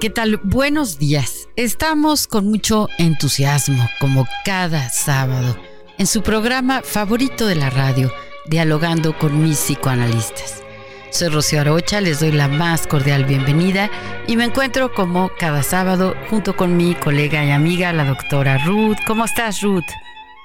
¿Qué 0.00 0.10
tal? 0.10 0.36
Buenos 0.44 0.96
días. 0.96 1.48
Estamos 1.56 2.28
con 2.28 2.46
mucho 2.46 2.86
entusiasmo, 2.98 3.84
como 3.98 4.24
cada 4.44 4.90
sábado, 4.90 5.56
en 5.98 6.06
su 6.06 6.22
programa 6.22 6.82
favorito 6.82 7.48
de 7.48 7.56
la 7.56 7.68
radio, 7.68 8.12
dialogando 8.48 9.18
con 9.18 9.42
mis 9.42 9.58
psicoanalistas. 9.58 10.62
Soy 11.10 11.30
Rocío 11.30 11.62
Arocha, 11.62 12.00
les 12.00 12.20
doy 12.20 12.30
la 12.30 12.46
más 12.46 12.86
cordial 12.86 13.24
bienvenida 13.24 13.90
y 14.28 14.36
me 14.36 14.44
encuentro 14.44 14.92
como 14.94 15.32
cada 15.36 15.64
sábado 15.64 16.14
junto 16.30 16.54
con 16.54 16.76
mi 16.76 16.94
colega 16.94 17.44
y 17.44 17.50
amiga, 17.50 17.92
la 17.92 18.04
doctora 18.04 18.58
Ruth. 18.66 18.98
¿Cómo 19.04 19.24
estás, 19.24 19.62
Ruth? 19.62 19.82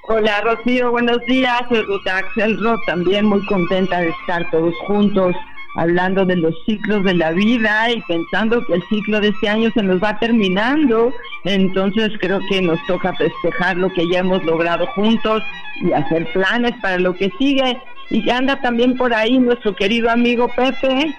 Hola 0.08 0.42
Rocío, 0.42 0.90
buenos 0.90 1.24
días. 1.28 1.62
Soy 1.70 1.84
Ruth 1.84 2.08
Axelrod, 2.08 2.80
también 2.88 3.28
muy 3.28 3.46
contenta 3.46 4.00
de 4.00 4.10
estar 4.10 4.50
todos 4.50 4.74
juntos 4.88 5.36
hablando 5.76 6.26
de 6.26 6.36
los 6.36 6.54
ciclos 6.66 7.04
de 7.04 7.14
la 7.14 7.32
vida 7.32 7.92
y 7.92 8.02
pensando 8.02 8.66
que 8.66 8.74
el 8.76 8.84
ciclo 8.90 9.20
de 9.22 9.30
este 9.30 9.50
año 9.50 9.72
se 9.74 9.84
nos 9.84 10.02
va 10.02 10.20
terminando. 10.20 11.14
Entonces 11.44 12.12
creo 12.20 12.40
que 12.50 12.62
nos 12.62 12.80
toca 12.88 13.14
festejar 13.14 13.78
lo 13.78 13.90
que 13.90 14.08
ya 14.10 14.20
hemos 14.20 14.44
logrado 14.44 14.88
juntos 14.88 15.44
y 15.82 15.92
hacer 15.94 16.32
planes 16.34 16.74
para 16.82 16.98
lo 16.98 17.14
que 17.14 17.32
sigue. 17.38 17.78
Y 18.10 18.30
anda 18.30 18.60
también 18.60 18.98
por 18.98 19.14
ahí 19.14 19.40
nuestro 19.40 19.76
querido 19.76 20.10
amigo 20.10 20.50
Pepe. 20.56 21.14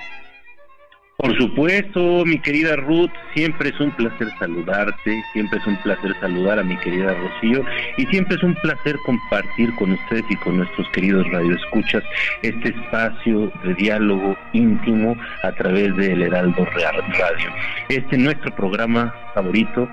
Por 1.19 1.37
supuesto, 1.39 2.25
mi 2.25 2.39
querida 2.41 2.75
Ruth, 2.75 3.11
siempre 3.35 3.69
es 3.69 3.79
un 3.79 3.91
placer 3.93 4.29
saludarte, 4.39 5.23
siempre 5.33 5.59
es 5.59 5.67
un 5.67 5.77
placer 5.83 6.17
saludar 6.21 6.59
a 6.59 6.65
mi 6.65 6.77
querida 6.79 7.15
Rocío 7.15 7.65
y 7.99 8.07
siempre 8.07 8.37
es 8.37 8.43
un 8.43 8.55
placer 8.57 8.97
compartir 9.05 9.73
con 9.77 9.93
ustedes 9.93 10.25
y 10.31 10.37
con 10.37 10.57
nuestros 10.57 10.89
queridos 10.89 11.29
radioescuchas 11.31 12.03
este 12.43 12.71
espacio 12.71 13.53
de 13.63 13.75
diálogo 13.75 14.37
íntimo 14.53 15.15
a 15.43 15.53
través 15.53 15.95
del 15.97 16.23
Heraldo 16.23 16.65
Radio. 16.65 17.51
Este 17.89 18.17
es 18.17 18.23
nuestro 18.23 18.55
programa 18.57 19.15
favorito, 19.35 19.89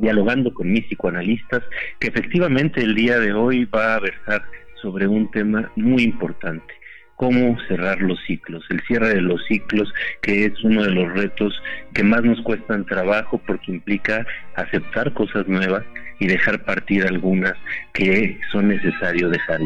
dialogando 0.00 0.52
con 0.52 0.70
mis 0.70 0.84
psicoanalistas, 0.86 1.62
que 2.00 2.08
efectivamente 2.08 2.82
el 2.82 2.94
día 2.94 3.18
de 3.20 3.32
hoy 3.32 3.64
va 3.64 3.94
a 3.94 4.00
versar 4.00 4.42
sobre 4.82 5.06
un 5.06 5.30
tema 5.30 5.70
muy 5.76 6.02
importante 6.02 6.83
cómo 7.16 7.56
cerrar 7.68 8.00
los 8.00 8.18
ciclos, 8.26 8.64
el 8.70 8.80
cierre 8.86 9.14
de 9.14 9.20
los 9.20 9.44
ciclos, 9.46 9.92
que 10.22 10.46
es 10.46 10.64
uno 10.64 10.82
de 10.82 10.90
los 10.90 11.12
retos 11.12 11.62
que 11.92 12.02
más 12.02 12.22
nos 12.22 12.40
cuestan 12.42 12.84
trabajo 12.86 13.40
porque 13.46 13.72
implica 13.72 14.26
aceptar 14.56 15.12
cosas 15.12 15.46
nuevas 15.46 15.84
y 16.18 16.26
dejar 16.26 16.64
partir 16.64 17.06
algunas 17.06 17.54
que 17.92 18.38
son 18.52 18.68
necesario 18.68 19.28
dejar. 19.28 19.60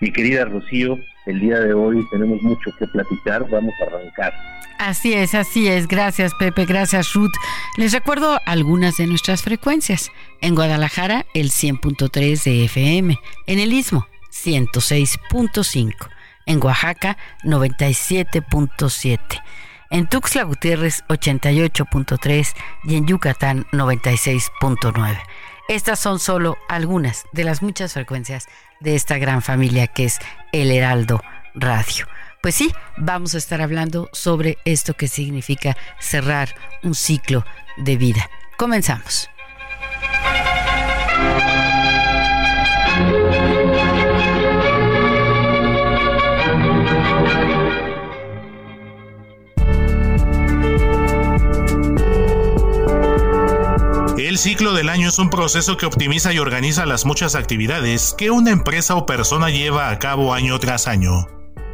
Mi 0.00 0.12
querida 0.12 0.44
Rocío, 0.44 0.98
el 1.26 1.40
día 1.40 1.60
de 1.60 1.72
hoy 1.72 2.04
tenemos 2.10 2.42
mucho 2.42 2.70
que 2.78 2.86
platicar, 2.88 3.48
vamos 3.48 3.74
a 3.80 3.86
arrancar. 3.86 4.32
Así 4.78 5.12
es, 5.12 5.34
así 5.34 5.68
es. 5.68 5.86
Gracias, 5.86 6.32
Pepe. 6.34 6.64
Gracias, 6.64 7.12
Ruth. 7.12 7.32
Les 7.76 7.92
recuerdo 7.92 8.38
algunas 8.46 8.96
de 8.96 9.06
nuestras 9.06 9.42
frecuencias. 9.42 10.10
En 10.40 10.54
Guadalajara, 10.54 11.26
el 11.34 11.50
100.3 11.50 12.44
de 12.44 12.64
FM. 12.64 13.18
En 13.46 13.58
el 13.58 13.74
Istmo, 13.74 14.06
106.5 14.32 16.19
en 16.50 16.62
Oaxaca 16.62 17.16
97.7, 17.44 19.20
en 19.90 20.08
Tuxtla 20.08 20.42
Gutiérrez 20.42 21.04
88.3 21.08 22.54
y 22.84 22.96
en 22.96 23.06
Yucatán 23.06 23.66
96.9. 23.70 25.16
Estas 25.68 26.00
son 26.00 26.18
solo 26.18 26.58
algunas 26.68 27.24
de 27.32 27.44
las 27.44 27.62
muchas 27.62 27.92
frecuencias 27.92 28.48
de 28.80 28.96
esta 28.96 29.18
gran 29.18 29.42
familia 29.42 29.86
que 29.86 30.06
es 30.06 30.18
el 30.50 30.72
Heraldo 30.72 31.22
Radio. 31.54 32.08
Pues 32.42 32.56
sí, 32.56 32.72
vamos 32.96 33.36
a 33.36 33.38
estar 33.38 33.62
hablando 33.62 34.08
sobre 34.12 34.58
esto 34.64 34.94
que 34.94 35.06
significa 35.06 35.76
cerrar 36.00 36.52
un 36.82 36.96
ciclo 36.96 37.44
de 37.76 37.96
vida. 37.96 38.28
Comenzamos. 38.56 39.30
El 54.30 54.38
ciclo 54.38 54.74
del 54.74 54.90
año 54.90 55.08
es 55.08 55.18
un 55.18 55.28
proceso 55.28 55.76
que 55.76 55.86
optimiza 55.86 56.32
y 56.32 56.38
organiza 56.38 56.86
las 56.86 57.04
muchas 57.04 57.34
actividades 57.34 58.14
que 58.16 58.30
una 58.30 58.52
empresa 58.52 58.94
o 58.94 59.04
persona 59.04 59.50
lleva 59.50 59.90
a 59.90 59.98
cabo 59.98 60.32
año 60.32 60.56
tras 60.60 60.86
año. 60.86 61.26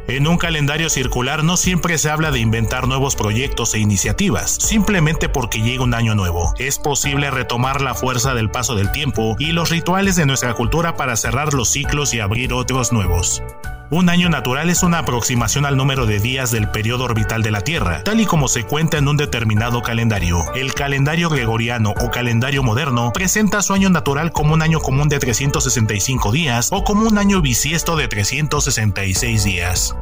En 0.07 0.25
un 0.25 0.39
calendario 0.39 0.89
circular 0.89 1.43
no 1.43 1.55
siempre 1.55 1.99
se 1.99 2.09
habla 2.09 2.31
de 2.31 2.39
inventar 2.39 2.87
nuevos 2.87 3.15
proyectos 3.15 3.75
e 3.75 3.79
iniciativas, 3.79 4.55
simplemente 4.59 5.29
porque 5.29 5.61
llega 5.61 5.83
un 5.83 5.93
año 5.93 6.15
nuevo. 6.15 6.51
Es 6.57 6.79
posible 6.79 7.29
retomar 7.29 7.79
la 7.79 7.93
fuerza 7.93 8.33
del 8.33 8.49
paso 8.49 8.73
del 8.73 8.91
tiempo 8.91 9.35
y 9.37 9.51
los 9.51 9.69
rituales 9.69 10.15
de 10.15 10.25
nuestra 10.25 10.55
cultura 10.55 10.95
para 10.95 11.15
cerrar 11.15 11.53
los 11.53 11.69
ciclos 11.69 12.15
y 12.15 12.21
abrir 12.21 12.53
otros 12.53 12.91
nuevos. 12.91 13.43
Un 13.89 14.09
año 14.09 14.27
natural 14.27 14.69
es 14.69 14.83
una 14.83 14.99
aproximación 14.99 15.65
al 15.65 15.77
número 15.77 16.05
de 16.05 16.19
días 16.19 16.51
del 16.51 16.69
periodo 16.69 17.05
orbital 17.05 17.41
de 17.41 17.51
la 17.51 17.61
Tierra, 17.61 18.03
tal 18.03 18.19
y 18.19 18.25
como 18.25 18.49
se 18.49 18.65
cuenta 18.65 18.97
en 18.97 19.07
un 19.07 19.15
determinado 19.15 19.81
calendario. 19.81 20.43
El 20.55 20.73
calendario 20.73 21.29
gregoriano 21.29 21.93
o 22.01 22.11
calendario 22.11 22.63
moderno 22.63 23.13
presenta 23.13 23.61
su 23.61 23.73
año 23.73 23.89
natural 23.89 24.33
como 24.33 24.53
un 24.55 24.61
año 24.61 24.81
común 24.81 25.07
de 25.07 25.19
365 25.19 26.33
días 26.33 26.67
o 26.73 26.83
como 26.83 27.07
un 27.07 27.17
año 27.17 27.41
bisiesto 27.41 27.95
de 27.95 28.09
366 28.09 29.45
días. 29.45 29.95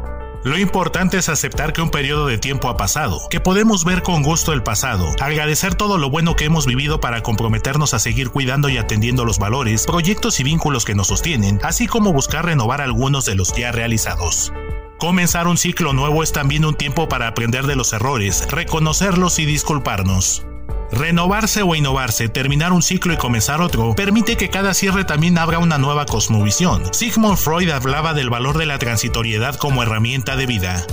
Lo 0.45 0.59
importante 0.59 1.17
es 1.17 1.27
aceptar 1.27 1.73
que 1.73 1.81
un 1.81 1.89
periodo 1.89 2.27
de 2.27 2.37
tiempo 2.37 2.69
ha 2.69 2.77
pasado, 2.77 3.19
que 3.31 3.39
podemos 3.39 3.83
ver 3.83 4.03
con 4.03 4.21
gusto 4.21 4.53
el 4.53 4.61
pasado, 4.61 5.07
agradecer 5.19 5.73
todo 5.73 5.97
lo 5.97 6.11
bueno 6.11 6.35
que 6.35 6.45
hemos 6.45 6.67
vivido 6.67 7.01
para 7.01 7.23
comprometernos 7.23 7.95
a 7.95 7.99
seguir 7.99 8.29
cuidando 8.29 8.69
y 8.69 8.77
atendiendo 8.77 9.25
los 9.25 9.39
valores, 9.39 9.87
proyectos 9.87 10.39
y 10.39 10.43
vínculos 10.43 10.85
que 10.85 10.93
nos 10.93 11.07
sostienen, 11.07 11.59
así 11.63 11.87
como 11.87 12.13
buscar 12.13 12.45
renovar 12.45 12.79
algunos 12.79 13.25
de 13.25 13.33
los 13.33 13.55
ya 13.55 13.71
realizados. 13.71 14.53
Comenzar 14.99 15.47
un 15.47 15.57
ciclo 15.57 15.93
nuevo 15.93 16.21
es 16.21 16.31
también 16.31 16.63
un 16.63 16.75
tiempo 16.75 17.09
para 17.09 17.27
aprender 17.27 17.65
de 17.65 17.75
los 17.75 17.91
errores, 17.91 18.45
reconocerlos 18.51 19.39
y 19.39 19.45
disculparnos. 19.45 20.45
Renovarse 20.91 21.61
o 21.63 21.75
innovarse, 21.75 22.29
terminar 22.29 22.71
un 22.71 22.81
ciclo 22.81 23.13
y 23.13 23.17
comenzar 23.17 23.61
otro, 23.61 23.95
permite 23.95 24.37
que 24.37 24.49
cada 24.49 24.73
cierre 24.73 25.03
también 25.03 25.37
abra 25.37 25.59
una 25.59 25.77
nueva 25.77 26.05
cosmovisión. 26.05 26.93
Sigmund 26.93 27.37
Freud 27.37 27.69
hablaba 27.69 28.13
del 28.13 28.29
valor 28.29 28.57
de 28.57 28.65
la 28.65 28.77
transitoriedad 28.77 29.55
como 29.55 29.83
herramienta 29.83 30.35
de 30.35 30.45
vida. 30.45 30.85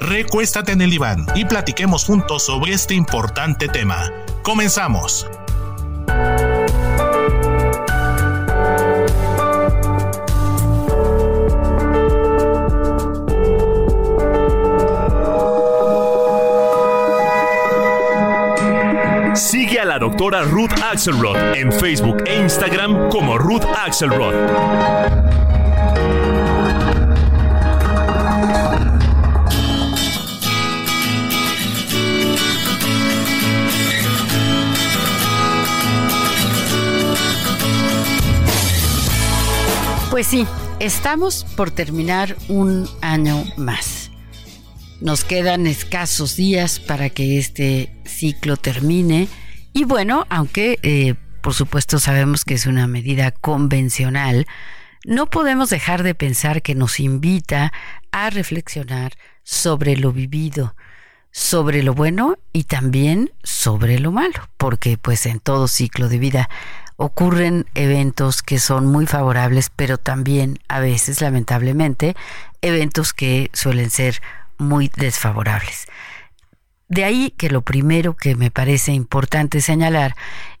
Recuéstate 0.00 0.72
en 0.72 0.82
el 0.82 0.90
diván 0.90 1.26
y 1.34 1.44
platiquemos 1.44 2.04
juntos 2.04 2.44
sobre 2.44 2.72
este 2.72 2.94
importante 2.94 3.68
tema. 3.68 4.10
Comenzamos. 4.42 5.26
La 19.84 19.98
doctora 19.98 20.42
Ruth 20.42 20.72
Axelrod 20.82 21.36
en 21.54 21.70
Facebook 21.70 22.22
e 22.26 22.40
Instagram 22.40 23.10
como 23.10 23.36
Ruth 23.36 23.64
Axelrod. 23.76 24.34
Pues 40.10 40.26
sí, 40.26 40.46
estamos 40.80 41.44
por 41.56 41.70
terminar 41.70 42.36
un 42.48 42.88
año 43.02 43.44
más. 43.56 44.10
Nos 45.00 45.24
quedan 45.24 45.66
escasos 45.66 46.36
días 46.36 46.80
para 46.80 47.10
que 47.10 47.38
este 47.38 47.94
ciclo 48.04 48.56
termine. 48.56 49.28
Y 49.76 49.84
bueno, 49.84 50.24
aunque 50.30 50.78
eh, 50.82 51.16
por 51.42 51.52
supuesto 51.52 51.98
sabemos 51.98 52.44
que 52.44 52.54
es 52.54 52.66
una 52.66 52.86
medida 52.86 53.32
convencional, 53.32 54.46
no 55.04 55.28
podemos 55.28 55.68
dejar 55.68 56.04
de 56.04 56.14
pensar 56.14 56.62
que 56.62 56.76
nos 56.76 57.00
invita 57.00 57.72
a 58.12 58.30
reflexionar 58.30 59.14
sobre 59.42 59.96
lo 59.96 60.12
vivido, 60.12 60.76
sobre 61.32 61.82
lo 61.82 61.92
bueno 61.92 62.38
y 62.52 62.64
también 62.64 63.32
sobre 63.42 63.98
lo 63.98 64.12
malo, 64.12 64.48
porque 64.58 64.96
pues 64.96 65.26
en 65.26 65.40
todo 65.40 65.66
ciclo 65.66 66.08
de 66.08 66.18
vida 66.18 66.48
ocurren 66.96 67.66
eventos 67.74 68.44
que 68.44 68.60
son 68.60 68.86
muy 68.86 69.06
favorables, 69.06 69.70
pero 69.74 69.98
también 69.98 70.60
a 70.68 70.78
veces, 70.78 71.20
lamentablemente, 71.20 72.14
eventos 72.62 73.12
que 73.12 73.50
suelen 73.52 73.90
ser 73.90 74.22
muy 74.56 74.88
desfavorables. 74.96 75.88
De 76.88 77.04
ahí 77.04 77.32
que 77.36 77.50
lo 77.50 77.62
primero 77.62 78.14
que 78.16 78.36
me 78.36 78.50
parece 78.50 78.92
importante 78.92 79.60
señalar 79.60 80.14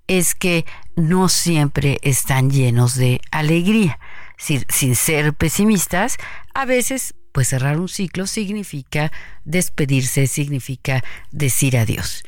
es 0.06 0.34
que 0.34 0.64
no 0.96 1.28
siempre 1.28 1.98
están 2.02 2.50
llenos 2.50 2.94
de 2.94 3.20
alegría. 3.30 3.98
Sin, 4.36 4.96
ser 4.96 5.32
pesimistas, 5.32 6.16
a 6.54 6.64
veces 6.64 7.14
pues 7.32 7.48
cerrar 7.48 7.78
un 7.80 7.88
ciclo 7.88 8.26
significa 8.26 9.10
despedirse, 9.44 10.26
significa 10.26 11.02
decir 11.30 11.76
adiós. 11.76 12.24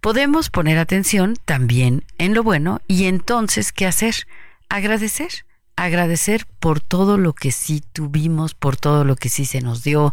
Podemos 0.00 0.50
poner 0.50 0.78
atención 0.78 1.36
también 1.44 2.04
en 2.18 2.34
lo 2.34 2.42
bueno 2.42 2.80
y 2.88 3.04
entonces, 3.04 3.72
¿qué 3.72 3.86
hacer? 3.86 4.26
Agradecer 4.68 5.44
agradecer 5.84 6.46
por 6.58 6.80
todo 6.80 7.16
lo 7.16 7.32
que 7.32 7.52
sí 7.52 7.82
tuvimos, 7.92 8.54
por 8.54 8.76
todo 8.76 9.04
lo 9.04 9.16
que 9.16 9.30
sí 9.30 9.46
se 9.46 9.62
nos 9.62 9.82
dio, 9.82 10.12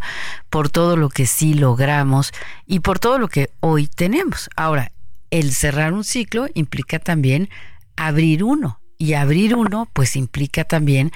por 0.50 0.69
todo 0.69 0.96
lo 0.96 1.10
que 1.10 1.25
sí 1.25 1.54
logramos 1.54 2.31
y 2.66 2.80
por 2.80 3.00
todo 3.00 3.19
lo 3.19 3.28
que 3.28 3.50
hoy 3.60 3.88
tenemos. 3.88 4.50
Ahora, 4.56 4.92
el 5.30 5.52
cerrar 5.52 5.92
un 5.92 6.06
ciclo 6.06 6.48
implica 6.54 7.00
también 7.00 7.50
abrir 7.98 8.46
uno 8.46 8.80
y 8.98 9.14
abrir 9.14 9.56
uno 9.56 9.90
pues 9.92 10.16
implica 10.16 10.64
también 10.64 11.12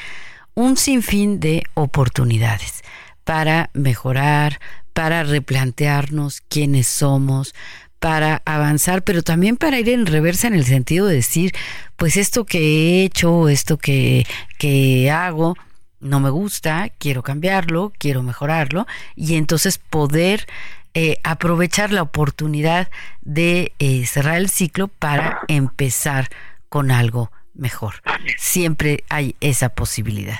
un 0.54 0.76
sinfín 0.76 1.40
de 1.40 1.64
oportunidades 1.74 2.82
para 3.24 3.70
mejorar, 3.74 4.60
para 4.92 5.24
replantearnos 5.24 6.42
quiénes 6.42 6.88
somos, 6.88 7.56
para 8.02 8.42
avanzar, 8.46 9.04
pero 9.04 9.22
también 9.22 9.58
para 9.58 9.80
ir 9.80 9.88
en 9.90 10.08
reversa 10.08 10.48
en 10.48 10.56
el 10.56 10.66
sentido 10.66 11.06
de 11.06 11.14
decir, 11.14 11.54
pues 11.98 12.18
esto 12.18 12.46
que 12.46 12.58
he 12.58 13.04
hecho, 13.04 13.48
esto 13.48 13.78
que, 13.78 14.26
que 14.58 15.12
hago, 15.12 15.56
no 16.00 16.20
me 16.20 16.32
gusta, 16.32 16.90
quiero 16.98 17.22
cambiarlo, 17.22 17.94
quiero 18.00 18.24
mejorarlo, 18.24 18.88
y 19.16 19.36
entonces 19.36 19.78
poder 19.78 20.48
eh, 20.96 21.18
aprovechar 21.24 21.94
la 21.94 22.02
oportunidad 22.02 22.90
de 23.22 23.74
eh, 23.78 24.04
cerrar 24.08 24.38
el 24.38 24.50
ciclo 24.50 24.88
para 24.88 25.42
empezar 25.48 26.30
con 26.70 26.90
algo 26.90 27.32
mejor. 27.54 28.02
Siempre 28.36 29.04
hay 29.10 29.36
esa 29.42 29.70
posibilidad. 29.70 30.40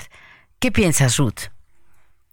¿Qué 0.58 0.72
piensas, 0.72 1.16
Ruth? 1.16 1.51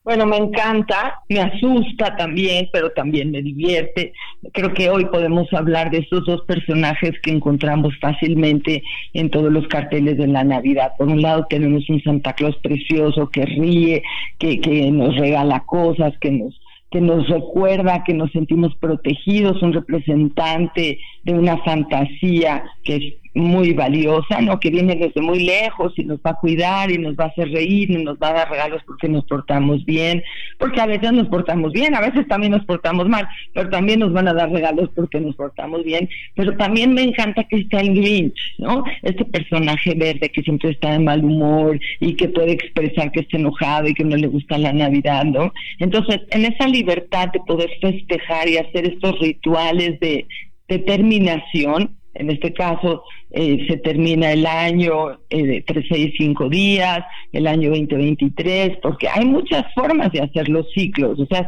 Bueno, 0.09 0.25
me 0.25 0.37
encanta, 0.37 1.21
me 1.29 1.39
asusta 1.39 2.15
también, 2.15 2.67
pero 2.73 2.89
también 2.89 3.29
me 3.29 3.43
divierte. 3.43 4.11
Creo 4.53 4.73
que 4.73 4.89
hoy 4.89 5.05
podemos 5.05 5.53
hablar 5.53 5.91
de 5.91 5.99
estos 5.99 6.25
dos 6.25 6.41
personajes 6.47 7.11
que 7.21 7.29
encontramos 7.29 7.93
fácilmente 8.01 8.81
en 9.13 9.29
todos 9.29 9.51
los 9.53 9.67
carteles 9.67 10.17
de 10.17 10.25
la 10.25 10.43
Navidad. 10.43 10.93
Por 10.97 11.09
un 11.09 11.21
lado 11.21 11.45
tenemos 11.47 11.87
un 11.91 12.01
Santa 12.01 12.33
Claus 12.33 12.55
precioso 12.55 13.29
que 13.29 13.45
ríe, 13.45 14.01
que, 14.39 14.59
que 14.59 14.89
nos 14.89 15.15
regala 15.15 15.63
cosas, 15.67 16.17
que 16.19 16.31
nos 16.31 16.59
que 16.91 17.01
nos 17.01 17.27
recuerda 17.29 18.03
que 18.03 18.15
nos 18.15 18.31
sentimos 18.31 18.75
protegidos, 18.77 19.61
un 19.61 19.73
representante 19.73 20.99
de 21.23 21.33
una 21.33 21.57
fantasía 21.59 22.63
que 22.83 23.18
muy 23.33 23.73
valiosa, 23.73 24.41
¿no? 24.41 24.59
Que 24.59 24.69
viene 24.69 24.95
desde 24.95 25.21
muy 25.21 25.43
lejos 25.43 25.93
y 25.97 26.03
nos 26.03 26.19
va 26.19 26.31
a 26.31 26.35
cuidar 26.35 26.91
y 26.91 26.97
nos 26.97 27.15
va 27.15 27.25
a 27.25 27.27
hacer 27.27 27.49
reír 27.49 27.91
y 27.91 28.03
nos 28.03 28.17
va 28.17 28.29
a 28.29 28.33
dar 28.33 28.49
regalos 28.49 28.81
porque 28.85 29.07
nos 29.07 29.25
portamos 29.25 29.85
bien, 29.85 30.23
porque 30.57 30.81
a 30.81 30.85
veces 30.85 31.11
nos 31.13 31.27
portamos 31.27 31.71
bien, 31.71 31.95
a 31.95 32.01
veces 32.01 32.27
también 32.27 32.51
nos 32.51 32.65
portamos 32.65 33.07
mal, 33.07 33.27
pero 33.53 33.69
también 33.69 33.99
nos 33.99 34.13
van 34.13 34.27
a 34.27 34.33
dar 34.33 34.51
regalos 34.51 34.89
porque 34.95 35.19
nos 35.19 35.35
portamos 35.35 35.83
bien, 35.83 36.09
pero 36.35 36.55
también 36.57 36.93
me 36.93 37.03
encanta 37.03 37.43
que 37.43 37.57
esté 37.57 37.79
el 37.79 37.93
Grinch, 37.93 38.39
¿no? 38.57 38.83
Este 39.03 39.25
personaje 39.25 39.93
verde 39.95 40.29
que 40.29 40.41
siempre 40.41 40.71
está 40.71 40.91
de 40.91 40.99
mal 40.99 41.23
humor 41.23 41.79
y 41.99 42.15
que 42.15 42.29
puede 42.29 42.53
expresar 42.53 43.11
que 43.11 43.21
está 43.21 43.37
enojado 43.37 43.87
y 43.87 43.93
que 43.93 44.03
no 44.03 44.15
le 44.15 44.27
gusta 44.27 44.57
la 44.57 44.73
Navidad, 44.73 45.25
¿no? 45.25 45.53
Entonces, 45.79 46.21
en 46.31 46.45
esa 46.45 46.67
libertad 46.67 47.29
de 47.31 47.39
poder 47.41 47.69
festejar 47.81 48.47
y 48.47 48.57
hacer 48.57 48.87
estos 48.87 49.19
rituales 49.19 49.99
de 49.99 50.25
determinación, 50.67 51.98
en 52.13 52.29
este 52.29 52.53
caso 52.53 53.03
eh, 53.31 53.65
se 53.67 53.77
termina 53.77 54.31
el 54.31 54.45
año 54.45 55.11
eh, 55.29 55.43
de 55.45 55.61
365 55.61 56.49
días, 56.49 56.99
el 57.31 57.47
año 57.47 57.69
2023, 57.69 58.77
porque 58.81 59.07
hay 59.07 59.25
muchas 59.25 59.65
formas 59.73 60.11
de 60.11 60.21
hacer 60.21 60.49
los 60.49 60.69
ciclos, 60.73 61.19
o 61.19 61.25
sea, 61.27 61.47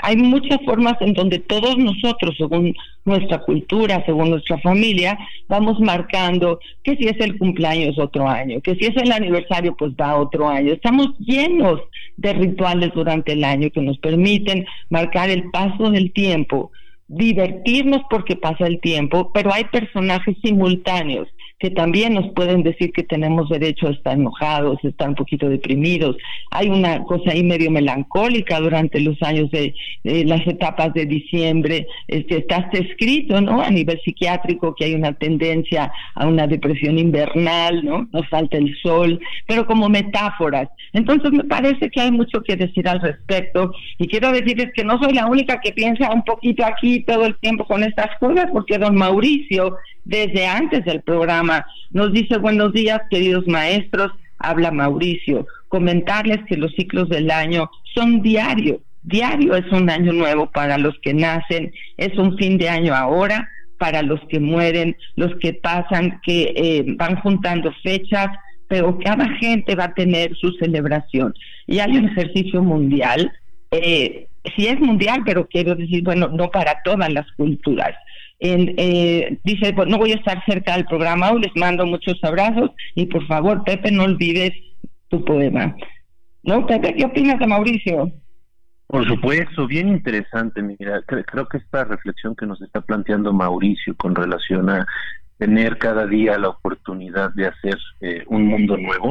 hay 0.00 0.16
muchas 0.16 0.58
formas 0.64 0.94
en 1.00 1.12
donde 1.12 1.38
todos 1.38 1.78
nosotros, 1.78 2.34
según 2.36 2.74
nuestra 3.04 3.38
cultura, 3.38 4.02
según 4.04 4.30
nuestra 4.30 4.58
familia, 4.58 5.18
vamos 5.48 5.78
marcando 5.80 6.58
que 6.82 6.96
si 6.96 7.06
es 7.06 7.20
el 7.20 7.38
cumpleaños 7.38 7.98
otro 7.98 8.28
año, 8.28 8.60
que 8.60 8.74
si 8.74 8.86
es 8.86 8.96
el 8.96 9.12
aniversario 9.12 9.76
pues 9.76 9.92
va 9.92 10.16
otro 10.16 10.48
año. 10.48 10.72
Estamos 10.72 11.16
llenos 11.18 11.80
de 12.16 12.32
rituales 12.32 12.90
durante 12.94 13.32
el 13.32 13.44
año 13.44 13.70
que 13.70 13.80
nos 13.80 13.98
permiten 13.98 14.66
marcar 14.90 15.30
el 15.30 15.50
paso 15.50 15.90
del 15.90 16.12
tiempo 16.12 16.72
divertirnos 17.12 18.02
porque 18.08 18.36
pasa 18.36 18.66
el 18.66 18.80
tiempo, 18.80 19.30
pero 19.32 19.52
hay 19.52 19.64
personajes 19.64 20.36
simultáneos 20.42 21.28
que 21.62 21.70
también 21.70 22.14
nos 22.14 22.28
pueden 22.32 22.64
decir 22.64 22.90
que 22.92 23.04
tenemos 23.04 23.48
derecho 23.48 23.86
a 23.86 23.92
estar 23.92 24.14
enojados, 24.14 24.82
estar 24.82 25.08
un 25.08 25.14
poquito 25.14 25.48
deprimidos. 25.48 26.16
Hay 26.50 26.68
una 26.68 27.04
cosa 27.04 27.30
ahí 27.30 27.44
medio 27.44 27.70
melancólica 27.70 28.58
durante 28.58 28.98
los 28.98 29.22
años 29.22 29.48
de, 29.52 29.72
las 30.02 30.44
etapas 30.44 30.92
de 30.92 31.06
diciembre. 31.06 31.86
Este, 32.08 32.38
está 32.38 32.68
escrito, 32.72 33.40
¿no? 33.40 33.62
A 33.62 33.70
nivel 33.70 34.00
psiquiátrico 34.04 34.74
que 34.74 34.86
hay 34.86 34.94
una 34.94 35.12
tendencia 35.12 35.92
a 36.16 36.26
una 36.26 36.48
depresión 36.48 36.98
invernal, 36.98 37.84
¿no? 37.84 38.08
Nos 38.10 38.28
falta 38.28 38.56
el 38.56 38.76
sol, 38.82 39.20
pero 39.46 39.64
como 39.64 39.88
metáforas. 39.88 40.68
Entonces 40.92 41.30
me 41.30 41.44
parece 41.44 41.90
que 41.90 42.00
hay 42.00 42.10
mucho 42.10 42.42
que 42.42 42.56
decir 42.56 42.88
al 42.88 43.00
respecto 43.00 43.72
y 43.98 44.08
quiero 44.08 44.32
decirles 44.32 44.72
que 44.74 44.82
no 44.82 44.98
soy 45.00 45.12
la 45.12 45.26
única 45.26 45.60
que 45.60 45.70
piensa 45.70 46.10
un 46.10 46.24
poquito 46.24 46.64
aquí 46.64 47.04
todo 47.04 47.24
el 47.24 47.38
tiempo 47.38 47.64
con 47.64 47.84
estas 47.84 48.18
cosas, 48.18 48.46
porque 48.52 48.78
don 48.78 48.96
Mauricio 48.96 49.76
desde 50.04 50.46
antes 50.46 50.84
del 50.84 51.02
programa. 51.02 51.66
Nos 51.90 52.12
dice 52.12 52.38
buenos 52.38 52.72
días, 52.72 53.00
queridos 53.10 53.46
maestros, 53.46 54.12
habla 54.38 54.70
Mauricio. 54.70 55.46
Comentarles 55.68 56.38
que 56.46 56.56
los 56.56 56.72
ciclos 56.74 57.08
del 57.08 57.30
año 57.30 57.70
son 57.94 58.22
diarios. 58.22 58.80
Diario 59.02 59.56
es 59.56 59.70
un 59.72 59.90
año 59.90 60.12
nuevo 60.12 60.50
para 60.50 60.78
los 60.78 60.94
que 61.00 61.12
nacen, 61.12 61.72
es 61.96 62.16
un 62.18 62.36
fin 62.38 62.56
de 62.56 62.68
año 62.68 62.94
ahora 62.94 63.48
para 63.78 64.02
los 64.02 64.20
que 64.28 64.38
mueren, 64.38 64.96
los 65.16 65.34
que 65.40 65.54
pasan, 65.54 66.20
que 66.24 66.52
eh, 66.54 66.84
van 66.96 67.16
juntando 67.16 67.72
fechas, 67.82 68.28
pero 68.68 68.96
cada 69.00 69.28
gente 69.38 69.74
va 69.74 69.86
a 69.86 69.94
tener 69.94 70.36
su 70.36 70.52
celebración. 70.52 71.34
Y 71.66 71.80
hay 71.80 71.96
un 71.96 72.08
ejercicio 72.08 72.62
mundial, 72.62 73.32
eh, 73.72 74.28
si 74.56 74.68
es 74.68 74.78
mundial, 74.78 75.22
pero 75.24 75.48
quiero 75.48 75.74
decir, 75.74 76.04
bueno, 76.04 76.28
no 76.28 76.48
para 76.50 76.80
todas 76.84 77.12
las 77.12 77.26
culturas 77.32 77.94
eh, 78.44 79.38
dice, 79.44 79.72
pues 79.72 79.88
no 79.88 79.98
voy 79.98 80.12
a 80.12 80.16
estar 80.16 80.44
cerca 80.44 80.74
del 80.76 80.84
programa, 80.86 81.32
les 81.34 81.52
mando 81.54 81.86
muchos 81.86 82.18
abrazos 82.22 82.70
y 82.94 83.06
por 83.06 83.26
favor, 83.26 83.62
Pepe, 83.64 83.92
no 83.92 84.04
olvides 84.04 84.52
tu 85.08 85.24
poema. 85.24 85.76
¿No, 86.42 86.66
Pepe? 86.66 86.94
¿Qué 86.94 87.04
opinas 87.04 87.38
de 87.38 87.46
Mauricio? 87.46 88.12
Por 88.88 89.06
supuesto, 89.06 89.66
bien 89.66 89.88
interesante. 89.88 90.60
Mira, 90.60 91.00
creo 91.06 91.48
que 91.48 91.58
esta 91.58 91.84
reflexión 91.84 92.34
que 92.34 92.46
nos 92.46 92.60
está 92.60 92.80
planteando 92.80 93.32
Mauricio 93.32 93.96
con 93.96 94.14
relación 94.14 94.68
a 94.68 94.86
tener 95.42 95.76
cada 95.76 96.06
día 96.06 96.38
la 96.38 96.50
oportunidad 96.50 97.34
de 97.34 97.48
hacer 97.48 97.76
eh, 98.00 98.22
un 98.28 98.46
mundo 98.46 98.76
nuevo, 98.76 99.10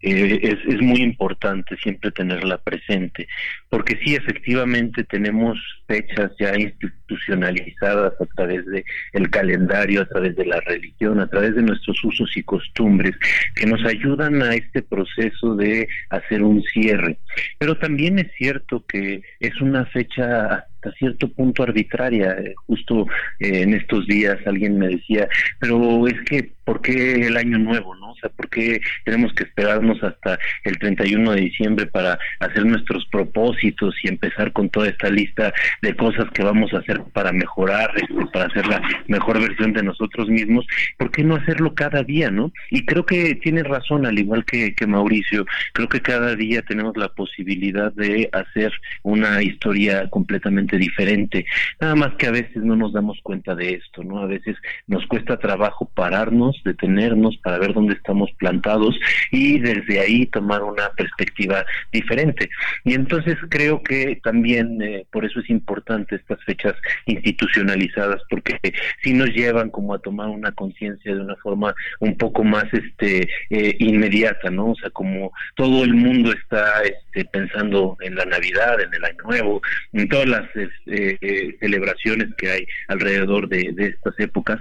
eh, 0.00 0.40
es, 0.42 0.56
es, 0.66 0.80
muy 0.80 1.02
importante 1.02 1.76
siempre 1.76 2.10
tenerla 2.12 2.56
presente, 2.56 3.28
porque 3.68 3.98
sí, 4.02 4.14
efectivamente 4.14 5.04
tenemos 5.04 5.58
fechas 5.86 6.32
ya 6.38 6.56
institucionalizadas 6.56 8.14
a 8.18 8.24
través 8.34 8.64
de 8.64 8.86
el 9.12 9.28
calendario, 9.28 10.00
a 10.00 10.06
través 10.06 10.34
de 10.36 10.46
la 10.46 10.60
religión, 10.60 11.20
a 11.20 11.26
través 11.26 11.54
de 11.54 11.62
nuestros 11.62 12.02
usos 12.02 12.34
y 12.38 12.42
costumbres, 12.42 13.14
que 13.54 13.66
nos 13.66 13.84
ayudan 13.84 14.40
a 14.40 14.54
este 14.54 14.80
proceso 14.80 15.56
de 15.56 15.86
hacer 16.08 16.42
un 16.42 16.62
cierre. 16.62 17.18
Pero 17.58 17.76
también 17.76 18.18
es 18.18 18.28
cierto 18.38 18.82
que 18.86 19.20
es 19.40 19.60
una 19.60 19.84
fecha 19.84 20.64
cierto 20.92 21.28
punto 21.28 21.62
arbitraria. 21.62 22.36
Justo 22.66 23.06
eh, 23.38 23.62
en 23.62 23.74
estos 23.74 24.06
días 24.06 24.38
alguien 24.46 24.78
me 24.78 24.88
decía, 24.88 25.28
pero 25.58 26.06
es 26.06 26.20
que, 26.22 26.55
¿por 26.66 26.82
qué 26.82 27.26
el 27.26 27.36
año 27.36 27.58
nuevo? 27.58 27.94
¿no? 27.94 28.10
O 28.10 28.16
sea, 28.16 28.28
¿por 28.30 28.50
qué 28.50 28.80
tenemos 29.04 29.32
que 29.32 29.44
esperarnos 29.44 30.02
hasta 30.02 30.38
el 30.64 30.78
31 30.78 31.32
de 31.32 31.40
diciembre 31.40 31.86
para 31.86 32.18
hacer 32.40 32.66
nuestros 32.66 33.06
propósitos 33.06 33.94
y 34.02 34.08
empezar 34.08 34.52
con 34.52 34.68
toda 34.68 34.88
esta 34.88 35.08
lista 35.08 35.54
de 35.80 35.96
cosas 35.96 36.28
que 36.32 36.42
vamos 36.42 36.74
a 36.74 36.78
hacer 36.78 37.00
para 37.12 37.32
mejorar, 37.32 37.92
este, 37.96 38.26
para 38.32 38.46
hacer 38.46 38.66
la 38.66 38.82
mejor 39.06 39.40
versión 39.40 39.72
de 39.72 39.84
nosotros 39.84 40.28
mismos? 40.28 40.66
¿Por 40.98 41.10
qué 41.12 41.22
no 41.22 41.36
hacerlo 41.36 41.74
cada 41.74 42.02
día, 42.02 42.30
no? 42.30 42.52
Y 42.70 42.84
creo 42.84 43.06
que 43.06 43.36
tiene 43.36 43.62
razón, 43.62 44.04
al 44.04 44.18
igual 44.18 44.44
que, 44.44 44.74
que 44.74 44.86
Mauricio, 44.86 45.46
creo 45.72 45.88
que 45.88 46.02
cada 46.02 46.34
día 46.34 46.62
tenemos 46.62 46.96
la 46.96 47.08
posibilidad 47.08 47.92
de 47.92 48.28
hacer 48.32 48.72
una 49.04 49.40
historia 49.42 50.10
completamente 50.10 50.78
diferente. 50.78 51.46
Nada 51.80 51.94
más 51.94 52.14
que 52.14 52.26
a 52.26 52.32
veces 52.32 52.56
no 52.64 52.74
nos 52.74 52.92
damos 52.92 53.20
cuenta 53.22 53.54
de 53.54 53.74
esto, 53.74 54.02
¿no? 54.02 54.18
A 54.18 54.26
veces 54.26 54.56
nos 54.88 55.06
cuesta 55.06 55.38
trabajo 55.38 55.88
detenernos 56.64 57.36
para 57.38 57.58
ver 57.58 57.72
dónde 57.72 57.94
estamos 57.94 58.30
plantados 58.38 58.98
y 59.30 59.58
desde 59.58 60.00
ahí 60.00 60.26
tomar 60.26 60.62
una 60.62 60.90
perspectiva 60.90 61.64
diferente. 61.92 62.48
Y 62.84 62.94
entonces 62.94 63.36
creo 63.48 63.82
que 63.82 64.20
también 64.22 64.80
eh, 64.82 65.06
por 65.10 65.24
eso 65.24 65.40
es 65.40 65.50
importante 65.50 66.16
estas 66.16 66.42
fechas 66.44 66.74
institucionalizadas 67.06 68.22
porque 68.28 68.58
sí 69.02 69.12
nos 69.12 69.30
llevan 69.30 69.70
como 69.70 69.94
a 69.94 69.98
tomar 69.98 70.28
una 70.28 70.52
conciencia 70.52 71.14
de 71.14 71.20
una 71.20 71.36
forma 71.36 71.74
un 72.00 72.16
poco 72.16 72.44
más 72.44 72.64
este 72.72 73.28
eh, 73.50 73.76
inmediata, 73.78 74.50
¿no? 74.50 74.70
O 74.70 74.74
sea, 74.76 74.90
como 74.90 75.32
todo 75.54 75.84
el 75.84 75.94
mundo 75.94 76.32
está 76.32 76.82
este, 76.82 77.24
pensando 77.26 77.96
en 78.00 78.14
la 78.14 78.24
Navidad, 78.24 78.80
en 78.80 78.92
el 78.94 79.04
Año 79.04 79.22
Nuevo, 79.24 79.62
en 79.92 80.08
todas 80.08 80.28
las 80.28 80.44
eh, 80.56 80.68
eh, 80.86 81.56
celebraciones 81.60 82.34
que 82.36 82.50
hay 82.50 82.66
alrededor 82.88 83.48
de, 83.48 83.72
de 83.72 83.88
estas 83.88 84.18
épocas 84.18 84.60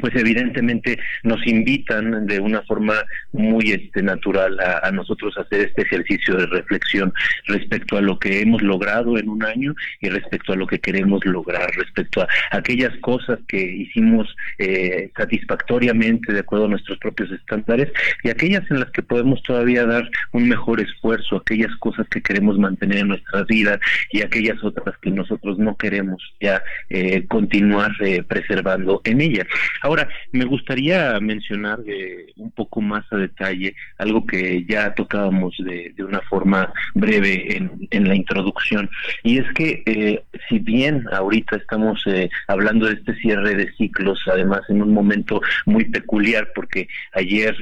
pues 0.00 0.14
evidentemente 0.16 0.98
nos 1.22 1.46
invitan 1.46 2.26
de 2.26 2.40
una 2.40 2.62
forma 2.62 2.94
muy 3.32 3.72
este, 3.72 4.02
natural 4.02 4.58
a, 4.60 4.90
nosotros 4.90 5.36
a 5.36 5.42
hacer 5.42 5.60
este 5.60 5.82
ejercicio 5.82 6.36
de 6.36 6.46
reflexión 6.46 7.12
respecto 7.46 7.96
a 7.96 8.00
lo 8.00 8.18
que 8.18 8.40
hemos 8.40 8.62
logrado 8.62 9.18
en 9.18 9.28
un 9.28 9.44
año 9.44 9.74
y 10.00 10.08
respecto 10.08 10.52
a 10.52 10.56
lo 10.56 10.66
que 10.66 10.78
queremos 10.78 11.24
lograr, 11.24 11.70
respecto 11.76 12.22
a 12.22 12.28
aquellas 12.50 12.96
cosas 13.00 13.38
que 13.48 13.60
hicimos 13.60 14.34
eh, 14.58 15.10
satisfactoriamente 15.16 16.32
de 16.32 16.40
acuerdo 16.40 16.66
a 16.66 16.68
nuestros 16.68 16.98
propios 16.98 17.30
estándares 17.32 17.90
y 18.22 18.30
aquellas 18.30 18.68
en 18.70 18.80
las 18.80 18.90
que 18.90 19.02
podemos 19.02 19.42
todavía 19.42 19.84
dar 19.84 20.08
un 20.32 20.48
mejor 20.48 20.80
esfuerzo, 20.80 21.36
aquellas 21.36 21.74
cosas 21.76 22.06
que 22.08 22.22
queremos 22.22 22.58
mantener 22.58 22.98
en 22.98 23.08
nuestra 23.08 23.44
vida 23.44 23.78
y 24.10 24.22
aquellas 24.22 24.62
otras 24.62 24.96
que 24.98 25.10
nosotros 25.10 25.58
no 25.58 25.76
queremos 25.76 26.22
ya 26.40 26.62
eh, 26.88 27.24
continuar 27.26 27.92
eh, 28.00 28.22
preservando 28.22 29.00
en 29.04 29.20
ella. 29.20 29.46
Ahora, 29.86 30.08
me 30.32 30.44
gustaría 30.44 31.20
mencionar 31.20 31.78
eh, 31.86 32.32
un 32.38 32.50
poco 32.50 32.80
más 32.80 33.04
a 33.12 33.18
detalle 33.18 33.76
algo 33.98 34.26
que 34.26 34.64
ya 34.64 34.92
tocábamos 34.94 35.54
de, 35.58 35.94
una 36.02 36.20
forma 36.22 36.72
breve 36.94 37.56
en, 37.56 38.08
la 38.08 38.16
introducción, 38.16 38.90
y 39.22 39.38
es 39.38 39.52
que 39.54 39.84
eh, 39.86 40.24
si 40.48 40.58
bien 40.58 41.04
ahorita 41.12 41.56
estamos 41.56 42.02
eh, 42.06 42.28
hablando 42.48 42.86
de 42.86 42.94
este 42.94 43.14
cierre 43.14 43.54
de 43.54 43.72
ciclos, 43.74 44.18
además 44.26 44.62
en 44.68 44.82
un 44.82 44.92
momento 44.92 45.40
muy 45.66 45.84
peculiar, 45.84 46.50
porque 46.52 46.88
ayer 47.12 47.54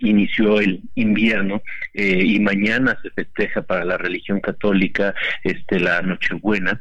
inició 0.00 0.60
el 0.60 0.80
invierno 0.94 1.62
y 1.94 2.38
mañana 2.40 2.96
se 3.02 3.10
festeja 3.10 3.62
para 3.62 3.84
la 3.84 3.98
religión 3.98 4.40
católica 4.40 5.14
este 5.42 5.80
la 5.80 6.00
Nochebuena, 6.02 6.80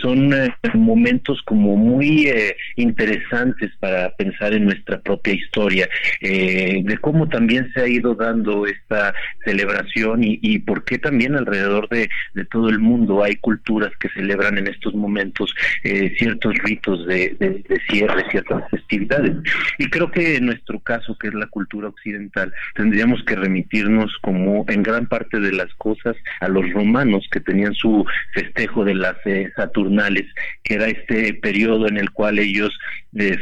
son 0.00 0.34
momentos 0.74 1.42
como 1.44 1.76
muy 1.76 2.30
interesantes 2.76 3.70
para 3.80 3.93
pensar 4.16 4.52
en 4.54 4.64
nuestra 4.64 5.00
propia 5.00 5.34
historia, 5.34 5.88
eh, 6.20 6.82
de 6.84 6.98
cómo 6.98 7.28
también 7.28 7.70
se 7.72 7.80
ha 7.80 7.86
ido 7.86 8.14
dando 8.14 8.66
esta 8.66 9.14
celebración 9.44 10.20
y, 10.22 10.58
por 10.60 10.84
qué 10.84 10.98
también 10.98 11.34
alrededor 11.34 11.88
de, 11.88 12.08
todo 12.50 12.68
el 12.68 12.78
mundo 12.78 13.22
hay 13.22 13.36
culturas 13.36 13.92
que 13.98 14.08
celebran 14.10 14.58
en 14.58 14.68
estos 14.68 14.94
momentos 14.94 15.54
eh, 15.82 16.14
ciertos 16.18 16.54
ritos 16.58 17.06
de, 17.06 17.64
cierre, 17.88 18.24
ciertas 18.30 18.68
festividades. 18.70 19.36
Y 19.78 19.88
creo 19.88 20.10
que 20.10 20.36
en 20.36 20.46
nuestro 20.46 20.78
caso, 20.80 21.16
que 21.18 21.28
es 21.28 21.34
la 21.34 21.46
cultura 21.46 21.88
occidental, 21.88 22.52
tendríamos 22.74 23.22
que 23.24 23.36
remitirnos 23.36 24.12
como 24.20 24.64
en 24.68 24.82
gran 24.82 25.06
parte 25.06 25.40
de 25.40 25.52
las 25.52 25.72
cosas 25.74 26.16
a 26.40 26.48
los 26.48 26.70
romanos 26.72 27.26
que 27.30 27.40
tenían 27.40 27.74
su 27.74 28.04
festejo 28.32 28.84
de 28.84 28.94
las 28.94 29.16
eh, 29.24 29.50
Saturnales, 29.56 30.26
que 30.62 30.74
era 30.74 30.86
este 30.86 31.34
periodo 31.34 31.88
en 31.88 31.98
el 31.98 32.10
cual 32.10 32.38
ellos 32.38 32.76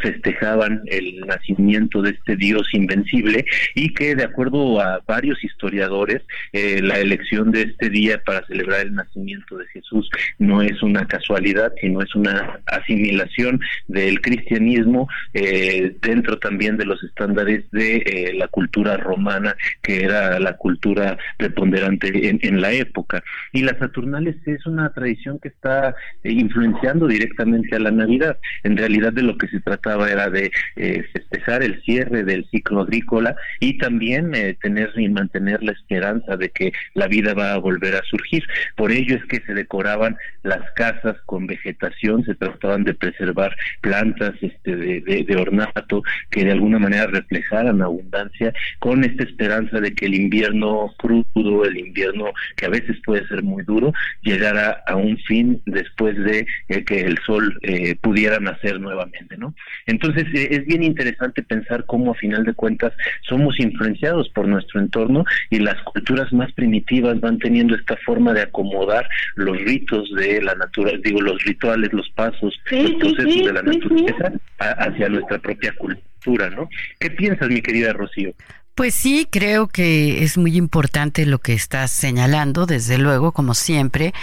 festejaban 0.02 0.82
el 0.86 1.20
nacimiento 1.20 2.02
de 2.02 2.10
este 2.10 2.36
Dios 2.36 2.68
invencible 2.72 3.44
y 3.74 3.94
que 3.94 4.14
de 4.14 4.24
acuerdo 4.24 4.80
a 4.80 5.00
varios 5.06 5.42
historiadores 5.42 6.22
eh, 6.52 6.80
la 6.82 6.98
elección 6.98 7.50
de 7.50 7.62
este 7.62 7.88
día 7.88 8.22
para 8.24 8.46
celebrar 8.46 8.80
el 8.80 8.94
nacimiento 8.94 9.56
de 9.56 9.66
Jesús 9.68 10.08
no 10.38 10.62
es 10.62 10.82
una 10.82 11.06
casualidad 11.06 11.72
sino 11.80 12.02
es 12.02 12.14
una 12.14 12.60
asimilación 12.66 13.60
del 13.88 14.20
cristianismo 14.20 15.08
eh, 15.32 15.96
dentro 16.02 16.38
también 16.38 16.76
de 16.76 16.84
los 16.84 17.02
estándares 17.02 17.64
de 17.70 17.96
eh, 17.96 18.32
la 18.34 18.48
cultura 18.48 18.96
romana 18.96 19.56
que 19.82 20.04
era 20.04 20.38
la 20.38 20.56
cultura 20.56 21.16
preponderante 21.36 22.28
en, 22.28 22.38
en, 22.42 22.60
la 22.60 22.72
época. 22.72 23.22
Y 23.52 23.62
las 23.62 23.78
Saturnales 23.78 24.36
es 24.46 24.66
una 24.66 24.92
tradición 24.92 25.38
que 25.38 25.48
está 25.48 25.94
influenciando 26.24 27.06
directamente 27.06 27.76
a 27.76 27.80
la 27.80 27.90
Navidad. 27.90 28.38
En 28.62 28.76
realidad 28.76 29.12
de 29.12 29.22
lo 29.22 29.36
que 29.36 29.48
se 29.48 29.61
trataba 29.62 30.10
era 30.10 30.28
de 30.30 30.50
eh, 30.76 31.04
festejar 31.12 31.62
el 31.62 31.82
cierre 31.82 32.24
del 32.24 32.44
ciclo 32.50 32.82
agrícola 32.82 33.34
y 33.60 33.78
también 33.78 34.34
eh, 34.34 34.56
tener 34.60 34.90
y 34.96 35.08
mantener 35.08 35.62
la 35.62 35.72
esperanza 35.72 36.36
de 36.36 36.50
que 36.50 36.72
la 36.94 37.06
vida 37.06 37.34
va 37.34 37.52
a 37.52 37.58
volver 37.58 37.94
a 37.96 38.02
surgir. 38.04 38.44
Por 38.76 38.92
ello 38.92 39.16
es 39.16 39.24
que 39.26 39.40
se 39.40 39.54
decoraban 39.54 40.16
las 40.42 40.70
casas 40.72 41.16
con 41.26 41.46
vegetación, 41.46 42.24
se 42.24 42.34
trataban 42.34 42.84
de 42.84 42.94
preservar 42.94 43.56
plantas 43.80 44.34
este, 44.40 44.76
de, 44.76 45.36
ornato 45.36 46.02
que 46.30 46.44
de 46.44 46.52
alguna 46.52 46.78
manera 46.78 47.06
reflejaran 47.06 47.80
abundancia 47.80 48.52
con 48.78 49.02
esta 49.02 49.24
esperanza 49.24 49.80
de 49.80 49.94
que 49.94 50.06
el 50.06 50.14
invierno 50.14 50.94
crudo, 50.98 51.64
el 51.64 51.78
invierno 51.78 52.26
que 52.56 52.66
a 52.66 52.68
veces 52.68 52.96
puede 53.04 53.26
ser 53.28 53.42
muy 53.42 53.62
duro, 53.64 53.92
llegara 54.22 54.82
a 54.86 54.96
un 54.96 55.16
fin 55.18 55.60
después 55.64 56.16
de 56.18 56.46
eh, 56.68 56.84
que 56.84 57.00
el 57.00 57.18
sol 57.24 57.58
pudiera 58.00 58.38
nacer 58.40 58.80
nuevamente, 58.80 59.36
¿no? 59.36 59.51
Entonces, 59.86 60.26
es 60.32 60.64
bien 60.66 60.82
interesante 60.82 61.42
pensar 61.42 61.84
cómo 61.86 62.12
a 62.12 62.14
final 62.14 62.44
de 62.44 62.54
cuentas 62.54 62.92
somos 63.28 63.58
influenciados 63.58 64.28
por 64.30 64.46
nuestro 64.46 64.80
entorno 64.80 65.24
y 65.50 65.58
las 65.58 65.80
culturas 65.82 66.32
más 66.32 66.52
primitivas 66.52 67.20
van 67.20 67.38
teniendo 67.38 67.74
esta 67.74 67.96
forma 68.04 68.32
de 68.32 68.42
acomodar 68.42 69.08
los 69.36 69.58
ritos 69.58 70.10
de 70.16 70.42
la 70.42 70.54
naturaleza, 70.54 71.02
digo, 71.04 71.20
los 71.20 71.42
rituales, 71.44 71.92
los 71.92 72.08
pasos, 72.10 72.58
los 72.70 72.92
procesos 72.92 73.46
de 73.46 73.52
la 73.52 73.62
naturaleza 73.62 74.32
hacia 74.58 75.08
nuestra 75.08 75.38
propia 75.38 75.74
cultura, 75.76 76.50
¿no? 76.50 76.68
¿Qué 76.98 77.10
piensas, 77.10 77.48
mi 77.48 77.62
querida 77.62 77.92
Rocío? 77.92 78.32
Pues 78.74 78.94
sí, 78.94 79.28
creo 79.30 79.68
que 79.68 80.24
es 80.24 80.38
muy 80.38 80.56
importante 80.56 81.26
lo 81.26 81.38
que 81.38 81.52
estás 81.52 81.90
señalando, 81.90 82.64
desde 82.64 82.96
luego, 82.96 83.32
como 83.32 83.54
siempre. 83.54 84.14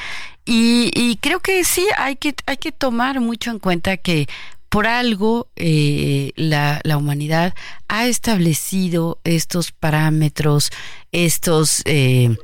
Y, 0.43 0.89
y, 0.95 1.17
creo 1.17 1.39
que 1.39 1.63
sí, 1.63 1.85
hay 1.97 2.15
que, 2.15 2.33
hay 2.47 2.57
que 2.57 2.71
tomar 2.71 3.19
mucho 3.19 3.51
en 3.51 3.59
cuenta 3.59 3.97
que 3.97 4.27
por 4.69 4.87
algo 4.87 5.49
eh, 5.55 6.31
la, 6.35 6.81
humanidad 6.95 7.53
ha 7.87 8.07
establecido 8.07 9.19
estos 9.23 9.71
parámetros, 9.71 10.71
estos 11.11 11.81
eh, 11.85 12.35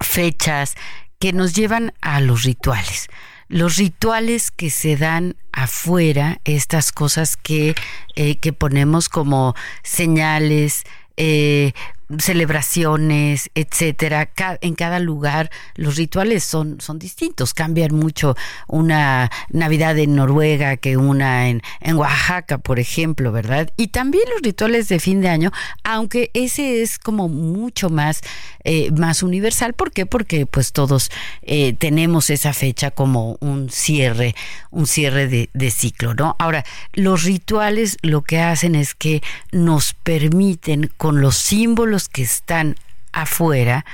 fechas 0.00 0.74
que 1.18 1.32
nos 1.32 1.54
llevan 1.54 1.92
a 2.00 2.20
los 2.20 2.44
rituales. 2.44 3.08
los 3.48 3.76
rituales 3.76 4.50
que 4.50 4.70
se 4.70 4.96
dan 4.96 5.34
afuera, 5.52 6.40
estas 6.44 6.92
cosas 6.92 7.36
que, 7.36 7.74
eh, 8.14 8.36
que 8.36 8.52
ponemos 8.52 9.08
como 9.08 9.54
señales, 9.82 10.84
eh, 11.16 11.72
celebraciones, 12.18 13.50
etcétera. 13.54 14.30
En 14.60 14.74
cada 14.74 14.98
lugar 14.98 15.50
los 15.74 15.96
rituales 15.96 16.44
son, 16.44 16.80
son 16.80 16.98
distintos, 16.98 17.52
cambian 17.52 17.94
mucho 17.94 18.36
una 18.66 19.30
Navidad 19.50 19.98
en 19.98 20.14
Noruega 20.14 20.76
que 20.76 20.96
una 20.96 21.48
en, 21.48 21.62
en 21.80 21.96
Oaxaca, 21.96 22.58
por 22.58 22.78
ejemplo, 22.80 23.30
¿verdad? 23.32 23.70
Y 23.76 23.88
también 23.88 24.24
los 24.32 24.42
rituales 24.42 24.88
de 24.88 25.00
fin 25.00 25.20
de 25.20 25.28
año, 25.28 25.52
aunque 25.84 26.30
ese 26.34 26.82
es 26.82 26.98
como 26.98 27.28
mucho 27.28 27.90
más, 27.90 28.22
eh, 28.64 28.90
más 28.92 29.22
universal. 29.22 29.74
¿Por 29.74 29.92
qué? 29.92 30.06
Porque 30.06 30.46
pues 30.46 30.72
todos 30.72 31.10
eh, 31.42 31.74
tenemos 31.74 32.30
esa 32.30 32.52
fecha 32.54 32.90
como 32.90 33.36
un 33.40 33.70
cierre, 33.70 34.34
un 34.70 34.86
cierre 34.86 35.28
de, 35.28 35.50
de 35.52 35.70
ciclo, 35.70 36.14
¿no? 36.14 36.36
Ahora, 36.38 36.64
los 36.94 37.24
rituales 37.24 37.98
lo 38.02 38.22
que 38.22 38.40
hacen 38.40 38.74
es 38.74 38.94
que 38.94 39.22
nos 39.52 39.92
permiten 39.94 40.90
con 40.96 41.20
los 41.20 41.36
símbolos 41.36 41.97
que 42.06 42.22
están 42.22 42.76
afuera, 43.12 43.84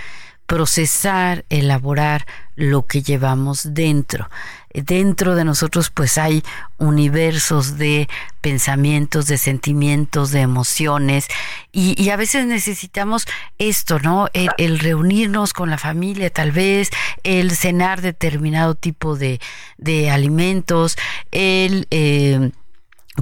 procesar, 0.46 1.44
elaborar 1.48 2.26
lo 2.56 2.86
que 2.86 3.02
llevamos 3.02 3.74
dentro. 3.74 4.28
Dentro 4.72 5.36
de 5.36 5.44
nosotros 5.44 5.90
pues 5.90 6.18
hay 6.18 6.42
universos 6.78 7.78
de 7.78 8.08
pensamientos, 8.40 9.26
de 9.26 9.38
sentimientos, 9.38 10.32
de 10.32 10.40
emociones 10.40 11.28
y, 11.72 12.10
a 12.10 12.16
veces 12.16 12.46
necesitamos 12.46 13.24
esto, 13.58 14.00
¿no? 14.00 14.28
El, 14.34 14.78
reunirnos 14.80 15.52
con 15.52 15.70
la 15.70 15.78
familia 15.78 16.28
tal 16.28 16.52
vez, 16.52 16.90
el 17.22 17.52
cenar 17.52 18.02
determinado 18.02 18.74
tipo 18.74 19.16
de, 19.16 19.40
de 19.78 20.10
alimentos, 20.10 20.96
el... 21.30 21.86
Eh, 21.90 22.50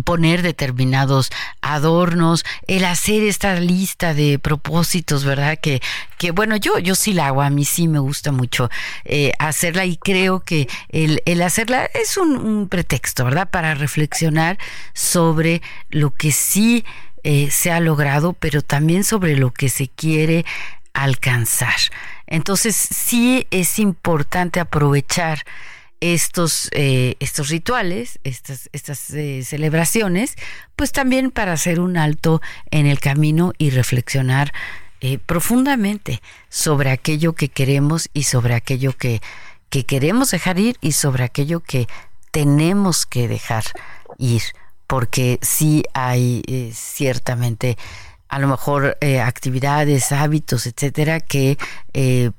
poner 0.05 0.43
determinados 0.43 1.31
adornos, 1.61 2.45
el 2.67 2.85
hacer 2.85 3.23
esta 3.23 3.55
lista 3.61 4.15
de 4.15 4.39
propósitos, 4.39 5.25
¿verdad? 5.25 5.59
Que, 5.61 5.81
que 6.19 6.31
bueno, 6.31 6.57
yo, 6.57 6.79
yo 6.79 6.95
sí 6.95 7.13
la 7.13 7.29
hago, 7.29 7.43
a 7.43 7.51
mí 7.51 7.65
sí 7.65 7.89
me 7.89 7.99
gusta 7.99 8.33
mucho 8.33 8.71
eh, 9.05 9.33
hacerla 9.39 9.85
y 9.85 9.97
creo 9.97 10.41
que 10.41 10.69
el, 10.89 11.23
el 11.27 11.43
hacerla 11.43 11.87
es 11.95 12.17
un, 12.17 12.69
pretexto, 12.69 13.25
¿verdad? 13.25 13.51
Para 13.51 13.75
reflexionar 13.75 14.59
sobre 14.95 15.63
lo 15.91 16.13
que 16.15 16.33
sí 16.33 16.85
eh, 17.23 17.51
se 17.51 17.71
ha 17.71 17.81
logrado, 17.81 18.33
pero 18.33 18.63
también 18.63 19.05
sobre 19.05 19.37
lo 19.37 19.53
que 19.53 19.69
se 19.69 19.89
quiere 19.89 20.45
alcanzar. 20.95 21.77
Entonces 22.27 22.77
sí 22.77 23.47
es 23.51 23.79
importante 23.79 24.61
aprovechar 24.61 25.45
estos, 26.03 26.69
eh, 26.73 27.15
estos 27.21 27.49
rituales, 27.49 28.19
estas, 28.25 28.69
estas 28.73 29.11
eh, 29.11 29.45
celebraciones, 29.45 30.35
pues 30.75 30.91
también 30.91 31.31
para 31.31 31.53
hacer 31.53 31.79
un 31.79 31.97
alto 31.97 32.43
en 32.73 32.87
el 32.87 32.99
camino 32.99 33.53
y 33.57 33.71
reflexionar 33.71 34.53
eh, 35.01 35.19
profundamente 35.19 36.21
sobre 36.49 36.91
aquello 36.91 37.35
que 37.35 37.49
queremos 37.49 38.11
y 38.13 38.25
sobre 38.25 38.55
aquello 38.55 38.97
que, 38.97 39.23
que 39.71 39.87
queremos 39.87 40.33
dejar 40.33 40.59
ir 40.59 40.77
y 40.81 40.91
sobre 40.91 41.23
aquello 41.23 41.61
que 41.61 41.87
tenemos 42.33 43.07
que 43.07 43.29
dejar 43.29 43.63
ir, 44.19 44.43
porque 44.89 45.39
sí 45.41 45.85
hay 45.95 46.43
ciertamente 46.75 47.79
a 48.29 48.41
lo 48.41 48.49
mejor 48.49 48.97
actividades, 49.23 50.11
hábitos, 50.11 50.67
etcétera, 50.67 51.21
que 51.21 51.59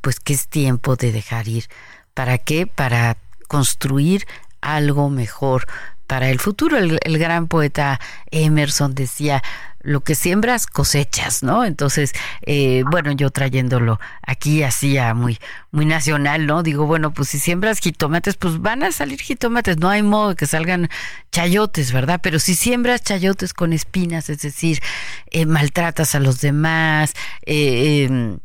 pues 0.02 0.20
que 0.20 0.34
es 0.34 0.48
tiempo 0.48 0.96
de 0.96 1.12
dejar 1.12 1.48
ir. 1.48 1.68
¿Para 2.16 2.40
qué? 2.40 2.66
Para 2.66 3.18
construir 3.54 4.26
algo 4.62 5.12
mejor 5.12 5.68
para 6.08 6.32
el 6.32 6.40
futuro. 6.40 6.76
El, 6.80 7.20
gran 7.20 7.48
poeta 7.48 8.00
Emerson 8.32 8.96
decía, 8.96 9.44
lo 9.84 10.02
que 10.02 10.16
siembras 10.16 10.66
cosechas, 10.66 11.44
¿no? 11.44 11.64
Entonces, 11.64 12.14
eh, 12.48 12.84
bueno, 12.90 13.12
yo 13.12 13.30
trayéndolo 13.30 14.00
aquí 14.26 14.64
así 14.64 14.98
a 14.98 15.14
muy, 15.14 15.38
muy 15.70 15.86
nacional, 15.86 16.48
¿no? 16.48 16.64
Digo, 16.64 16.88
bueno, 16.88 17.14
pues 17.14 17.30
si 17.30 17.38
siembras 17.38 17.78
jitomates, 17.78 18.38
pues 18.38 18.60
van 18.60 18.82
a 18.82 18.92
salir 18.92 19.22
jitomates, 19.22 19.78
no 19.78 19.88
hay 19.88 20.02
modo 20.02 20.36
que 20.36 20.48
salgan 20.48 20.90
chayotes, 21.32 21.92
¿verdad? 21.92 22.22
Pero 22.24 22.40
si 22.40 22.56
siembras 22.56 23.04
chayotes 23.04 23.54
con 23.54 23.72
espinas, 23.72 24.32
es 24.32 24.42
decir, 24.42 24.82
eh, 25.30 25.46
maltratas 25.46 26.16
a 26.16 26.20
los 26.20 26.42
demás, 26.42 27.14
eh, 27.46 28.06
em, 28.06 28.40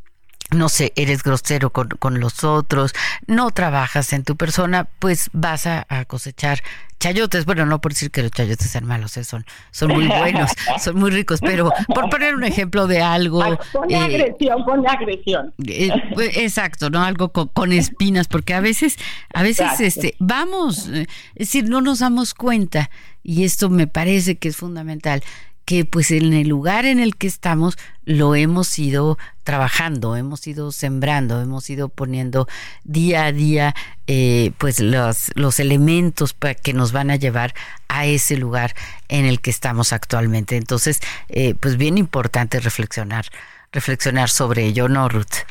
no 0.51 0.69
sé, 0.69 0.93
eres 0.97 1.23
grosero 1.23 1.71
con, 1.71 1.89
con, 1.89 2.21
los 2.21 2.43
otros, 2.45 2.95
no 3.27 3.51
trabajas 3.51 4.13
en 4.13 4.25
tu 4.25 4.37
persona, 4.37 4.89
pues 4.99 5.29
vas 5.33 5.67
a, 5.67 5.87
cosechar 6.07 6.63
chayotes. 6.99 7.45
Bueno, 7.45 7.67
no 7.67 7.81
por 7.81 7.93
decir 7.93 8.11
que 8.11 8.23
los 8.23 8.31
chayotes 8.31 8.71
sean 8.71 8.87
malos, 8.87 9.17
¿eh? 9.17 9.25
son, 9.25 9.45
son 9.71 9.93
muy 9.93 10.07
buenos, 10.07 10.51
son 10.83 10.97
muy 10.97 11.11
ricos, 11.11 11.41
pero 11.41 11.71
por 11.95 12.09
poner 12.09 12.35
un 12.35 12.45
ejemplo 12.45 12.87
de 12.87 13.03
algo... 13.03 13.43
Con 13.73 13.91
eh, 13.91 13.97
agresión, 13.97 14.65
con 14.65 14.87
agresión. 14.87 15.55
Eh, 15.67 15.91
pues, 16.15 16.37
exacto, 16.37 16.89
¿no? 16.91 17.03
Algo 17.05 17.31
con, 17.31 17.73
espinas, 17.73 18.27
porque 18.27 18.55
a 18.55 18.61
veces, 18.61 18.97
a 19.35 19.43
veces, 19.43 19.81
este, 19.81 20.15
vamos, 20.19 20.87
es 20.89 21.07
decir, 21.35 21.69
no 21.69 21.83
nos 21.83 21.99
damos 21.99 22.33
cuenta, 22.33 22.91
y 23.23 23.45
esto 23.45 23.69
me 23.69 23.87
parece 23.87 24.39
que 24.39 24.49
es 24.49 24.57
fundamental, 24.57 25.23
que 25.69 25.85
pues 25.85 26.11
en 26.13 26.33
el 26.33 26.49
lugar 26.49 26.87
en 26.87 26.99
el 26.99 27.15
que 27.15 27.27
estamos 27.27 27.77
lo 28.07 28.35
hemos 28.35 28.79
ido 28.79 29.19
trabajando, 29.45 30.17
hemos 30.17 30.47
ido 30.47 30.73
sembrando, 30.73 31.43
hemos 31.43 31.69
ido 31.69 31.91
poniendo 31.91 32.49
día 32.85 33.27
a 33.27 33.33
día 33.33 33.75
eh, 34.07 34.53
pues 34.57 34.81
los, 34.81 35.31
los 35.35 35.61
elementos 35.61 36.33
para 36.33 36.55
que 36.55 36.73
nos 36.73 36.93
van 36.93 37.11
a 37.11 37.17
llevar 37.17 37.53
a 37.87 38.07
ese 38.07 38.39
lugar 38.39 38.73
en 39.11 39.27
el 39.27 39.43
que 39.43 39.51
estamos 39.51 39.93
actualmente. 39.93 40.57
Entonces, 40.57 41.01
eh, 41.29 41.55
pues 41.61 41.77
bien 41.77 41.99
importante 41.99 42.61
reflexionar, 42.61 43.27
reflexionar 43.71 44.31
sobre 44.31 44.65
ello, 44.65 44.89
¿no, 44.89 45.07
Ruth? 45.11 45.45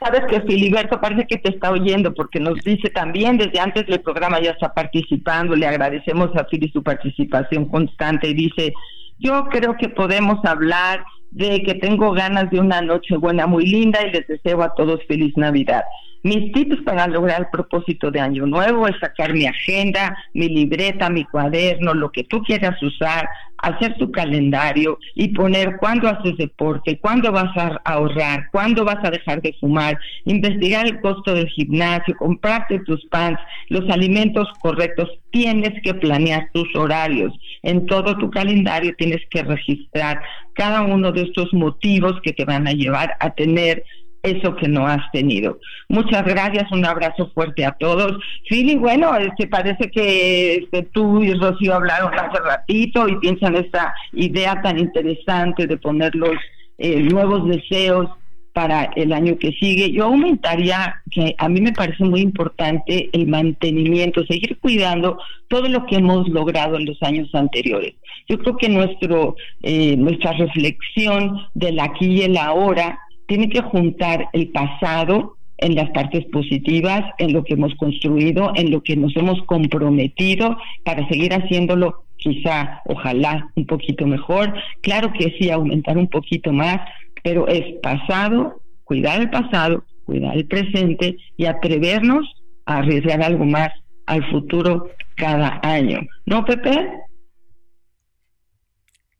Sabes 0.00 0.22
que 0.28 0.40
Filiberto 0.40 1.00
parece 1.00 1.24
que 1.28 1.38
te 1.38 1.50
está 1.50 1.70
oyendo 1.70 2.12
porque 2.12 2.40
nos 2.40 2.62
dice 2.64 2.90
también 2.90 3.38
desde 3.38 3.60
antes 3.60 3.86
del 3.86 4.00
programa 4.00 4.40
ya 4.40 4.50
está 4.50 4.74
participando, 4.74 5.54
le 5.54 5.68
agradecemos 5.68 6.34
a 6.34 6.44
Fili 6.46 6.68
su 6.70 6.82
participación 6.82 7.66
constante 7.66 8.28
y 8.28 8.34
dice, 8.34 8.74
yo 9.18 9.46
creo 9.46 9.76
que 9.76 9.88
podemos 9.88 10.44
hablar 10.44 11.04
de 11.30 11.62
que 11.62 11.74
tengo 11.74 12.12
ganas 12.12 12.50
de 12.50 12.60
una 12.60 12.80
noche 12.80 13.16
buena 13.16 13.46
muy 13.46 13.66
linda 13.66 14.00
y 14.06 14.10
les 14.10 14.26
deseo 14.26 14.62
a 14.62 14.74
todos 14.74 15.00
feliz 15.06 15.36
Navidad. 15.36 15.84
Mis 16.22 16.52
tips 16.52 16.82
para 16.84 17.06
lograr 17.06 17.40
el 17.40 17.46
propósito 17.52 18.10
de 18.10 18.20
Año 18.20 18.46
Nuevo 18.46 18.88
es 18.88 18.98
sacar 19.00 19.32
mi 19.32 19.46
agenda, 19.46 20.16
mi 20.34 20.48
libreta, 20.48 21.08
mi 21.08 21.24
cuaderno, 21.24 21.94
lo 21.94 22.10
que 22.10 22.24
tú 22.24 22.42
quieras 22.42 22.82
usar, 22.82 23.28
hacer 23.58 23.96
tu 23.96 24.10
calendario 24.10 24.98
y 25.14 25.28
poner 25.28 25.76
cuándo 25.78 26.08
haces 26.08 26.36
deporte, 26.36 26.98
cuándo 26.98 27.32
vas 27.32 27.56
a 27.56 27.80
ahorrar, 27.84 28.48
cuándo 28.52 28.84
vas 28.84 28.98
a 29.04 29.10
dejar 29.10 29.40
de 29.42 29.54
fumar, 29.60 29.98
investigar 30.24 30.86
el 30.86 31.00
costo 31.00 31.34
del 31.34 31.48
gimnasio, 31.48 32.14
comprarte 32.16 32.80
tus 32.80 33.04
pants, 33.06 33.40
los 33.68 33.88
alimentos 33.90 34.48
correctos. 34.60 35.08
Tienes 35.30 35.72
que 35.82 35.94
planear 35.94 36.48
tus 36.52 36.74
horarios. 36.74 37.32
En 37.62 37.86
todo 37.86 38.16
tu 38.16 38.30
calendario 38.30 38.94
tienes 38.96 39.20
que 39.30 39.42
registrar 39.42 40.20
cada 40.54 40.82
uno 40.82 41.12
de 41.12 41.22
estos 41.22 41.52
motivos 41.52 42.14
que 42.22 42.32
te 42.32 42.44
van 42.44 42.66
a 42.66 42.72
llevar 42.72 43.14
a 43.20 43.30
tener 43.30 43.84
eso 44.22 44.56
que 44.56 44.68
no 44.68 44.86
has 44.86 45.10
tenido. 45.12 45.58
Muchas 45.88 46.24
gracias, 46.24 46.70
un 46.72 46.84
abrazo 46.84 47.30
fuerte 47.34 47.64
a 47.64 47.72
todos. 47.72 48.12
Fili, 48.48 48.76
bueno, 48.76 49.14
este, 49.16 49.46
parece 49.46 49.90
que 49.90 50.54
este, 50.56 50.82
tú 50.82 51.22
y 51.22 51.34
Rocío 51.34 51.74
hablaron 51.74 52.12
hace 52.14 52.38
ratito 52.40 53.08
y 53.08 53.16
piensan 53.16 53.56
esta 53.56 53.94
idea 54.12 54.60
tan 54.62 54.78
interesante 54.78 55.66
de 55.66 55.76
poner 55.76 56.14
los 56.14 56.36
eh, 56.78 57.00
nuevos 57.00 57.48
deseos 57.48 58.08
para 58.56 58.84
el 58.96 59.12
año 59.12 59.36
que 59.38 59.52
sigue. 59.52 59.92
Yo 59.92 60.04
aumentaría 60.04 61.02
que 61.10 61.34
a 61.36 61.46
mí 61.46 61.60
me 61.60 61.72
parece 61.72 62.02
muy 62.04 62.22
importante 62.22 63.10
el 63.12 63.26
mantenimiento, 63.26 64.24
seguir 64.24 64.58
cuidando 64.60 65.18
todo 65.48 65.68
lo 65.68 65.84
que 65.84 65.96
hemos 65.96 66.26
logrado 66.28 66.76
en 66.76 66.86
los 66.86 67.02
años 67.02 67.28
anteriores. 67.34 67.92
Yo 68.30 68.38
creo 68.38 68.56
que 68.56 68.70
nuestro 68.70 69.36
eh, 69.62 69.94
nuestra 69.98 70.32
reflexión 70.32 71.46
del 71.52 71.78
aquí 71.78 72.06
y 72.06 72.22
el 72.22 72.38
ahora 72.38 72.98
tiene 73.26 73.48
que 73.48 73.60
juntar 73.60 74.28
el 74.32 74.48
pasado 74.48 75.36
en 75.58 75.74
las 75.74 75.90
partes 75.90 76.24
positivas, 76.26 77.02
en 77.18 77.32
lo 77.32 77.42
que 77.44 77.54
hemos 77.54 77.74
construido, 77.76 78.52
en 78.54 78.70
lo 78.70 78.82
que 78.82 78.96
nos 78.96 79.16
hemos 79.16 79.42
comprometido 79.42 80.56
para 80.84 81.08
seguir 81.08 81.32
haciéndolo 81.32 82.04
quizá, 82.16 82.82
ojalá, 82.86 83.50
un 83.56 83.66
poquito 83.66 84.06
mejor. 84.06 84.52
Claro 84.82 85.12
que 85.12 85.34
sí, 85.38 85.50
aumentar 85.50 85.96
un 85.96 86.08
poquito 86.08 86.52
más, 86.52 86.80
pero 87.22 87.48
es 87.48 87.64
pasado, 87.82 88.60
cuidar 88.84 89.20
el 89.20 89.30
pasado, 89.30 89.84
cuidar 90.04 90.36
el 90.36 90.46
presente 90.46 91.16
y 91.36 91.46
atrevernos 91.46 92.26
a 92.66 92.78
arriesgar 92.78 93.22
algo 93.22 93.44
más 93.44 93.70
al 94.06 94.24
futuro 94.30 94.90
cada 95.16 95.60
año. 95.62 96.00
¿No, 96.26 96.44
Pepe? 96.44 96.90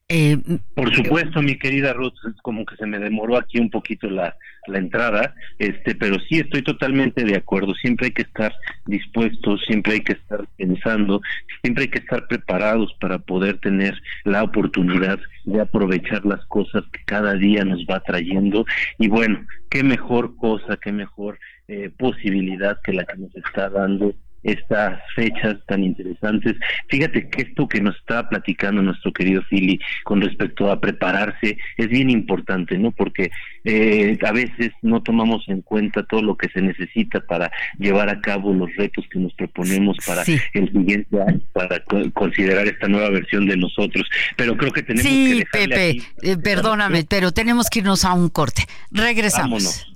Eh, 0.08 0.38
Por 0.74 0.94
supuesto, 0.94 1.42
mi 1.42 1.58
querida 1.58 1.92
Ruth, 1.92 2.14
como 2.42 2.64
que 2.64 2.76
se 2.76 2.86
me 2.86 3.00
demoró 3.00 3.36
aquí 3.36 3.58
un 3.58 3.70
poquito 3.70 4.08
la, 4.08 4.36
la 4.68 4.78
entrada, 4.78 5.34
este, 5.58 5.96
pero 5.96 6.20
sí 6.20 6.38
estoy 6.38 6.62
totalmente 6.62 7.24
de 7.24 7.36
acuerdo. 7.36 7.74
Siempre 7.74 8.06
hay 8.06 8.12
que 8.12 8.22
estar 8.22 8.54
dispuestos, 8.86 9.62
siempre 9.66 9.94
hay 9.94 10.00
que 10.02 10.12
estar 10.12 10.46
pensando, 10.56 11.20
siempre 11.60 11.84
hay 11.84 11.90
que 11.90 11.98
estar 11.98 12.24
preparados 12.28 12.94
para 13.00 13.18
poder 13.18 13.58
tener 13.58 14.00
la 14.22 14.44
oportunidad 14.44 15.18
de 15.44 15.60
aprovechar 15.60 16.24
las 16.24 16.44
cosas 16.46 16.84
que 16.92 17.00
cada 17.04 17.34
día 17.34 17.64
nos 17.64 17.84
va 17.86 17.98
trayendo. 17.98 18.64
Y 19.00 19.08
bueno, 19.08 19.44
qué 19.70 19.82
mejor 19.82 20.36
cosa, 20.36 20.76
qué 20.76 20.92
mejor 20.92 21.40
eh, 21.66 21.90
posibilidad 21.98 22.78
que 22.84 22.92
la 22.92 23.04
que 23.04 23.16
nos 23.16 23.34
está 23.34 23.70
dando 23.70 24.14
estas 24.46 25.00
fechas 25.14 25.56
tan 25.66 25.82
interesantes. 25.82 26.56
Fíjate 26.88 27.28
que 27.28 27.42
esto 27.42 27.68
que 27.68 27.80
nos 27.80 27.96
está 27.96 28.28
platicando 28.28 28.80
nuestro 28.80 29.12
querido 29.12 29.42
Philly 29.50 29.80
con 30.04 30.20
respecto 30.20 30.70
a 30.70 30.80
prepararse 30.80 31.58
es 31.76 31.88
bien 31.88 32.10
importante, 32.10 32.78
¿no? 32.78 32.92
Porque 32.92 33.30
eh, 33.64 34.16
a 34.24 34.32
veces 34.32 34.70
no 34.82 35.02
tomamos 35.02 35.44
en 35.48 35.62
cuenta 35.62 36.04
todo 36.04 36.22
lo 36.22 36.36
que 36.36 36.48
se 36.48 36.62
necesita 36.62 37.20
para 37.20 37.50
llevar 37.78 38.08
a 38.08 38.20
cabo 38.20 38.54
los 38.54 38.74
retos 38.76 39.04
que 39.10 39.18
nos 39.18 39.34
proponemos 39.34 39.96
para 40.06 40.22
el 40.22 40.72
siguiente 40.72 41.20
año, 41.20 41.40
para 41.52 41.82
considerar 42.14 42.66
esta 42.66 42.86
nueva 42.86 43.10
versión 43.10 43.46
de 43.46 43.56
nosotros. 43.56 44.08
Pero 44.36 44.56
creo 44.56 44.72
que 44.72 44.82
tenemos 44.82 45.10
que 45.10 45.46
Pepe, 45.50 45.98
eh, 46.22 46.36
perdóname, 46.36 47.04
pero 47.08 47.32
tenemos 47.32 47.68
que 47.68 47.80
irnos 47.80 48.04
a 48.04 48.12
un 48.12 48.28
corte. 48.28 48.62
Regresamos. 48.90 49.95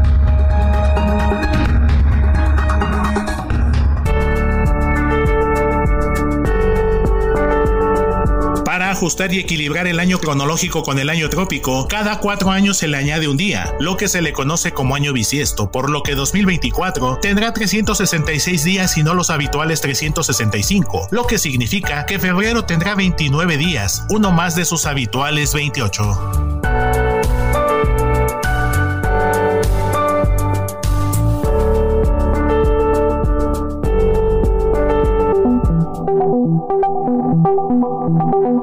ajustar 9.01 9.33
y 9.33 9.39
equilibrar 9.39 9.87
el 9.87 9.99
año 9.99 10.19
cronológico 10.19 10.83
con 10.83 10.99
el 10.99 11.09
año 11.09 11.27
trópico, 11.27 11.87
cada 11.87 12.19
cuatro 12.19 12.51
años 12.51 12.77
se 12.77 12.87
le 12.87 12.97
añade 12.97 13.27
un 13.27 13.35
día, 13.35 13.73
lo 13.79 13.97
que 13.97 14.07
se 14.07 14.21
le 14.21 14.31
conoce 14.31 14.73
como 14.73 14.93
año 14.93 15.11
bisiesto, 15.11 15.71
por 15.71 15.89
lo 15.89 16.03
que 16.03 16.13
2024 16.13 17.17
tendrá 17.19 17.51
366 17.51 18.63
días 18.63 18.95
y 18.97 19.01
no 19.01 19.15
los 19.15 19.31
habituales 19.31 19.81
365, 19.81 21.07
lo 21.09 21.25
que 21.25 21.39
significa 21.39 22.05
que 22.05 22.19
febrero 22.19 22.65
tendrá 22.65 22.93
29 22.93 23.57
días, 23.57 24.05
uno 24.09 24.31
más 24.31 24.55
de 24.55 24.65
sus 24.65 24.85
habituales 24.85 25.55
28. 25.55 26.50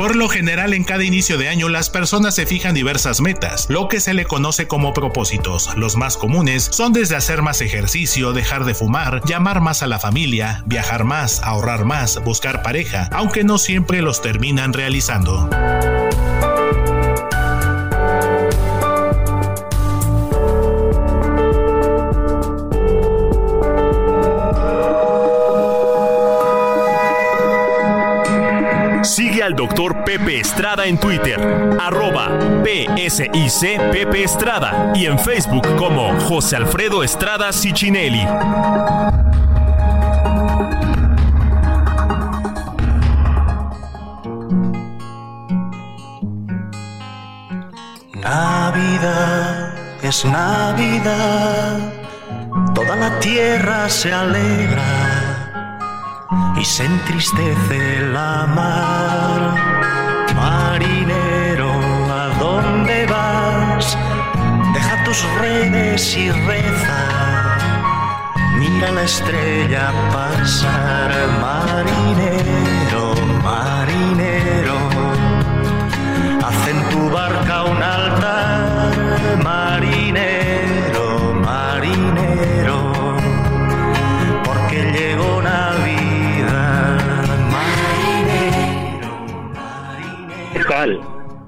Por 0.00 0.16
lo 0.16 0.30
general, 0.30 0.72
en 0.72 0.82
cada 0.82 1.04
inicio 1.04 1.36
de 1.36 1.50
año 1.50 1.68
las 1.68 1.90
personas 1.90 2.34
se 2.34 2.46
fijan 2.46 2.72
diversas 2.74 3.20
metas, 3.20 3.66
lo 3.68 3.86
que 3.86 4.00
se 4.00 4.14
le 4.14 4.24
conoce 4.24 4.66
como 4.66 4.94
propósitos. 4.94 5.76
Los 5.76 5.98
más 5.98 6.16
comunes 6.16 6.70
son 6.72 6.94
desde 6.94 7.16
hacer 7.16 7.42
más 7.42 7.60
ejercicio, 7.60 8.32
dejar 8.32 8.64
de 8.64 8.74
fumar, 8.74 9.20
llamar 9.26 9.60
más 9.60 9.82
a 9.82 9.86
la 9.86 9.98
familia, 9.98 10.62
viajar 10.64 11.04
más, 11.04 11.42
ahorrar 11.42 11.84
más, 11.84 12.24
buscar 12.24 12.62
pareja, 12.62 13.10
aunque 13.12 13.44
no 13.44 13.58
siempre 13.58 14.00
los 14.00 14.22
terminan 14.22 14.72
realizando. 14.72 15.50
Al 29.50 29.56
doctor 29.56 30.04
Pepe 30.04 30.38
Estrada 30.38 30.86
en 30.86 30.96
Twitter, 30.96 31.40
arroba 31.80 32.38
PSIC 32.62 33.80
Pepe 33.90 34.22
Estrada 34.22 34.92
y 34.94 35.06
en 35.06 35.18
Facebook 35.18 35.66
como 35.76 36.18
José 36.20 36.54
Alfredo 36.54 37.02
Estrada 37.02 37.52
Cicinelli. 37.52 38.24
Navidad 48.22 49.74
es 50.02 50.24
Navidad, 50.24 51.92
toda 52.72 52.94
la 52.94 53.18
tierra 53.18 53.88
se 53.88 54.12
alegra 54.12 55.09
y 56.60 56.64
se 56.64 56.84
entristece 56.84 58.00
la 58.12 58.46
mar. 58.46 59.40
Marinero, 60.36 61.72
¿a 62.12 62.28
dónde 62.38 63.06
vas? 63.06 63.96
Deja 64.74 65.04
tus 65.04 65.24
redes 65.40 66.14
y 66.16 66.30
reza. 66.30 67.00
Mira 68.58 68.90
la 68.92 69.04
estrella 69.04 69.90
pasar, 70.12 71.10
marinero, 71.40 73.14
marinero. 73.42 74.76
Haz 76.46 76.68
en 76.68 76.88
tu 76.90 77.10
barca 77.10 77.64
un 77.64 77.82
altar, 77.82 78.92
marinero, 79.42 80.29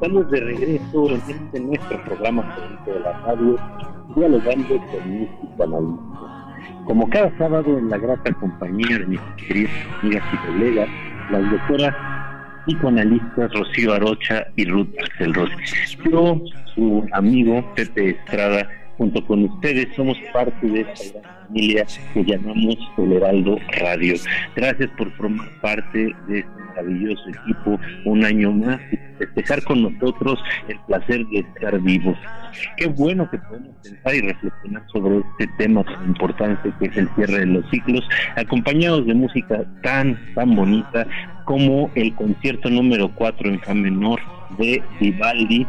Estamos 0.03 0.29
de 0.33 0.41
regreso 0.41 1.11
en 1.11 1.23
este 1.29 1.61
nuestro 1.61 2.05
programa 2.05 2.43
de 2.85 2.99
la 2.99 3.13
radio, 3.21 3.57
dialogando 4.17 4.77
con 4.91 5.21
mis 5.21 5.29
psicoanalistas. 5.29 6.85
Como 6.87 7.09
cada 7.09 7.39
sábado 7.39 7.79
en 7.79 7.89
la 7.89 7.99
grata 7.99 8.33
compañía 8.33 8.99
de 8.99 9.07
mis 9.07 9.21
queridas 9.47 9.73
amigas 10.03 10.25
y 10.33 10.37
colegas, 10.49 10.89
las 11.31 11.49
doctoras 11.53 11.95
psicoanalistas 12.67 13.53
Rocío 13.53 13.95
Arocha 13.95 14.45
y 14.57 14.65
Ruth 14.65 14.89
Axelrod. 15.05 15.51
Yo, 16.11 16.41
su 16.75 17.07
amigo 17.13 17.65
Pepe 17.77 18.11
Estrada, 18.11 18.69
junto 19.03 19.27
con 19.27 19.45
ustedes 19.47 19.89
somos 19.97 20.17
parte 20.33 20.65
de 20.65 20.83
esta 20.83 21.19
gran 21.19 21.47
familia 21.49 21.85
que 22.15 22.25
llamamos 22.25 22.77
El 22.97 23.15
Heraldo 23.15 23.59
Radio. 23.81 24.15
Gracias 24.55 24.91
por 24.97 25.11
formar 25.17 25.49
parte 25.61 26.15
de 26.29 26.39
este 26.39 26.63
maravilloso 26.69 27.29
equipo 27.31 27.81
un 28.05 28.25
año 28.25 28.53
más 28.53 28.81
y 28.93 28.97
festejar 29.19 29.65
con 29.65 29.83
nosotros 29.83 30.39
el 30.69 30.79
placer 30.87 31.27
de 31.27 31.41
estar 31.41 31.81
vivos. 31.81 32.17
Qué 32.77 32.87
bueno 32.87 33.29
que 33.29 33.39
podemos 33.39 33.75
pensar 33.83 34.15
y 34.15 34.21
reflexionar 34.21 34.85
sobre 34.93 35.19
este 35.19 35.49
tema 35.59 35.83
tan 35.83 36.07
importante 36.07 36.73
que 36.79 36.87
es 36.87 36.97
el 36.97 37.09
cierre 37.17 37.41
de 37.41 37.47
los 37.47 37.69
ciclos, 37.71 38.09
acompañados 38.37 39.05
de 39.05 39.15
música 39.15 39.65
tan, 39.83 40.17
tan 40.37 40.55
bonita 40.55 41.09
como 41.45 41.91
el 41.97 42.15
concierto 42.15 42.71
número 42.71 43.13
4 43.17 43.51
en 43.51 43.61
Fa 43.63 43.75
menor 43.75 44.21
de 44.59 44.81
Vivaldi 45.01 45.67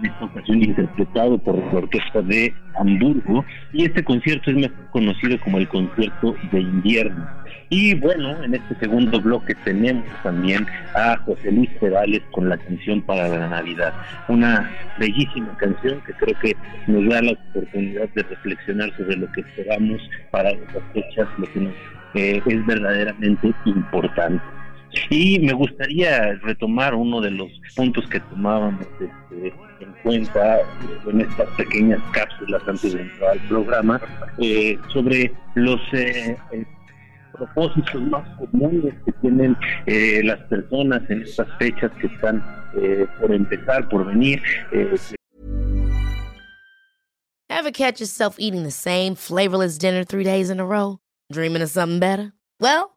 en 0.00 0.10
esta 0.10 0.24
ocasión 0.24 0.62
interpretado 0.62 1.38
por 1.38 1.58
la 1.58 1.78
Orquesta 1.78 2.22
de 2.22 2.54
Hamburgo, 2.74 3.44
y 3.72 3.84
este 3.84 4.02
concierto 4.02 4.50
es 4.50 4.56
mejor 4.56 4.90
conocido 4.90 5.38
como 5.40 5.58
el 5.58 5.68
concierto 5.68 6.34
de 6.52 6.60
invierno. 6.60 7.26
Y 7.68 7.94
bueno, 7.94 8.42
en 8.42 8.54
este 8.54 8.74
segundo 8.80 9.20
bloque 9.20 9.54
tenemos 9.64 10.04
también 10.24 10.66
a 10.96 11.16
José 11.18 11.52
Luis 11.52 11.70
Perales 11.78 12.20
con 12.32 12.48
la 12.48 12.58
canción 12.58 13.00
para 13.02 13.28
la 13.28 13.48
Navidad, 13.48 13.94
una 14.28 14.68
bellísima 14.98 15.56
canción 15.56 16.00
que 16.00 16.12
creo 16.14 16.36
que 16.40 16.56
nos 16.88 17.08
da 17.08 17.22
la 17.22 17.32
oportunidad 17.32 18.08
de 18.08 18.22
reflexionar 18.24 18.90
sobre 18.96 19.16
lo 19.16 19.30
que 19.32 19.42
esperamos 19.42 20.00
para 20.32 20.50
estas 20.50 20.82
fechas, 20.92 21.28
lo 21.38 21.52
que 21.52 21.60
nos 21.60 21.74
eh, 22.14 22.42
es 22.44 22.66
verdaderamente 22.66 23.54
importante. 23.64 24.42
Y 25.10 25.38
me 25.40 25.52
gustaría 25.52 26.34
retomar 26.42 26.94
uno 26.94 27.20
de 27.20 27.30
los 27.30 27.50
puntos 27.76 28.06
que 28.08 28.20
tomábamos 28.20 28.80
este, 29.00 29.52
en 29.80 29.92
cuenta 30.02 30.58
en 31.06 31.20
estas 31.20 31.48
pequeñas 31.56 32.00
cápsulas 32.12 32.62
antes 32.66 32.92
de 32.92 33.02
entrar 33.02 33.30
al 33.30 33.40
programa 33.48 34.00
eh, 34.38 34.78
sobre 34.92 35.32
los 35.54 35.80
eh, 35.92 36.36
eh, 36.52 36.64
propósitos 37.32 38.02
más 38.02 38.28
comunes 38.36 38.94
que 39.04 39.12
tienen 39.20 39.56
las 40.24 40.40
personas 40.48 41.02
en 41.08 41.22
estas 41.22 41.48
fechas 41.58 41.90
que 42.00 42.06
están 42.08 42.44
por 43.20 43.32
empezar, 43.32 43.88
por 43.88 44.04
venir. 44.06 44.42
Ever 47.48 47.72
catch 47.72 48.00
yourself 48.00 48.36
eating 48.38 48.62
the 48.62 48.70
same 48.70 49.14
flavorless 49.14 49.78
dinner 49.78 50.04
three 50.04 50.24
days 50.24 50.50
in 50.50 50.60
a 50.60 50.66
row? 50.66 50.98
Dreaming 51.32 51.62
of 51.62 51.70
something 51.70 51.98
better? 51.98 52.32
Well, 52.58 52.96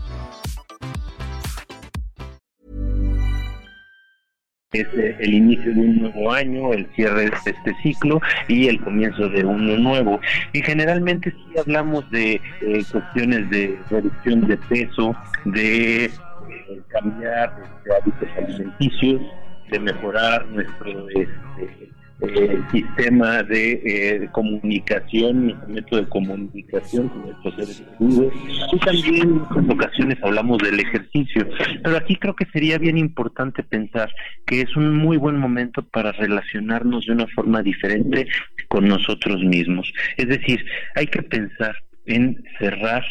Es 4.73 4.87
eh, 4.93 5.17
el 5.19 5.33
inicio 5.33 5.73
de 5.73 5.81
un 5.81 5.99
nuevo 5.99 6.31
año, 6.31 6.71
el 6.71 6.87
cierre 6.95 7.25
de 7.25 7.31
este 7.45 7.75
ciclo 7.83 8.21
y 8.47 8.67
el 8.67 8.79
comienzo 8.79 9.27
de 9.27 9.43
uno 9.43 9.77
nuevo. 9.77 10.19
Y 10.53 10.61
generalmente 10.61 11.31
sí 11.31 11.59
hablamos 11.59 12.09
de 12.09 12.35
eh, 12.61 12.83
cuestiones 12.89 13.49
de 13.49 13.77
reducción 13.89 14.47
de 14.47 14.57
peso, 14.57 15.13
de 15.43 16.05
eh, 16.05 16.11
cambiar 16.87 17.53
de 17.83 17.95
hábitos 17.95 18.29
alimenticios, 18.37 19.21
de 19.69 19.79
mejorar 19.79 20.45
nuestro 20.47 21.09
este, 21.09 21.91
eh, 22.21 22.61
sistema 22.71 23.43
de 23.43 23.81
eh, 23.83 24.29
comunicación, 24.31 25.59
método 25.67 26.01
de 26.01 26.09
comunicación 26.09 27.09
con 27.09 27.21
nuestros 27.21 27.55
seres. 27.55 27.83
Y 27.99 28.79
también 28.79 29.41
en 29.55 29.71
ocasiones 29.71 30.17
hablamos 30.21 30.59
del 30.59 30.79
ejercicio. 30.79 31.47
Pero 31.83 31.97
aquí 31.97 32.15
creo 32.15 32.35
que 32.35 32.45
sería 32.45 32.77
bien 32.77 32.97
importante 32.97 33.63
pensar 33.63 34.13
que 34.45 34.61
es 34.61 34.75
un 34.75 34.95
muy 34.97 35.17
buen 35.17 35.37
momento 35.37 35.81
para 35.81 36.11
relacionarnos 36.11 37.05
de 37.05 37.13
una 37.13 37.27
forma 37.27 37.63
diferente 37.63 38.27
con 38.67 38.87
nosotros 38.87 39.43
mismos. 39.43 39.91
Es 40.17 40.27
decir, 40.27 40.63
hay 40.95 41.07
que 41.07 41.23
pensar 41.23 41.75
en 42.05 42.43
cerrar 42.59 43.03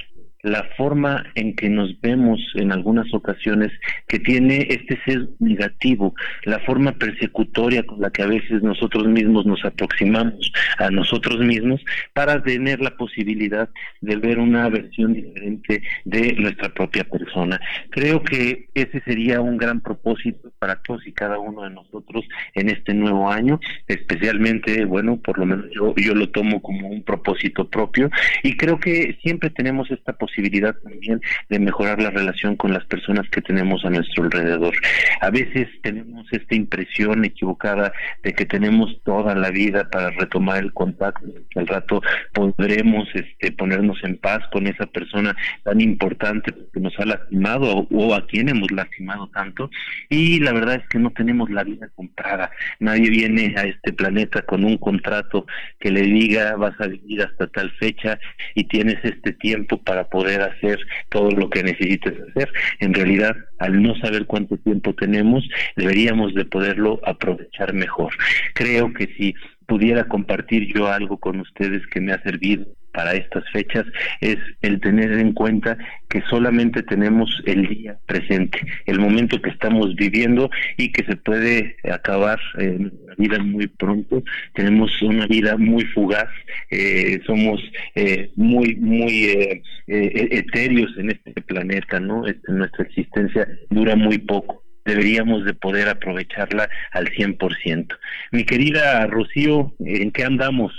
la 0.42 0.64
forma 0.76 1.24
en 1.34 1.54
que 1.54 1.68
nos 1.68 2.00
vemos 2.00 2.40
en 2.54 2.72
algunas 2.72 3.12
ocasiones 3.12 3.70
que 4.08 4.18
tiene 4.18 4.66
este 4.70 4.98
ser 5.04 5.28
negativo, 5.38 6.14
la 6.44 6.58
forma 6.60 6.92
persecutoria 6.92 7.82
con 7.82 8.00
la 8.00 8.10
que 8.10 8.22
a 8.22 8.26
veces 8.26 8.62
nosotros 8.62 9.06
mismos 9.06 9.44
nos 9.46 9.64
aproximamos 9.64 10.52
a 10.78 10.90
nosotros 10.90 11.38
mismos 11.40 11.80
para 12.14 12.42
tener 12.42 12.80
la 12.80 12.96
posibilidad 12.96 13.68
de 14.00 14.16
ver 14.16 14.38
una 14.38 14.68
versión 14.68 15.12
diferente 15.12 15.82
de 16.04 16.32
nuestra 16.34 16.70
propia 16.70 17.04
persona. 17.04 17.60
Creo 17.90 18.22
que 18.22 18.68
ese 18.74 19.00
sería 19.02 19.40
un 19.40 19.58
gran 19.58 19.80
propósito 19.80 20.50
para 20.58 20.76
todos 20.82 21.06
y 21.06 21.12
cada 21.12 21.38
uno 21.38 21.62
de 21.62 21.70
nosotros 21.70 22.24
en 22.54 22.70
este 22.70 22.94
nuevo 22.94 23.30
año, 23.30 23.60
especialmente, 23.86 24.84
bueno, 24.84 25.18
por 25.18 25.38
lo 25.38 25.46
menos 25.46 25.66
yo, 25.74 25.94
yo 25.96 26.14
lo 26.14 26.30
tomo 26.30 26.62
como 26.62 26.88
un 26.88 27.02
propósito 27.02 27.68
propio 27.68 28.10
y 28.42 28.56
creo 28.56 28.78
que 28.78 29.18
siempre 29.22 29.50
tenemos 29.50 29.90
esta 29.90 30.14
posibilidad 30.14 30.29
posibilidad 30.30 30.74
también 30.76 31.20
de 31.48 31.58
mejorar 31.58 32.00
la 32.00 32.10
relación 32.10 32.56
con 32.56 32.72
las 32.72 32.84
personas 32.84 33.28
que 33.30 33.42
tenemos 33.42 33.84
a 33.84 33.90
nuestro 33.90 34.24
alrededor. 34.24 34.74
A 35.20 35.30
veces 35.30 35.68
tenemos 35.82 36.26
esta 36.30 36.54
impresión 36.54 37.24
equivocada 37.24 37.92
de 38.22 38.32
que 38.32 38.46
tenemos 38.46 39.00
toda 39.04 39.34
la 39.34 39.50
vida 39.50 39.88
para 39.90 40.10
retomar 40.10 40.58
el 40.58 40.72
contacto, 40.72 41.26
que 41.50 41.60
al 41.60 41.66
rato 41.66 42.00
podremos 42.32 43.08
este, 43.14 43.52
ponernos 43.52 43.98
en 44.04 44.16
paz 44.18 44.40
con 44.52 44.66
esa 44.66 44.86
persona 44.86 45.36
tan 45.64 45.80
importante 45.80 46.54
que 46.72 46.80
nos 46.80 46.98
ha 46.98 47.04
lastimado 47.04 47.86
o, 47.90 48.14
a 48.14 48.26
quien 48.26 48.48
hemos 48.48 48.70
lastimado 48.70 49.28
tanto. 49.28 49.70
Y 50.08 50.40
la 50.40 50.52
verdad 50.52 50.76
es 50.76 50.88
que 50.88 50.98
no 50.98 51.10
tenemos 51.10 51.50
la 51.50 51.64
vida 51.64 51.88
comprada. 51.94 52.50
Nadie 52.78 53.10
viene 53.10 53.54
a 53.56 53.62
este 53.62 53.92
planeta 53.92 54.42
con 54.42 54.64
un 54.64 54.76
contrato 54.78 55.46
que 55.78 55.90
le 55.90 56.02
diga 56.02 56.54
vas 56.56 56.80
a 56.80 56.86
vivir 56.86 57.22
hasta 57.22 57.46
tal 57.48 57.70
fecha 57.72 58.18
y 58.54 58.64
tienes 58.64 59.04
este 59.04 59.32
tiempo 59.32 59.78
para 59.78 60.04
poder 60.04 60.19
poder 60.20 60.42
hacer 60.42 60.78
todo 61.08 61.30
lo 61.30 61.48
que 61.48 61.62
necesites 61.62 62.12
hacer. 62.28 62.52
En 62.80 62.92
realidad, 62.92 63.34
al 63.58 63.82
no 63.82 63.94
saber 63.96 64.26
cuánto 64.26 64.58
tiempo 64.58 64.94
tenemos, 64.94 65.48
deberíamos 65.76 66.34
de 66.34 66.44
poderlo 66.44 67.00
aprovechar 67.06 67.72
mejor. 67.72 68.12
Creo 68.52 68.92
que 68.92 69.06
si 69.16 69.34
pudiera 69.66 70.04
compartir 70.04 70.70
yo 70.74 70.88
algo 70.88 71.16
con 71.16 71.40
ustedes 71.40 71.86
que 71.86 72.02
me 72.02 72.12
ha 72.12 72.22
servido 72.22 72.66
para 72.92 73.12
estas 73.14 73.44
fechas 73.52 73.84
es 74.20 74.36
el 74.62 74.80
tener 74.80 75.12
en 75.12 75.32
cuenta 75.32 75.76
que 76.08 76.22
solamente 76.28 76.82
tenemos 76.82 77.30
el 77.46 77.66
día 77.66 77.98
presente, 78.06 78.58
el 78.86 78.98
momento 78.98 79.40
que 79.40 79.50
estamos 79.50 79.94
viviendo 79.94 80.50
y 80.76 80.90
que 80.92 81.04
se 81.04 81.16
puede 81.16 81.76
acabar 81.90 82.40
en 82.58 82.92
la 83.06 83.14
vida 83.16 83.38
muy 83.38 83.66
pronto. 83.68 84.22
Tenemos 84.54 84.90
una 85.02 85.26
vida 85.26 85.56
muy 85.56 85.84
fugaz, 85.86 86.28
eh, 86.70 87.20
somos 87.26 87.60
eh, 87.94 88.30
muy, 88.36 88.74
muy 88.76 89.24
eh, 89.26 89.62
etéreos 89.86 90.90
en 90.98 91.10
este 91.10 91.40
planeta, 91.42 92.00
¿no? 92.00 92.26
Este, 92.26 92.52
nuestra 92.52 92.84
existencia 92.84 93.46
dura 93.70 93.96
muy 93.96 94.18
poco 94.18 94.64
deberíamos 94.84 95.44
de 95.44 95.54
poder 95.54 95.88
aprovecharla 95.88 96.68
al 96.92 97.06
100%. 97.10 97.96
Mi 98.32 98.44
querida 98.44 99.06
Rocío, 99.06 99.74
¿en 99.78 100.10
qué 100.10 100.24
andamos? 100.24 100.72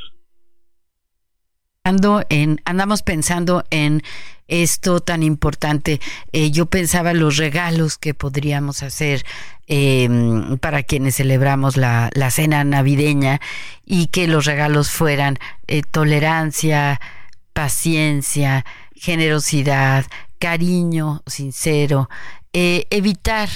En, 1.83 2.61
andamos 2.65 3.01
pensando 3.01 3.63
en 3.71 4.03
esto 4.47 4.99
tan 4.99 5.23
importante. 5.23 5.99
Eh, 6.31 6.51
yo 6.51 6.65
pensaba 6.67 7.13
los 7.13 7.37
regalos 7.37 7.97
que 7.97 8.13
podríamos 8.13 8.83
hacer 8.83 9.25
em, 9.67 10.57
para 10.57 10.83
quienes 10.83 11.15
celebramos 11.15 11.77
la, 11.77 12.09
la, 12.13 12.29
cena 12.29 12.63
navideña 12.63 13.39
y 13.85 14.07
que 14.07 14.27
los 14.27 14.45
regalos 14.45 14.91
fueran 14.91 15.39
eh, 15.67 15.81
tolerancia, 15.89 16.99
paciencia, 17.53 18.65
generosidad, 18.93 20.05
cariño 20.37 21.23
sincero, 21.25 22.09
eh, 22.53 22.85
evitar 22.89 23.49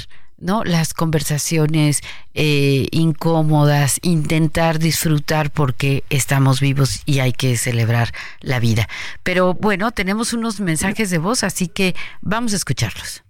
¿no? 0.45 0.63
Las 0.63 0.93
conversaciones 0.93 2.01
eh, 2.33 2.87
incómodas, 2.91 3.99
intentar 4.03 4.79
disfrutar 4.79 5.49
porque 5.49 6.03
estamos 6.09 6.61
vivos 6.61 7.01
y 7.05 7.19
hay 7.19 7.33
que 7.33 7.57
celebrar 7.57 8.13
la 8.41 8.59
vida. 8.59 8.87
Pero 9.23 9.55
bueno, 9.55 9.91
tenemos 9.91 10.33
unos 10.33 10.59
mensajes 10.59 11.09
de 11.09 11.17
voz, 11.17 11.43
así 11.43 11.67
que 11.67 11.95
vamos 12.21 12.53
a 12.53 12.57
escucharlos. 12.57 13.23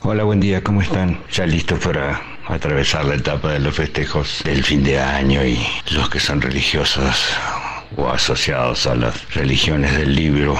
Hola, 0.00 0.24
buen 0.24 0.40
día, 0.40 0.62
¿cómo 0.62 0.82
están? 0.82 1.18
Ya 1.32 1.46
listos 1.46 1.78
para 1.78 2.20
atravesar 2.46 3.06
la 3.06 3.14
etapa 3.14 3.52
de 3.52 3.60
los 3.60 3.74
festejos 3.74 4.42
del 4.44 4.62
fin 4.62 4.84
de 4.84 5.00
año 5.00 5.44
y 5.46 5.58
los 5.92 6.10
que 6.10 6.20
son 6.20 6.42
religiosos 6.42 7.32
o 7.96 8.08
asociados 8.10 8.86
a 8.86 8.96
las 8.96 9.34
religiones 9.34 9.96
del 9.96 10.14
libro 10.14 10.58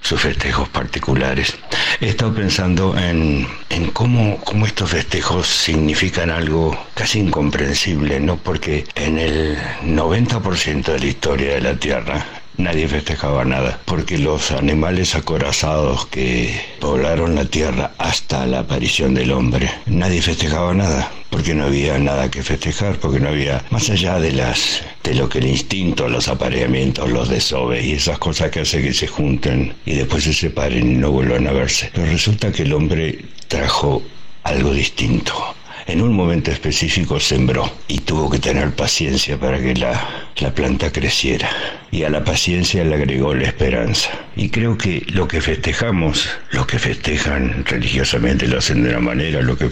sus 0.00 0.20
festejos 0.20 0.68
particulares. 0.68 1.56
He 2.00 2.08
estado 2.08 2.34
pensando 2.34 2.96
en, 2.96 3.46
en 3.68 3.90
cómo, 3.90 4.38
cómo, 4.44 4.66
estos 4.66 4.90
festejos 4.90 5.46
significan 5.46 6.30
algo 6.30 6.78
casi 6.94 7.18
incomprensible, 7.20 8.20
¿no? 8.20 8.36
Porque 8.36 8.84
en 8.94 9.18
el 9.18 9.58
90% 9.82 10.84
de 10.84 10.98
la 10.98 11.06
historia 11.06 11.54
de 11.54 11.60
la 11.60 11.76
Tierra 11.76 12.37
nadie 12.58 12.88
festejaba 12.88 13.44
nada, 13.44 13.80
porque 13.84 14.18
los 14.18 14.50
animales 14.50 15.14
acorazados 15.14 16.06
que 16.06 16.60
poblaron 16.80 17.34
la 17.34 17.46
tierra 17.46 17.92
hasta 17.98 18.46
la 18.46 18.60
aparición 18.60 19.14
del 19.14 19.32
hombre, 19.32 19.70
nadie 19.86 20.20
festejaba 20.20 20.74
nada, 20.74 21.10
porque 21.30 21.54
no 21.54 21.64
había 21.64 21.98
nada 21.98 22.30
que 22.30 22.42
festejar, 22.42 22.98
porque 22.98 23.20
no 23.20 23.28
había, 23.28 23.64
más 23.70 23.88
allá 23.88 24.20
de 24.20 24.32
las 24.32 24.82
de 25.02 25.14
lo 25.14 25.28
que 25.28 25.38
el 25.38 25.46
instinto, 25.46 26.08
los 26.08 26.28
apareamientos, 26.28 27.08
los 27.08 27.30
desoves 27.30 27.82
y 27.84 27.92
esas 27.92 28.18
cosas 28.18 28.50
que 28.50 28.60
hacen 28.60 28.82
que 28.82 28.92
se 28.92 29.06
junten 29.06 29.74
y 29.86 29.94
después 29.94 30.24
se 30.24 30.34
separen 30.34 30.92
y 30.92 30.96
no 30.96 31.10
vuelvan 31.12 31.46
a 31.46 31.52
verse. 31.52 31.90
Pero 31.94 32.06
resulta 32.06 32.52
que 32.52 32.64
el 32.64 32.74
hombre 32.74 33.24
trajo 33.48 34.02
algo 34.42 34.72
distinto 34.72 35.54
en 35.88 36.02
un 36.02 36.12
momento 36.12 36.50
específico 36.50 37.18
sembró 37.18 37.72
y 37.88 38.00
tuvo 38.00 38.28
que 38.28 38.38
tener 38.38 38.70
paciencia 38.72 39.38
para 39.38 39.58
que 39.58 39.74
la, 39.74 40.30
la 40.36 40.54
planta 40.54 40.92
creciera. 40.92 41.48
Y 41.90 42.02
a 42.02 42.10
la 42.10 42.22
paciencia 42.22 42.84
le 42.84 42.94
agregó 42.94 43.34
la 43.34 43.46
esperanza. 43.46 44.10
Y 44.36 44.50
creo 44.50 44.76
que 44.76 45.02
lo 45.08 45.26
que 45.26 45.40
festejamos, 45.40 46.28
los 46.50 46.66
que 46.66 46.78
festejan 46.78 47.64
religiosamente 47.64 48.46
lo 48.46 48.58
hacen 48.58 48.82
de 48.82 48.90
una 48.90 49.00
manera, 49.00 49.40
los 49.40 49.56
que 49.56 49.70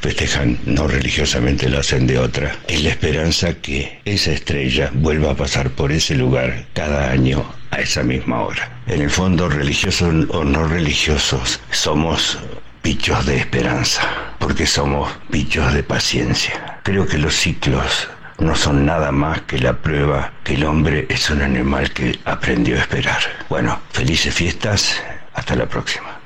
festejan 0.00 0.58
no 0.66 0.88
religiosamente 0.88 1.68
lo 1.68 1.78
hacen 1.78 2.08
de 2.08 2.18
otra, 2.18 2.56
es 2.66 2.82
la 2.82 2.90
esperanza 2.90 3.54
que 3.54 4.00
esa 4.04 4.32
estrella 4.32 4.90
vuelva 4.92 5.30
a 5.30 5.36
pasar 5.36 5.70
por 5.70 5.92
ese 5.92 6.16
lugar 6.16 6.66
cada 6.74 7.12
año 7.12 7.44
a 7.70 7.80
esa 7.80 8.02
misma 8.02 8.42
hora. 8.42 8.82
En 8.88 9.00
el 9.00 9.10
fondo, 9.10 9.48
religiosos 9.48 10.26
o 10.30 10.42
no 10.42 10.66
religiosos, 10.66 11.60
somos 11.70 12.38
bichos 12.82 13.24
de 13.26 13.36
esperanza, 13.36 14.31
porque 14.42 14.66
somos 14.66 15.08
bichos 15.28 15.72
de 15.72 15.84
paciencia. 15.84 16.80
Creo 16.82 17.06
que 17.06 17.16
los 17.16 17.32
ciclos 17.32 18.10
no 18.40 18.56
son 18.56 18.84
nada 18.84 19.12
más 19.12 19.42
que 19.42 19.56
la 19.58 19.74
prueba 19.74 20.32
que 20.42 20.54
el 20.54 20.64
hombre 20.64 21.06
es 21.08 21.30
un 21.30 21.42
animal 21.42 21.92
que 21.92 22.18
aprendió 22.24 22.74
a 22.74 22.80
esperar. 22.80 23.20
Bueno, 23.48 23.78
felices 23.90 24.34
fiestas, 24.34 25.00
hasta 25.32 25.54
la 25.54 25.66
próxima. 25.66 26.20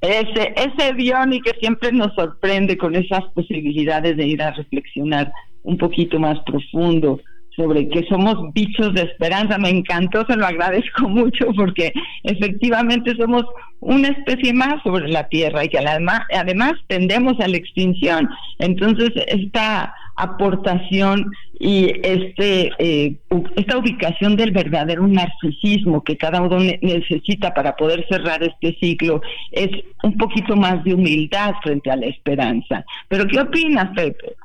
Ese, 0.00 0.52
ese 0.56 0.94
y 0.98 1.40
que 1.40 1.52
siempre 1.60 1.92
nos 1.92 2.12
sorprende 2.14 2.76
con 2.76 2.96
esas 2.96 3.22
posibilidades 3.32 4.16
de 4.16 4.26
ir 4.26 4.42
a 4.42 4.50
reflexionar 4.50 5.32
un 5.62 5.78
poquito 5.78 6.18
más 6.18 6.40
profundo 6.44 7.20
sobre 7.56 7.88
que 7.88 8.04
somos 8.08 8.52
bichos 8.52 8.94
de 8.94 9.02
esperanza. 9.02 9.58
Me 9.58 9.70
encantó, 9.70 10.24
se 10.26 10.36
lo 10.36 10.46
agradezco 10.46 11.08
mucho 11.08 11.46
porque 11.56 11.92
efectivamente 12.22 13.16
somos 13.16 13.44
una 13.80 14.08
especie 14.08 14.52
más 14.52 14.82
sobre 14.82 15.08
la 15.08 15.28
Tierra 15.28 15.64
y 15.64 15.68
que 15.68 15.78
además, 15.78 16.72
tendemos 16.86 17.38
a 17.40 17.48
la 17.48 17.56
extinción. 17.56 18.28
Entonces, 18.58 19.10
esta 19.26 19.94
aportación 20.16 21.30
y 21.60 21.92
este 22.02 22.70
eh, 22.78 23.16
esta 23.56 23.76
ubicación 23.76 24.34
del 24.34 24.50
verdadero 24.50 25.06
narcisismo 25.06 26.02
que 26.02 26.16
cada 26.16 26.40
uno 26.40 26.58
necesita 26.80 27.52
para 27.52 27.76
poder 27.76 28.06
cerrar 28.08 28.42
este 28.42 28.74
ciclo 28.80 29.20
es 29.52 29.68
un 30.02 30.16
poquito 30.16 30.56
más 30.56 30.82
de 30.84 30.94
humildad 30.94 31.52
frente 31.62 31.90
a 31.90 31.96
la 31.96 32.06
esperanza. 32.06 32.84
Pero 33.08 33.26
¿qué 33.26 33.40
opinas, 33.40 33.90
Pepe? 33.94 34.36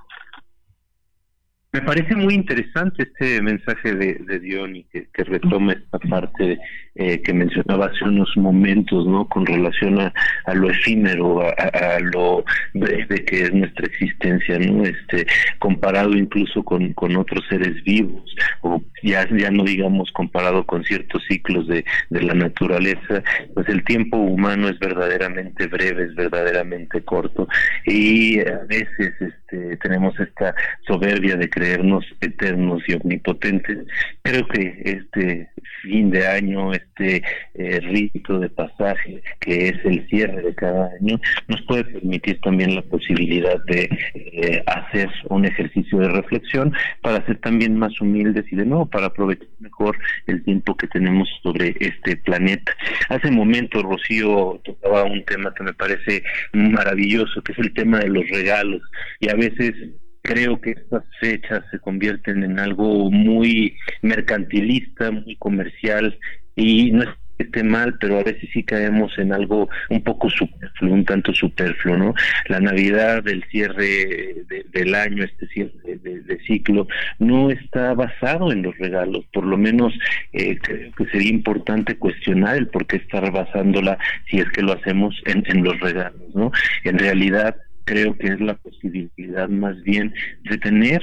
Me 1.74 1.82
parece 1.82 2.16
muy 2.18 2.34
interesante 2.34 3.04
este 3.04 3.42
mensaje 3.42 3.96
de, 3.96 4.16
de 4.16 4.40
Diony 4.40 4.84
que, 4.92 5.08
que 5.14 5.24
retoma 5.24 5.72
esta 5.72 6.00
parte 6.00 6.60
eh, 6.95 7.21
que 7.21 7.34
mencionaba 7.34 7.86
hace 7.86 8.04
unos 8.04 8.30
momentos, 8.36 9.08
¿no? 9.08 9.27
Con 9.27 9.45
relación 9.45 9.99
a, 10.01 10.13
a 10.45 10.54
lo 10.54 10.69
efímero, 10.69 11.41
a, 11.41 11.99
lo 12.13 12.43
breve 12.73 13.23
que 13.23 13.43
es 13.43 13.54
nuestra 13.54 13.86
existencia, 13.86 14.60
¿no? 14.60 14.84
Este, 14.84 15.25
comparado 15.60 16.13
incluso 16.17 16.63
con, 16.63 16.91
con 16.93 17.15
otros 17.15 17.45
seres 17.49 17.82
vivos, 17.84 18.23
o 18.62 18.82
ya, 19.04 19.27
ya 19.38 19.51
no 19.51 19.63
digamos 19.63 20.12
comparado 20.12 20.65
con 20.65 20.84
ciertos 20.84 21.23
ciclos 21.30 21.67
de, 21.67 21.86
de 22.10 22.21
la 22.23 22.34
naturaleza, 22.34 23.23
pues 23.54 23.69
el 23.69 23.84
tiempo 23.86 24.17
humano 24.17 24.67
es 24.67 24.77
verdaderamente 24.80 25.67
breve, 25.67 26.04
es 26.04 26.15
verdaderamente 26.15 27.01
corto, 27.04 27.47
y 27.86 28.39
a 28.41 28.60
veces 28.67 29.13
este, 29.19 29.77
tenemos 29.77 30.19
esta 30.19 30.54
soberbia 30.88 31.36
de 31.36 31.49
creernos 31.49 32.06
eternos 32.19 32.84
y 32.88 32.93
omnipotentes. 32.93 33.80
Creo 34.23 34.47
que 34.47 34.82
este 34.84 35.49
fin 35.82 36.12
de 36.12 36.27
año, 36.27 36.73
este 36.82 37.24
eh, 37.56 37.80
rito 37.80 38.39
de 38.39 38.50
pasaje 38.50 39.22
que 39.39 39.70
es 39.70 39.86
el 39.86 40.08
cierre 40.08 40.41
de 40.41 40.56
cada 40.56 40.89
año, 41.00 41.20
nos 41.48 41.62
puede 41.63 41.84
permitir 41.86 42.39
también 42.41 42.76
la 42.76 42.82
posibilidad 42.84 43.63
de 43.65 43.89
eh, 44.13 44.63
hacer 44.65 45.10
un 45.30 45.46
ejercicio 45.46 46.00
de 46.00 46.10
reflexión 46.10 46.74
para 47.02 47.26
ser 47.26 47.38
también 47.39 47.78
más 47.78 48.00
humildes 48.02 48.46
y 48.52 48.56
de 48.56 48.65
nuevo 48.65 48.86
para 48.86 49.08
aprovechar 49.08 49.48
mejor 49.60 49.98
el 50.28 50.44
tiempo 50.44 50.76
que 50.76 50.88
tenemos 50.88 51.30
sobre 51.41 51.76
este 51.80 52.17
planeta. 52.17 52.74
Hace 53.10 53.30
un 53.30 53.36
momento 53.36 53.82
Rocío 53.82 54.60
tocaba 54.63 55.04
un 55.04 55.24
tema 55.26 55.54
que 55.54 55.63
me 55.63 55.74
parece 55.74 56.24
maravilloso, 56.54 57.41
que 57.41 57.54
es 57.54 57.60
el 57.60 57.74
tema 57.74 58.00
de 58.00 58.10
los 58.10 58.28
regalos 58.30 58.82
y 59.20 59.30
a 59.30 59.36
veces 59.36 59.74
creo 60.22 60.62
que 60.62 60.72
estas 60.72 61.04
fechas 61.20 61.63
se 61.72 61.80
convierten 61.80 62.44
en 62.44 62.60
algo 62.60 63.10
muy 63.10 63.76
mercantilista, 64.02 65.12
muy 65.12 65.36
comercial 65.38 66.17
y 66.56 66.92
no 66.92 67.04
es 67.04 67.10
que 67.38 67.44
esté 67.44 67.64
mal, 67.64 67.98
pero 68.00 68.20
a 68.20 68.24
veces 68.24 68.50
sí 68.54 68.64
caemos 68.64 69.18
en 69.18 69.34
algo 69.34 69.70
un 69.90 70.04
poco 70.04 70.30
superfluo, 70.30 70.94
un 70.94 71.06
tanto 71.06 71.34
superfluo, 71.34 71.98
¿no? 71.98 72.14
La 72.48 72.60
Navidad, 72.60 73.28
el 73.28 73.44
cierre 73.46 74.44
del 74.72 74.96
año, 74.96 75.24
este 75.24 75.48
cierre 75.48 75.98
de, 76.04 76.40
ciclo, 76.46 76.88
no 77.20 77.52
está 77.52 77.94
basado 77.94 78.52
en 78.52 78.64
los 78.64 78.78
regalos, 78.78 79.26
por 79.32 79.46
lo 79.46 79.58
menos 79.58 79.94
eh, 80.34 80.58
creo 80.58 80.92
que 80.94 81.06
sería 81.06 81.30
importante 81.30 81.98
cuestionar 81.98 82.58
el 82.58 82.68
por 82.68 82.88
qué 82.88 82.98
estar 82.98 83.32
basándola 83.32 83.98
si 84.30 84.40
es 84.40 84.50
que 84.50 84.62
lo 84.62 84.74
hacemos 84.74 85.16
en, 85.26 85.64
los 85.64 85.80
regalos, 85.80 86.34
¿no? 86.34 86.52
En 86.84 86.98
realidad 86.98 87.56
creo 87.84 88.18
que 88.18 88.28
es 88.28 88.42
la 88.42 88.56
posibilidad 88.56 89.50
más 89.50 89.82
bien 89.84 90.14
de 90.44 90.58
tener 90.58 91.02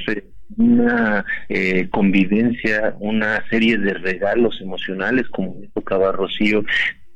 una 0.56 1.24
eh, 1.48 1.88
convivencia, 1.90 2.96
una 3.00 3.44
serie 3.48 3.78
de 3.78 3.94
regalos 3.94 4.60
emocionales, 4.60 5.28
como 5.28 5.56
tocaba 5.74 6.12
Rocío, 6.12 6.64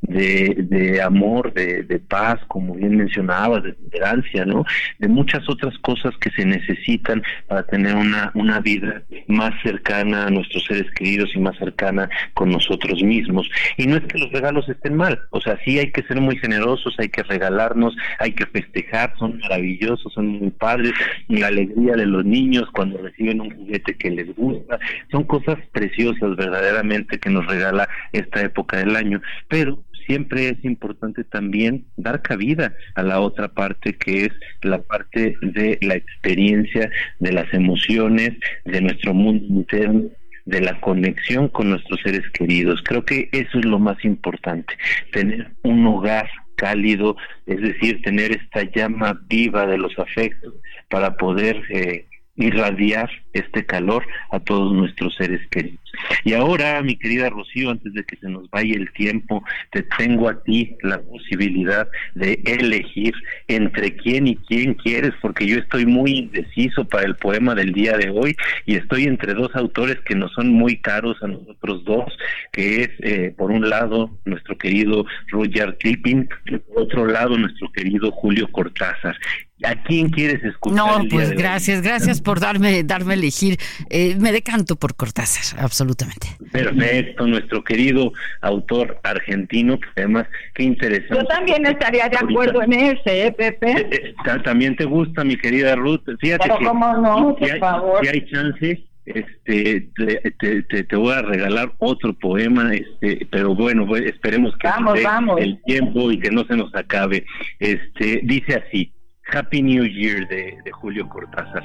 de, 0.03 0.57
de 0.59 1.01
amor, 1.01 1.55
de, 1.55 1.85
de, 1.85 1.99
paz, 2.01 2.41
como 2.49 2.75
bien 2.75 2.97
mencionabas, 2.97 3.63
de 3.63 3.71
esperancia, 3.71 4.45
¿no? 4.45 4.65
De 4.99 5.09
muchas 5.09 5.49
otras 5.49 5.77
cosas 5.79 6.13
que 6.19 6.31
se 6.31 6.45
necesitan 6.45 7.23
para 7.47 7.63
tener 7.65 7.95
una, 7.95 8.31
una 8.35 8.61
vida 8.61 9.03
más 9.29 9.53
cercana 9.63 10.27
a 10.27 10.31
nuestros 10.31 10.65
seres 10.65 10.91
queridos 10.93 11.31
y 11.35 11.39
más 11.39 11.57
cercana 11.57 12.11
con 12.35 12.51
nosotros 12.51 13.03
mismos. 13.03 13.49
Y 13.77 13.87
no 13.87 13.97
es 13.97 14.03
que 14.05 14.19
los 14.19 14.33
regalos 14.33 14.69
estén 14.69 14.97
mal, 14.97 15.21
o 15.31 15.41
sea, 15.41 15.59
sí 15.65 15.79
hay 15.79 15.93
que 15.93 16.03
ser 16.03 16.21
muy 16.21 16.37
generosos, 16.37 16.95
hay 16.99 17.09
que 17.09 17.23
regalarnos, 17.23 17.97
hay 18.19 18.33
que 18.33 18.47
festejar, 18.47 19.15
son 19.19 19.39
maravillosos, 19.39 20.13
son 20.13 20.27
muy 20.27 20.51
padres, 20.51 20.93
la 21.29 21.47
alegría 21.47 21.95
de 21.95 22.07
los 22.07 22.25
niños 22.25 22.69
cuando 22.73 22.99
reciben 22.99 23.41
un 23.41 23.51
juguete 23.51 23.95
que 23.95 24.11
les 24.11 24.35
gusta, 24.35 24.79
son 25.11 25.25
cosas 25.25 25.59
preciosas 25.73 26.37
verdaderamente 26.37 27.19
que 27.19 27.31
nos 27.31 27.47
regala 27.47 27.89
esta 28.13 28.43
época 28.43 28.79
del 28.79 28.97
año, 28.97 29.23
pero 29.49 29.79
siempre 30.07 30.49
es 30.49 30.65
importante 30.65 31.25
también 31.25 31.85
dar 31.97 32.23
cabida 32.23 32.75
a 32.95 33.03
la 33.03 33.21
otra 33.21 33.49
parte 33.49 33.97
que 33.97 34.27
es 34.27 34.31
la 34.63 34.83
parte 34.83 35.37
de 35.43 35.79
la 35.83 35.95
experiencia, 35.95 36.91
de 37.19 37.33
las 37.33 37.53
emociones, 37.53 38.33
de 38.65 38.81
nuestro 38.81 39.15
mundo 39.15 39.45
interno 39.49 40.11
de 40.45 40.61
la 40.61 40.81
conexión 40.81 41.49
con 41.49 41.71
nuestros 41.71 42.01
seres 42.01 42.29
queridos. 42.33 42.83
Creo 42.85 43.05
que 43.05 43.29
eso 43.33 43.59
es 43.59 43.65
lo 43.65 43.79
más 43.79 44.05
importante, 44.05 44.75
tener 45.13 45.53
un 45.63 45.87
hogar 45.87 46.29
cálido, 46.57 47.17
es 47.47 47.61
decir, 47.61 48.03
tener 48.03 48.33
esta 48.33 48.63
llama 48.63 49.21
viva 49.29 49.67
de 49.67 49.79
los 49.79 49.99
afectos 49.99 50.55
para 50.89 51.17
poder 51.17 51.63
eh, 51.71 52.07
irradiar 52.37 53.11
este 53.33 53.65
calor 53.65 54.05
a 54.31 54.41
todos 54.41 54.73
nuestros 54.73 55.15
seres 55.17 55.41
queridos. 55.49 55.81
Y 56.25 56.33
ahora, 56.35 56.81
mi 56.83 56.97
querida 56.97 57.31
Rocío, 57.31 57.71
antes 57.71 57.93
de 57.93 58.05
que 58.05 58.17
se 58.17 58.29
nos 58.29 58.49
vaya 58.51 58.75
el 58.75 58.91
tiempo, 58.93 59.45
te 59.71 59.83
tengo 59.83 60.29
a 60.29 60.43
ti 60.43 60.77
la 60.83 61.01
posibilidad 61.01 61.89
de 62.15 62.41
elegir 62.45 63.15
entre 63.49 63.97
quién 63.97 64.27
y 64.27 64.37
quién 64.37 64.75
quieres, 64.75 65.13
porque 65.21 65.47
yo 65.47 65.59
estoy 65.59 65.87
muy 65.87 66.13
indeciso 66.13 66.85
para 66.85 67.07
el 67.07 67.17
poema 67.17 67.55
del 67.55 67.73
día 67.73 67.97
de 67.97 68.11
hoy 68.11 68.35
y 68.67 68.77
estoy 68.77 69.05
entre 69.05 69.35
dos 69.35 69.55
autores 69.55 69.99
que 70.05 70.15
nos 70.15 70.33
son 70.33 70.49
muy 70.49 70.77
caros 70.77 71.17
a 71.23 71.27
nosotros 71.27 71.85
dos, 71.85 72.13
que 72.53 72.83
es, 72.83 72.91
eh, 73.01 73.35
por 73.37 73.51
un 73.51 73.69
lado, 73.69 74.19
nuestro 74.25 74.57
querido 74.57 75.05
Roger 75.29 75.77
Clipping, 75.79 76.29
y 76.47 76.57
por 76.59 76.83
otro 76.83 77.07
lado, 77.07 77.37
nuestro 77.37 77.71
querido 77.73 78.11
Julio 78.11 78.51
Cortázar. 78.51 79.17
¿A 79.65 79.81
quién 79.85 80.11
quieres 80.11 80.43
escuchar? 80.43 80.77
No, 80.77 81.09
pues 81.09 81.31
gracias, 81.31 81.83
gracias 81.83 82.21
por 82.21 82.41
darme, 82.41 82.83
darme 82.83 83.17
elegir. 83.23 83.59
Eh, 83.89 84.17
me 84.19 84.33
decanto 84.33 84.77
por 84.77 84.95
Cortázar, 84.95 85.61
absolutamente. 85.63 86.29
Perfecto, 86.51 87.27
nuestro 87.27 87.63
querido 87.65 88.13
autor 88.41 88.99
argentino, 89.03 89.79
que 89.79 89.89
además, 89.97 90.27
qué 90.55 90.65
interesante. 90.65 91.15
Yo 91.15 91.25
también 91.27 91.65
estaría 91.67 92.09
de 92.09 92.19
acuerdo 92.19 92.63
en 92.63 92.73
ese, 92.73 93.27
¿eh, 93.27 93.33
Pepe? 93.33 93.73
Eh, 93.73 93.89
eh, 93.91 94.15
también 94.45 94.77
te 94.77 94.85
gusta, 94.85 95.25
mi 95.25 95.37
querida 95.37 95.75
Ruth. 95.77 96.03
Fíjate 96.21 96.49
Pero 96.49 96.59
cómo 96.59 96.97
no, 96.99 97.37
por 97.37 97.47
si 97.47 97.53
hay, 97.53 97.61
favor. 97.61 98.01
Si 98.03 98.09
hay 98.09 98.27
chance, 98.31 98.85
este 99.07 99.89
te, 99.97 100.63
te, 100.63 100.85
te, 100.85 100.97
voy 100.97 101.13
a 101.13 101.23
regalar 101.23 101.73
otro 101.79 102.13
poema 102.15 102.73
este 102.73 103.27
pero 103.33 103.53
bueno 103.53 103.85
pues, 103.85 104.03
esperemos 104.03 104.57
que 104.59 104.69
vamos, 104.69 105.03
vamos. 105.03 105.41
el 105.41 105.61
tiempo 105.65 106.13
y 106.13 106.21
que 106.21 106.31
no 106.31 106.45
se 106.45 106.57
nos 106.57 106.73
acabe 106.73 107.27
este 107.59 108.21
dice 108.23 108.63
así 108.65 108.93
Happy 109.33 109.63
New 109.63 109.85
Year 109.85 110.29
de, 110.29 110.59
de 110.65 110.73
Julio 110.73 111.09
Cortázar. 111.09 111.63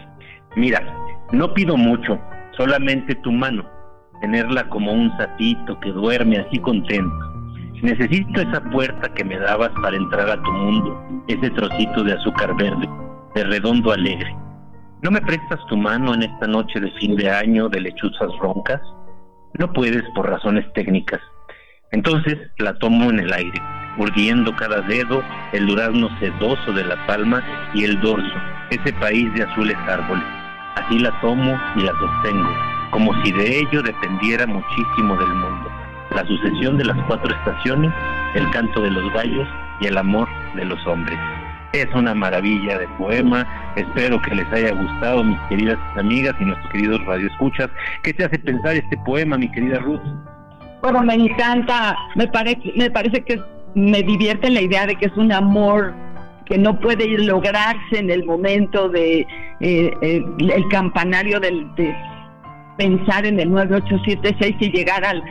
Mira, 0.57 0.81
no 1.33 1.53
pido 1.53 1.77
mucho, 1.77 2.19
solamente 2.57 3.13
tu 3.13 3.31
mano, 3.31 3.63
tenerla 4.21 4.67
como 4.69 4.91
un 4.91 5.15
satito 5.15 5.79
que 5.81 5.91
duerme 5.91 6.39
así 6.39 6.57
contento. 6.57 7.15
Necesito 7.83 8.41
esa 8.41 8.59
puerta 8.71 9.07
que 9.13 9.23
me 9.23 9.37
dabas 9.37 9.69
para 9.83 9.95
entrar 9.95 10.27
a 10.27 10.41
tu 10.41 10.51
mundo, 10.51 11.23
ese 11.27 11.51
trocito 11.51 12.03
de 12.03 12.13
azúcar 12.13 12.55
verde, 12.55 12.89
de 13.35 13.43
redondo 13.43 13.91
alegre. 13.91 14.35
¿No 15.03 15.11
me 15.11 15.21
prestas 15.21 15.59
tu 15.69 15.77
mano 15.77 16.15
en 16.15 16.23
esta 16.23 16.47
noche 16.47 16.79
de 16.79 16.89
fin 16.93 17.15
de 17.15 17.29
año 17.29 17.69
de 17.69 17.79
lechuzas 17.79 18.35
roncas? 18.39 18.81
No 19.59 19.71
puedes 19.71 20.01
por 20.15 20.27
razones 20.27 20.65
técnicas. 20.73 21.21
Entonces 21.91 22.35
la 22.57 22.73
tomo 22.79 23.11
en 23.11 23.19
el 23.19 23.31
aire, 23.31 23.61
urdiendo 23.99 24.55
cada 24.55 24.81
dedo 24.81 25.21
el 25.53 25.67
durazno 25.67 26.09
sedoso 26.19 26.73
de 26.73 26.83
la 26.83 27.05
palma 27.05 27.43
y 27.75 27.83
el 27.83 28.01
dorso, 28.01 28.35
ese 28.71 28.91
país 28.93 29.31
de 29.35 29.43
azules 29.43 29.77
árboles. 29.87 30.36
Así 30.77 30.99
la 30.99 31.11
tomo 31.21 31.59
y 31.75 31.81
la 31.81 31.91
sostengo, 31.93 32.49
como 32.91 33.11
si 33.23 33.31
de 33.31 33.61
ello 33.61 33.81
dependiera 33.81 34.45
muchísimo 34.45 35.17
del 35.17 35.33
mundo. 35.33 35.71
La 36.11 36.23
sucesión 36.23 36.77
de 36.77 36.85
las 36.85 36.97
cuatro 37.07 37.33
estaciones, 37.33 37.91
el 38.35 38.47
canto 38.51 38.81
de 38.81 38.91
los 38.91 39.11
gallos 39.11 39.47
y 39.81 39.87
el 39.87 39.97
amor 39.97 40.27
de 40.55 40.65
los 40.65 40.85
hombres. 40.85 41.17
Es 41.73 41.87
una 41.95 42.13
maravilla 42.13 42.77
de 42.77 42.87
poema. 42.89 43.73
Espero 43.75 44.21
que 44.21 44.35
les 44.35 44.53
haya 44.53 44.71
gustado, 44.71 45.23
mis 45.23 45.39
queridas 45.49 45.79
amigas 45.97 46.35
y 46.39 46.45
nuestros 46.45 46.71
queridos 46.71 47.03
radioescuchas. 47.05 47.69
¿Qué 48.03 48.13
te 48.13 48.25
hace 48.25 48.37
pensar 48.37 48.75
este 48.75 48.97
poema, 48.97 49.35
mi 49.35 49.49
querida 49.49 49.79
Ruth? 49.79 50.01
Bueno, 50.83 51.01
me 51.01 51.15
encanta. 51.15 51.97
Me 52.15 52.27
parece, 52.27 52.71
me 52.75 52.91
parece 52.91 53.23
que 53.23 53.41
me 53.73 54.03
divierte 54.03 54.51
la 54.51 54.61
idea 54.61 54.85
de 54.85 54.95
que 54.95 55.07
es 55.07 55.17
un 55.17 55.31
amor 55.31 55.93
que 56.47 56.57
no 56.57 56.79
puede 56.79 57.07
lograrse 57.17 57.99
en 57.99 58.09
el 58.09 58.25
momento 58.25 58.89
de 58.89 59.19
eh, 59.59 59.91
eh, 60.01 60.21
el 60.39 60.67
campanario 60.69 61.39
del, 61.39 61.73
de 61.75 61.95
pensar 62.77 63.25
en 63.25 63.39
el 63.39 63.51
9876 63.51 64.55
y 64.59 64.71
llegar 64.71 65.03
al 65.03 65.23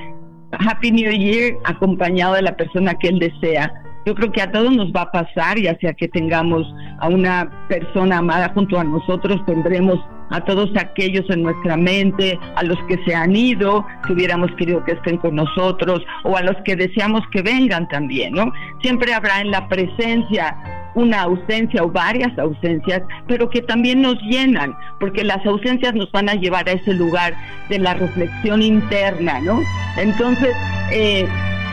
Happy 0.52 0.90
New 0.92 1.10
Year 1.12 1.54
acompañado 1.64 2.34
de 2.34 2.42
la 2.42 2.56
persona 2.56 2.94
que 2.94 3.08
él 3.08 3.18
desea 3.18 3.72
yo 4.06 4.14
creo 4.14 4.30
que 4.30 4.40
a 4.40 4.52
todos 4.52 4.72
nos 4.72 4.92
va 4.92 5.02
a 5.02 5.10
pasar, 5.10 5.58
ya 5.58 5.76
sea 5.80 5.92
que 5.92 6.06
tengamos 6.06 6.64
a 7.00 7.08
una 7.08 7.50
persona 7.68 8.18
amada 8.18 8.52
junto 8.54 8.78
a 8.78 8.84
nosotros, 8.84 9.44
tendremos 9.46 9.98
a 10.30 10.40
todos 10.42 10.70
aquellos 10.76 11.28
en 11.28 11.42
nuestra 11.42 11.76
mente, 11.76 12.38
a 12.54 12.62
los 12.62 12.78
que 12.84 12.98
se 13.04 13.16
han 13.16 13.34
ido, 13.34 13.84
que 14.06 14.12
hubiéramos 14.12 14.52
querido 14.52 14.84
que 14.84 14.92
estén 14.92 15.16
con 15.16 15.34
nosotros, 15.34 16.06
o 16.22 16.36
a 16.36 16.42
los 16.42 16.54
que 16.64 16.76
deseamos 16.76 17.22
que 17.32 17.42
vengan 17.42 17.88
también, 17.88 18.32
¿no? 18.32 18.52
Siempre 18.80 19.12
habrá 19.12 19.40
en 19.40 19.50
la 19.50 19.68
presencia 19.68 20.56
una 20.96 21.22
ausencia 21.22 21.84
o 21.84 21.90
varias 21.90 22.36
ausencias, 22.38 23.02
pero 23.28 23.48
que 23.48 23.60
también 23.62 24.00
nos 24.00 24.16
llenan, 24.22 24.74
porque 24.98 25.22
las 25.22 25.44
ausencias 25.46 25.94
nos 25.94 26.10
van 26.10 26.28
a 26.28 26.34
llevar 26.34 26.68
a 26.68 26.72
ese 26.72 26.94
lugar 26.94 27.34
de 27.68 27.78
la 27.78 27.94
reflexión 27.94 28.62
interna, 28.62 29.38
¿no? 29.40 29.60
Entonces, 29.98 30.56
eh, 30.90 31.26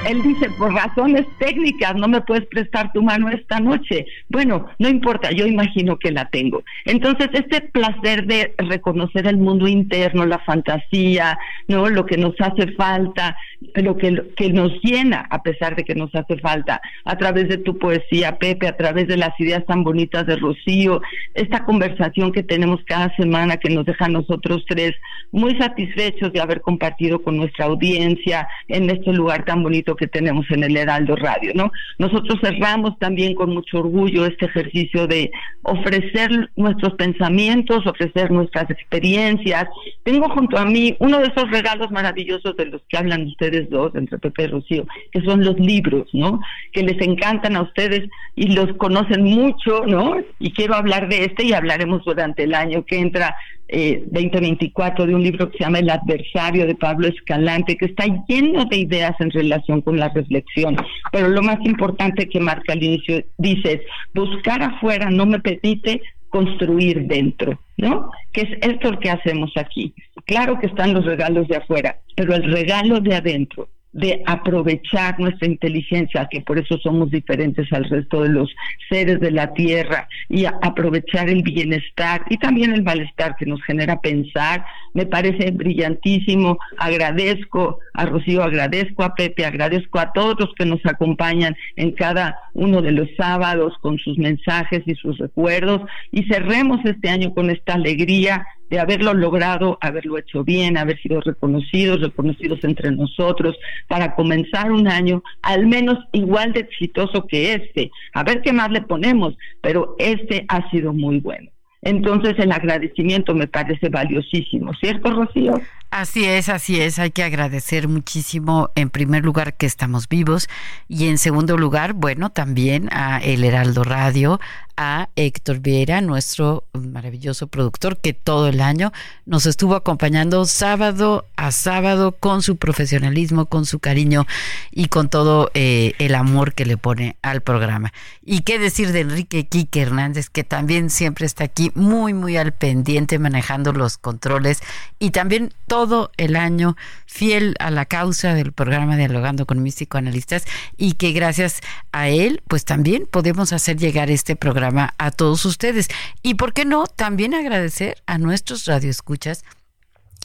él 0.08 0.22
dice, 0.22 0.50
por 0.58 0.74
razones 0.74 1.26
técnicas 1.40 1.96
no 1.96 2.08
me 2.08 2.22
puedes 2.22 2.46
prestar 2.48 2.92
tu 2.94 3.02
mano 3.02 3.30
esta 3.30 3.60
noche. 3.60 4.06
Bueno, 4.30 4.68
no 4.80 4.90
importa, 4.90 5.32
yo 5.32 5.46
imagino 5.46 5.98
que 5.98 6.12
la 6.12 6.30
tengo. 6.30 6.64
Entonces, 6.86 7.30
este 7.34 7.62
placer 7.62 8.26
de 8.26 8.54
reconocer 8.58 9.28
el 9.28 9.38
mundo 9.38 9.68
interno, 9.68 10.26
la 10.26 10.40
fantasía, 10.40 11.38
¿no? 11.68 11.90
Lo 11.90 12.06
que 12.06 12.18
nos 12.18 12.34
hace 12.40 12.72
falta, 12.74 13.38
lo 13.76 13.98
que, 13.98 14.24
que 14.36 14.52
nos 14.52 14.72
llena 14.82 15.26
a 15.30 15.42
pesar 15.42 15.76
de 15.76 15.84
que 15.84 15.96
nos 15.96 16.14
hace 16.16 16.38
falta, 16.38 16.82
a 17.06 17.18
través 17.18 17.48
de 17.48 17.58
tu 17.58 17.78
poesía, 17.78 18.38
Pepe, 18.38 18.68
a 18.68 18.78
través 18.78 19.08
de 19.08 19.18
las 19.18 19.40
ideas 19.40 19.66
tan 19.66 19.84
bonitas 19.84 20.26
de 20.26 20.36
Rocío, 20.36 21.02
esta 21.34 21.66
conversación 21.66 22.32
que 22.32 22.44
tenemos 22.44 22.82
cada 22.86 23.16
semana 23.16 23.58
que 23.58 23.70
nos 23.70 23.86
deja 23.86 24.06
a 24.06 24.10
nosotros 24.10 24.66
tres 24.68 24.94
muy 25.32 25.58
satisfechos 25.58 26.32
de 26.32 26.42
haber 26.42 26.62
compartido 26.62 27.22
con 27.22 27.38
nuestra 27.38 27.66
audiencia 27.66 28.48
en 28.68 28.90
este 28.90 29.12
lugar 29.14 29.46
tan 29.46 29.64
bonito 29.64 29.93
que 29.96 30.08
tenemos 30.08 30.46
en 30.50 30.64
el 30.64 30.76
Heraldo 30.76 31.16
Radio, 31.16 31.52
¿no? 31.56 31.72
Nosotros 31.98 32.40
cerramos 32.42 32.98
también 33.00 33.36
con 33.36 33.54
mucho 33.54 33.80
orgullo 33.80 34.26
este 34.26 34.46
ejercicio 34.46 35.08
de 35.08 35.32
ofrecer 35.64 36.50
nuestros 36.56 36.94
pensamientos, 36.96 37.86
ofrecer 37.86 38.32
nuestras 38.32 38.70
experiencias. 38.70 39.66
Tengo 40.04 40.30
junto 40.30 40.58
a 40.58 40.66
mí 40.66 40.96
uno 41.00 41.20
de 41.20 41.28
esos 41.28 41.50
regalos 41.50 41.92
maravillosos 41.92 42.56
de 42.58 42.66
los 42.66 42.82
que 42.90 42.98
hablan 42.98 43.28
ustedes 43.28 43.70
dos, 43.70 43.96
entre 43.96 44.18
Pepe 44.20 44.44
y 44.44 44.48
Rocío, 44.48 44.86
que 45.12 45.22
son 45.22 45.44
los 45.44 45.58
libros, 45.60 46.08
¿no? 46.14 46.40
Que 46.72 46.84
les 46.84 47.02
encantan 47.02 47.56
a 47.56 47.62
ustedes 47.62 48.10
y 48.36 48.54
los 48.54 48.74
conocen 48.78 49.24
mucho, 49.24 49.86
¿no? 49.86 50.18
Y 50.40 50.52
quiero 50.52 50.76
hablar 50.76 51.10
de 51.10 51.26
este 51.26 51.44
y 51.46 51.54
hablaremos 51.54 52.04
durante 52.06 52.44
el 52.44 52.54
año 52.54 52.86
que 52.86 53.00
entra 53.00 53.36
2024 53.74 55.04
eh, 55.04 55.08
de 55.08 55.16
un 55.16 55.24
libro 55.24 55.50
que 55.50 55.58
se 55.58 55.64
llama 55.64 55.80
El 55.80 55.90
adversario 55.90 56.68
de 56.68 56.76
Pablo 56.76 57.08
Escalante, 57.08 57.76
que 57.76 57.86
está 57.86 58.06
lleno 58.28 58.66
de 58.66 58.78
ideas 58.78 59.16
en 59.20 59.32
relación 59.32 59.82
con 59.82 59.98
la 59.98 60.10
reflexión. 60.10 60.76
Pero 61.12 61.30
lo 61.30 61.42
más 61.42 61.58
importante 61.66 62.30
que 62.30 62.40
marca 62.40 62.74
al 62.74 62.84
inicio 62.84 63.24
dice 63.38 63.82
buscar 64.14 64.62
afuera 64.62 65.10
no 65.10 65.26
me 65.26 65.40
permite 65.40 66.02
construir 66.30 67.06
dentro, 67.08 67.60
¿no? 67.78 68.10
Que 68.32 68.42
es 68.42 68.50
esto 68.62 68.92
lo 68.92 69.00
que 69.00 69.10
hacemos 69.10 69.52
aquí. 69.56 69.94
Claro 70.26 70.60
que 70.60 70.68
están 70.68 70.94
los 70.94 71.06
regalos 71.06 71.48
de 71.48 71.58
afuera, 71.58 71.98
pero 72.16 72.34
el 72.36 72.52
regalo 72.52 73.00
de 73.00 73.16
adentro 73.16 73.70
de 73.94 74.24
aprovechar 74.26 75.20
nuestra 75.20 75.48
inteligencia, 75.48 76.28
que 76.30 76.42
por 76.42 76.58
eso 76.58 76.78
somos 76.80 77.12
diferentes 77.12 77.72
al 77.72 77.86
resto 77.86 78.24
de 78.24 78.30
los 78.30 78.54
seres 78.90 79.20
de 79.20 79.32
la 79.32 79.54
Tierra, 79.54 80.08
y 80.30 80.46
aprovechar 80.46 81.30
el 81.30 81.44
bienestar 81.44 82.24
y 82.30 82.38
también 82.38 82.74
el 82.74 82.84
malestar 82.84 83.36
que 83.38 83.46
nos 83.46 83.64
genera 83.64 84.02
pensar, 84.02 84.66
me 84.94 85.06
parece 85.06 85.52
brillantísimo. 85.52 86.58
Agradezco 86.78 87.80
a 87.94 88.06
Rocío, 88.06 88.44
agradezco 88.44 89.04
a 89.04 89.16
Pepe, 89.16 89.46
agradezco 89.46 90.00
a 90.00 90.12
todos 90.12 90.36
los 90.40 90.54
que 90.56 90.66
nos 90.66 90.84
acompañan 90.86 91.56
en 91.76 91.92
cada 91.92 92.40
uno 92.54 92.82
de 92.82 92.92
los 92.92 93.08
sábados 93.16 93.74
con 93.82 93.98
sus 94.00 94.18
mensajes 94.18 94.82
y 94.86 94.96
sus 94.96 95.18
recuerdos, 95.20 95.82
y 96.12 96.24
cerremos 96.24 96.84
este 96.84 97.10
año 97.10 97.34
con 97.34 97.50
esta 97.50 97.74
alegría 97.74 98.46
de 98.74 98.80
haberlo 98.80 99.14
logrado, 99.14 99.78
haberlo 99.82 100.18
hecho 100.18 100.44
bien, 100.44 100.80
haber 100.80 101.00
sido 101.00 101.22
reconocidos, 101.22 102.02
reconocidos 102.02 102.64
entre 102.64 102.90
nosotros, 102.90 103.56
para 103.88 104.16
comenzar 104.16 104.72
un 104.72 104.88
año 104.88 105.22
al 105.44 105.68
menos 105.68 106.00
igual 106.12 106.54
de 106.54 106.62
exitoso 106.62 107.28
que 107.28 107.54
este. 107.54 107.92
A 108.16 108.24
ver 108.24 108.42
qué 108.42 108.52
más 108.52 108.72
le 108.72 108.82
ponemos, 108.82 109.36
pero 109.62 109.96
este 110.00 110.46
ha 110.48 110.68
sido 110.72 110.92
muy 110.92 111.20
bueno. 111.20 111.52
Entonces 111.84 112.34
el 112.40 112.52
agradecimiento 112.52 113.36
me 113.36 113.46
parece 113.48 113.90
valiosísimo, 113.90 114.74
¿cierto, 114.74 115.12
Rocío? 115.12 115.62
Así 115.92 116.26
es, 116.26 116.50
así 116.50 116.82
es. 116.82 116.98
Hay 116.98 117.12
que 117.12 117.24
agradecer 117.24 117.88
muchísimo, 117.88 118.70
en 118.74 118.90
primer 118.90 119.24
lugar, 119.24 119.54
que 119.54 119.68
estamos 119.68 120.10
vivos 120.10 120.48
y 120.88 121.10
en 121.10 121.20
segundo 121.20 121.58
lugar, 121.58 121.94
bueno, 121.94 122.32
también 122.32 122.90
a 122.92 123.20
El 123.20 123.44
Heraldo 123.44 123.84
Radio, 123.84 124.40
a 124.78 125.10
Héctor 125.16 125.60
Viera, 125.60 126.02
nuestro 126.02 126.64
maravilloso 126.74 127.48
productor 127.48 127.98
que 127.98 128.14
todo 128.14 128.48
el 128.48 128.62
año 128.62 128.92
nos 129.26 129.46
estuvo 129.46 129.76
acompañando 129.76 130.46
sábado 130.46 131.26
a 131.36 131.52
sábado 131.52 132.14
con 132.14 132.42
su 132.42 132.58
profesionalismo, 132.58 133.46
con 133.46 133.66
su 133.66 133.80
cariño 133.80 134.26
y 134.72 134.88
con 134.88 135.10
todo 135.10 135.52
eh, 135.54 135.94
el 136.00 136.16
amor 136.16 136.54
que 136.54 136.66
le 136.66 136.78
pone 136.78 137.18
al 137.22 137.42
programa. 137.42 137.94
Y 138.26 138.42
qué 138.42 138.58
decir 138.58 138.92
de 138.92 139.02
Enrique 139.02 139.48
Quique 139.48 139.82
Hernández, 139.82 140.30
que 140.30 140.44
también 140.44 140.90
siempre 140.90 141.26
está 141.26 141.44
aquí 141.44 141.72
muy, 141.76 142.14
muy 142.14 142.38
al 142.38 142.54
pendiente 142.54 143.20
manejando 143.20 143.74
los 143.74 143.98
controles 143.98 144.62
y 144.98 145.12
también 145.12 145.54
todo 145.68 146.12
el 146.18 146.36
año 146.36 146.76
fiel 147.06 147.56
a 147.60 147.70
la 147.70 147.86
causa 147.86 148.34
del 148.34 148.54
programa 148.54 148.98
Dialogando 148.98 149.46
con 149.46 149.62
mis 149.62 149.76
psicoanalistas 149.76 150.46
y 150.78 150.94
que 150.94 151.12
gracias 151.12 151.62
a 151.92 152.10
él 152.10 152.42
pues 152.48 152.66
también 152.66 153.08
podemos 153.10 153.54
hacer 153.54 153.78
llegar 153.78 154.10
este 154.10 154.36
programa 154.36 154.63
a 154.98 155.12
todos 155.12 155.46
ustedes. 155.46 155.88
Y 156.22 156.36
por 156.36 156.54
qué 156.54 156.66
no, 156.66 156.88
también 156.88 157.34
agradecer 157.34 158.02
a 158.06 158.18
nuestros 158.18 158.66
radioescuchas 158.66 159.44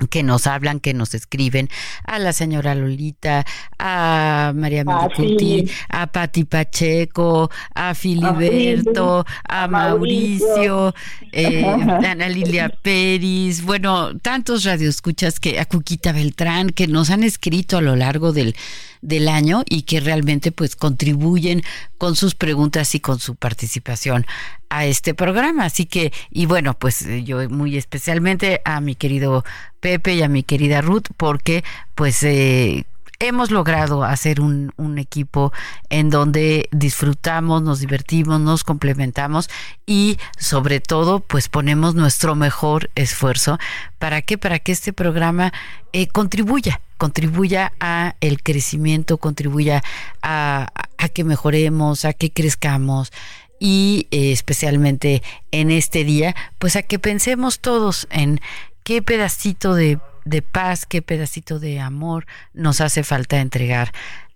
que 0.07 0.23
nos 0.23 0.47
hablan, 0.47 0.81
que 0.81 0.95
nos 0.95 1.15
escriben, 1.15 1.69
a 2.05 2.19
la 2.19 2.33
señora 2.33 2.75
Lolita, 2.75 3.45
a 3.79 4.53
María 4.55 4.85
Mendicuti, 4.85 5.71
a 5.89 6.07
Pati 6.07 6.45
Pacheco, 6.45 7.51
a 7.75 7.95
Filiberto, 7.95 9.25
a, 9.49 9.69
Mauricio, 9.69 10.95
eh, 11.33 11.65
a 11.65 12.11
Ana 12.11 12.29
Lilia 12.29 12.69
Pérez, 12.69 13.63
bueno, 13.63 14.17
tantos 14.19 14.65
radioescuchas 14.65 15.41
que, 15.41 15.59
a 15.59 15.65
Cuquita 15.65 16.13
Beltrán, 16.13 16.71
que 16.71 16.87
nos 16.87 17.11
han 17.11 17.23
escrito 17.23 17.79
a 17.79 17.83
lo 17.83 17.97
largo 17.97 18.33
del, 18.33 18.55
del 19.03 19.29
año 19.29 19.63
y 19.69 19.83
que 19.83 20.01
realmente 20.01 20.53
pues 20.53 20.77
contribuyen 20.77 21.63
con 21.99 22.17
sus 22.17 22.35
preguntas 22.35 22.95
y 22.95 23.01
con 23.01 23.19
su 23.19 23.35
participación 23.37 24.27
a 24.71 24.87
este 24.87 25.15
programa. 25.15 25.65
Así 25.65 25.87
que, 25.87 26.13
y 26.31 26.47
bueno, 26.47 26.75
pues 26.79 27.03
eh, 27.03 27.25
yo 27.25 27.49
muy 27.49 27.77
especialmente 27.77 28.61
a 28.65 28.81
mi 28.81 28.95
querido 28.95 29.45
Pepe 29.81 30.15
y 30.15 30.23
a 30.23 30.29
mi 30.29 30.43
querida 30.43 30.81
Ruth, 30.81 31.09
porque 31.17 31.65
pues 31.95 32.23
eh, 32.23 32.85
hemos 33.21 33.51
logrado 33.51 34.05
hacer 34.05 34.41
un, 34.41 34.73
equipo 34.99 35.53
en 35.91 36.11
donde 36.11 36.69
disfrutamos, 36.73 37.63
nos 37.63 37.81
divertimos, 37.81 38.41
nos 38.41 38.65
complementamos 38.65 39.49
y 39.87 40.19
sobre 40.39 40.81
todo 40.81 41.21
pues 41.21 41.49
ponemos 41.49 41.95
nuestro 41.95 42.35
mejor 42.35 42.91
esfuerzo. 42.95 43.59
Para 43.99 44.23
que 44.23 44.39
para 44.39 44.59
que 44.59 44.73
este 44.73 44.93
programa 44.93 45.53
eh, 45.93 46.09
contribuya 46.09 46.81
contribuya 46.97 47.73
a 47.79 48.17
el 48.21 48.43
crecimiento 48.43 49.19
contribuya 49.19 49.85
a, 50.21 50.67
a 50.99 51.09
que 51.09 51.23
mejoremos 51.23 52.05
a 52.05 52.13
que 52.13 52.33
crezcamos 52.33 53.13
y 53.61 54.07
eh, 54.11 54.33
especialmente 54.33 55.23
en 55.51 55.71
este 55.71 56.05
día 56.05 56.35
pues 56.59 56.77
a 56.77 56.83
que 56.83 56.99
pensemos 56.99 57.61
todos 57.61 58.07
en 58.11 58.41
qué 58.89 59.03
pedacito 59.03 59.75
de 59.75 59.99
de 60.25 60.41
paz, 60.41 60.87
qué 60.87 61.03
pedacito 61.03 61.59
de 61.59 61.79
amor 61.79 62.27
nos 62.55 62.81
hace 62.81 63.03
falta 63.03 63.39
entregar 63.39 63.93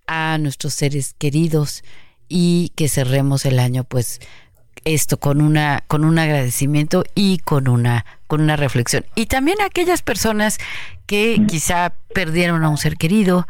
a 0.07 0.36
nuestros 0.36 0.74
seres 0.74 1.14
queridos 1.16 1.82
y 2.28 2.70
que 2.76 2.90
cerremos 2.90 3.46
el 3.46 3.59
año 3.59 3.84
pues 3.84 4.20
esto 4.84 5.18
con 5.18 5.40
una 5.40 5.84
con 5.86 6.05
un 6.05 6.18
agradecimiento 6.18 7.03
y 7.14 7.38
con 7.38 7.66
una 7.66 8.05
con 8.26 8.42
una 8.42 8.57
reflexión. 8.57 9.07
Y 9.14 9.24
también 9.24 9.59
a 9.62 9.64
aquellas 9.64 10.03
personas 10.03 10.59
que 11.07 11.40
quizá 11.48 11.94
perdieron 12.12 12.62
a 12.62 12.68
un 12.68 12.76
ser 12.76 12.98
querido 12.98 13.46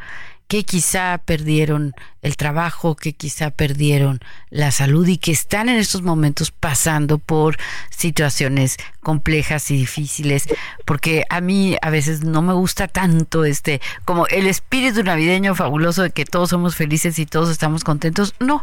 que 0.46 0.62
quizá 0.62 1.20
perdieron 1.24 1.94
el 2.22 2.36
trabajo, 2.36 2.94
que 2.94 3.12
quizá 3.12 3.50
perdieron 3.50 4.20
la 4.48 4.70
salud 4.70 5.06
y 5.08 5.18
que 5.18 5.32
están 5.32 5.68
en 5.68 5.76
estos 5.76 6.02
momentos 6.02 6.52
pasando 6.52 7.18
por 7.18 7.58
situaciones 7.90 8.76
complejas 9.00 9.70
y 9.72 9.76
difíciles, 9.76 10.48
porque 10.84 11.24
a 11.28 11.40
mí 11.40 11.76
a 11.82 11.90
veces 11.90 12.22
no 12.22 12.40
me 12.40 12.52
gusta 12.52 12.86
tanto 12.86 13.44
este 13.44 13.80
como 14.04 14.28
el 14.28 14.46
espíritu 14.46 15.02
navideño 15.02 15.56
fabuloso 15.56 16.02
de 16.02 16.10
que 16.10 16.24
todos 16.24 16.50
somos 16.50 16.76
felices 16.76 17.18
y 17.18 17.26
todos 17.26 17.50
estamos 17.50 17.82
contentos. 17.82 18.34
No, 18.38 18.62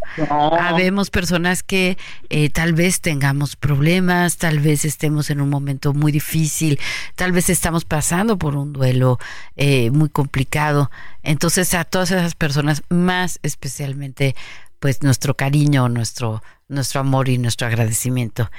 habemos 0.58 1.10
personas 1.10 1.62
que 1.62 1.98
eh, 2.30 2.50
tal 2.50 2.74
vez 2.74 3.02
tengamos 3.02 3.58
problemas, 3.58 4.38
tal 4.38 4.60
vez 4.60 4.86
estemos 4.86 5.30
en 5.30 5.42
un 5.42 5.50
momento 5.50 5.94
muy 5.94 6.14
difícil, 6.14 6.80
tal 7.16 7.34
vez 7.34 7.50
estamos 7.50 7.84
pasando 7.84 8.38
por 8.38 8.56
un 8.56 8.72
duelo 8.72 9.20
eh, 9.58 9.92
muy 9.92 10.08
complicado. 10.08 10.90
Entonces 11.22 11.74
a 11.74 11.84
todas 11.84 12.12
esas 12.12 12.34
personas 12.34 12.82
más 12.90 13.40
especialmente 13.50 14.36
pues 14.80 15.04
nuestro 15.04 15.36
cariño, 15.36 15.90
nuestro, 15.90 16.42
nuestro 16.70 17.02
amor 17.02 17.28
y 17.28 17.38
nuestro 17.38 17.68
agradecimiento 17.68 18.50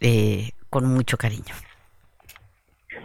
eh, 0.00 0.50
con 0.70 0.86
mucho 0.86 1.16
cariño. 1.16 1.54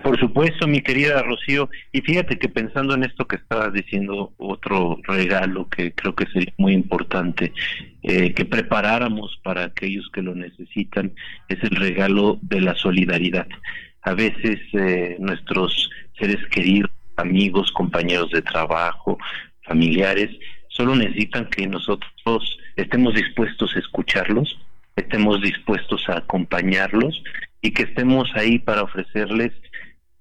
Por 0.04 0.20
supuesto, 0.20 0.68
mi 0.68 0.82
querida 0.82 1.24
Rocío, 1.24 1.70
y 1.94 2.02
fíjate 2.02 2.38
que 2.38 2.50
pensando 2.50 2.94
en 2.94 3.04
esto 3.04 3.26
que 3.26 3.38
estabas 3.38 3.72
diciendo, 3.72 4.34
otro 4.38 5.00
regalo 5.04 5.70
que 5.70 5.94
creo 5.94 6.14
que 6.14 6.26
sería 6.26 6.54
muy 6.58 6.74
importante 6.74 7.54
eh, 8.02 8.34
que 8.34 8.44
preparáramos 8.44 9.40
para 9.44 9.64
aquellos 9.64 10.10
que 10.14 10.22
lo 10.22 10.36
necesitan 10.36 11.14
es 11.48 11.64
el 11.64 11.78
regalo 11.78 12.38
de 12.42 12.60
la 12.60 12.76
solidaridad. 12.76 13.48
A 14.02 14.14
veces 14.14 14.60
eh, 14.74 15.16
nuestros 15.20 15.90
seres 16.20 16.46
queridos, 16.48 16.92
amigos, 17.16 17.72
compañeros 17.72 18.30
de 18.32 18.42
trabajo, 18.42 19.18
familiares, 19.62 20.30
solo 20.74 20.96
necesitan 20.96 21.50
que 21.50 21.68
nosotros 21.68 22.60
estemos 22.76 23.14
dispuestos 23.14 23.76
a 23.76 23.80
escucharlos, 23.80 24.60
estemos 24.96 25.42
dispuestos 25.42 26.08
a 26.10 26.18
acompañarlos 26.18 27.24
y 27.62 27.72
que 27.72 27.84
estemos 27.84 28.30
ahí 28.36 28.60
para 28.60 28.84
ofrecerles 28.84 29.52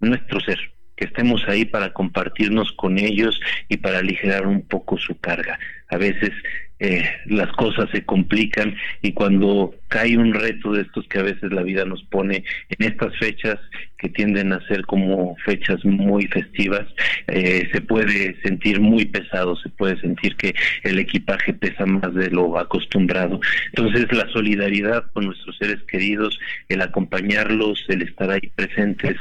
nuestro 0.00 0.40
ser, 0.40 0.58
que 0.96 1.06
estemos 1.06 1.42
ahí 1.48 1.64
para 1.64 1.92
compartirnos 1.92 2.72
con 2.72 2.98
ellos 2.98 3.40
y 3.68 3.78
para 3.78 3.98
aligerar 3.98 4.46
un 4.46 4.62
poco 4.62 4.98
su 4.98 5.18
carga. 5.18 5.58
A 5.88 5.96
veces 5.96 6.30
eh, 6.78 7.08
las 7.26 7.50
cosas 7.52 7.88
se 7.90 8.04
complican 8.04 8.76
y 9.00 9.12
cuando 9.12 9.74
cae 9.92 10.16
un 10.16 10.32
reto 10.32 10.72
de 10.72 10.82
estos 10.82 11.06
que 11.08 11.18
a 11.18 11.22
veces 11.22 11.52
la 11.52 11.62
vida 11.62 11.84
nos 11.84 12.02
pone 12.04 12.44
en 12.70 12.86
estas 12.86 13.14
fechas 13.18 13.58
que 13.98 14.08
tienden 14.08 14.52
a 14.54 14.66
ser 14.66 14.86
como 14.86 15.36
fechas 15.44 15.84
muy 15.84 16.26
festivas, 16.28 16.86
eh, 17.28 17.68
se 17.70 17.80
puede 17.82 18.40
sentir 18.42 18.80
muy 18.80 19.04
pesado, 19.04 19.54
se 19.56 19.68
puede 19.68 20.00
sentir 20.00 20.34
que 20.36 20.54
el 20.82 20.98
equipaje 20.98 21.52
pesa 21.52 21.84
más 21.84 22.12
de 22.14 22.30
lo 22.30 22.58
acostumbrado. 22.58 23.38
Entonces 23.74 24.10
la 24.12 24.26
solidaridad 24.30 25.04
con 25.12 25.26
nuestros 25.26 25.56
seres 25.58 25.82
queridos, 25.82 26.40
el 26.70 26.80
acompañarlos, 26.80 27.84
el 27.88 28.00
estar 28.00 28.30
ahí 28.30 28.50
presentes 28.56 29.16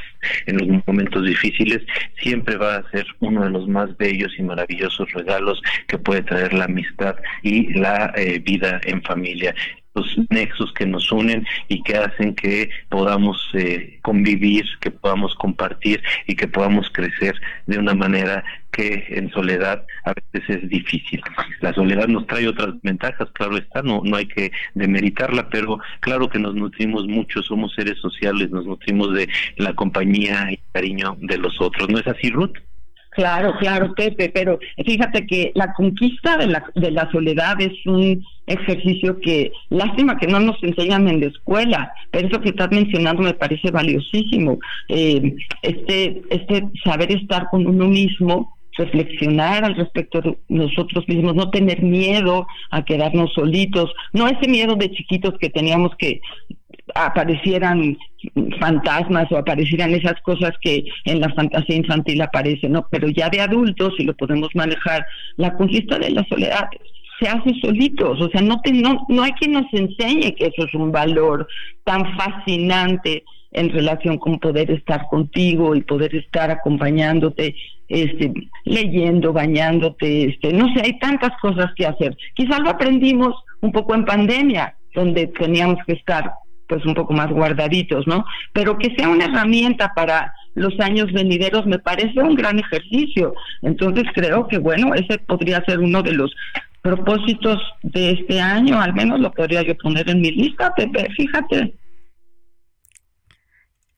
en 0.45 0.57
los 0.57 0.85
momentos 0.87 1.25
difíciles, 1.25 1.81
siempre 2.21 2.55
va 2.55 2.77
a 2.77 2.91
ser 2.91 3.05
uno 3.19 3.43
de 3.43 3.49
los 3.49 3.67
más 3.67 3.95
bellos 3.97 4.31
y 4.37 4.43
maravillosos 4.43 5.11
regalos 5.11 5.61
que 5.87 5.97
puede 5.97 6.23
traer 6.23 6.53
la 6.53 6.65
amistad 6.65 7.17
y 7.43 7.73
la 7.73 8.13
eh, 8.15 8.39
vida 8.39 8.79
en 8.85 9.01
familia 9.03 9.53
los 9.93 10.17
nexos 10.29 10.71
que 10.73 10.85
nos 10.85 11.11
unen 11.11 11.45
y 11.67 11.83
que 11.83 11.97
hacen 11.97 12.35
que 12.35 12.69
podamos 12.89 13.37
eh, 13.53 13.99
convivir, 14.01 14.65
que 14.79 14.91
podamos 14.91 15.35
compartir 15.35 16.01
y 16.27 16.35
que 16.35 16.47
podamos 16.47 16.89
crecer 16.91 17.35
de 17.67 17.77
una 17.77 17.93
manera 17.93 18.43
que 18.71 19.05
en 19.09 19.29
soledad 19.31 19.85
a 20.05 20.13
veces 20.13 20.63
es 20.63 20.69
difícil. 20.69 21.21
La 21.59 21.73
soledad 21.73 22.07
nos 22.07 22.25
trae 22.27 22.47
otras 22.47 22.73
ventajas, 22.81 23.29
claro 23.33 23.57
está, 23.57 23.81
no, 23.81 24.01
no 24.03 24.15
hay 24.15 24.27
que 24.27 24.51
demeritarla, 24.75 25.49
pero 25.49 25.79
claro 25.99 26.29
que 26.29 26.39
nos 26.39 26.55
nutrimos 26.55 27.05
mucho, 27.07 27.43
somos 27.43 27.73
seres 27.73 27.97
sociales, 27.99 28.49
nos 28.49 28.65
nutrimos 28.65 29.13
de 29.13 29.27
la 29.57 29.73
compañía 29.73 30.47
y 30.51 30.59
cariño 30.71 31.17
de 31.19 31.37
los 31.37 31.59
otros. 31.59 31.89
¿No 31.89 31.99
es 31.99 32.07
así, 32.07 32.29
Ruth? 32.29 32.57
Claro, 33.11 33.53
claro, 33.59 33.93
Pepe, 33.93 34.29
pero 34.33 34.57
fíjate 34.85 35.27
que 35.27 35.51
la 35.53 35.73
conquista 35.73 36.37
de 36.37 36.47
la, 36.47 36.63
de 36.75 36.91
la 36.91 37.11
soledad 37.11 37.59
es 37.59 37.73
un 37.85 38.23
ejercicio 38.47 39.19
que, 39.19 39.51
lástima 39.69 40.17
que 40.17 40.27
no 40.27 40.39
nos 40.39 40.61
enseñan 40.63 41.09
en 41.09 41.19
la 41.19 41.25
escuela, 41.27 41.93
pero 42.09 42.29
eso 42.29 42.39
que 42.39 42.49
estás 42.49 42.69
mencionando 42.71 43.21
me 43.21 43.33
parece 43.33 43.69
valiosísimo. 43.69 44.59
Eh, 44.87 45.35
este, 45.61 46.21
este 46.29 46.69
saber 46.85 47.11
estar 47.11 47.49
con 47.49 47.67
uno 47.67 47.85
mismo, 47.89 48.57
reflexionar 48.77 49.65
al 49.65 49.75
respecto 49.75 50.21
de 50.21 50.37
nosotros 50.47 51.05
mismos, 51.09 51.35
no 51.35 51.49
tener 51.49 51.81
miedo 51.81 52.47
a 52.69 52.85
quedarnos 52.85 53.33
solitos, 53.33 53.91
no 54.13 54.29
ese 54.29 54.47
miedo 54.47 54.75
de 54.77 54.89
chiquitos 54.89 55.33
que 55.37 55.49
teníamos 55.49 55.91
que 55.97 56.21
aparecieran 56.95 57.97
fantasmas 58.59 59.31
o 59.31 59.37
aparecieran 59.37 59.93
esas 59.93 60.19
cosas 60.21 60.51
que 60.61 60.85
en 61.05 61.19
la 61.19 61.29
fantasía 61.33 61.75
infantil 61.75 62.21
aparecen, 62.21 62.73
¿no? 62.73 62.87
Pero 62.89 63.09
ya 63.09 63.29
de 63.29 63.41
adultos, 63.41 63.93
si 63.97 64.03
lo 64.03 64.15
podemos 64.15 64.49
manejar, 64.53 65.05
la 65.37 65.53
conquista 65.55 65.97
de 65.97 66.11
la 66.11 66.25
soledad 66.25 66.69
se 67.19 67.27
hace 67.27 67.53
solitos, 67.61 68.19
o 68.19 68.29
sea, 68.29 68.41
no, 68.41 68.59
te, 68.61 68.73
no, 68.73 69.05
no 69.09 69.21
hay 69.21 69.31
quien 69.33 69.51
nos 69.51 69.71
enseñe 69.71 70.33
que 70.35 70.47
eso 70.47 70.65
es 70.65 70.73
un 70.73 70.91
valor 70.91 71.47
tan 71.83 72.03
fascinante 72.17 73.23
en 73.51 73.69
relación 73.69 74.17
con 74.17 74.39
poder 74.39 74.71
estar 74.71 75.07
contigo 75.07 75.75
y 75.75 75.81
poder 75.81 76.15
estar 76.15 76.49
acompañándote, 76.49 77.55
este, 77.89 78.33
leyendo, 78.65 79.33
bañándote, 79.33 80.29
este, 80.29 80.53
no 80.53 80.73
sé, 80.73 80.81
hay 80.83 80.97
tantas 80.99 81.31
cosas 81.41 81.67
que 81.75 81.85
hacer. 81.85 82.17
Quizás 82.33 82.59
lo 82.61 82.69
aprendimos 82.69 83.35
un 83.61 83.71
poco 83.71 83.93
en 83.93 84.05
pandemia, 84.05 84.75
donde 84.95 85.27
teníamos 85.27 85.77
que 85.85 85.93
estar 85.93 86.31
pues 86.71 86.85
un 86.85 86.93
poco 86.93 87.11
más 87.11 87.29
guardaditos, 87.29 88.07
¿no? 88.07 88.23
Pero 88.53 88.77
que 88.77 88.95
sea 88.95 89.09
una 89.09 89.25
herramienta 89.25 89.91
para 89.93 90.33
los 90.55 90.79
años 90.79 91.11
venideros 91.11 91.65
me 91.65 91.79
parece 91.79 92.21
un 92.21 92.33
gran 92.35 92.59
ejercicio. 92.59 93.33
Entonces 93.61 94.05
creo 94.13 94.47
que 94.47 94.57
bueno, 94.57 94.93
ese 94.95 95.17
podría 95.17 95.61
ser 95.65 95.79
uno 95.79 96.01
de 96.01 96.13
los 96.13 96.33
propósitos 96.81 97.59
de 97.83 98.11
este 98.11 98.39
año, 98.39 98.79
al 98.79 98.93
menos 98.93 99.19
lo 99.19 99.33
podría 99.33 99.63
yo 99.63 99.75
poner 99.75 100.09
en 100.09 100.21
mi 100.21 100.31
lista, 100.31 100.73
Pepe, 100.73 101.09
fíjate. 101.17 101.75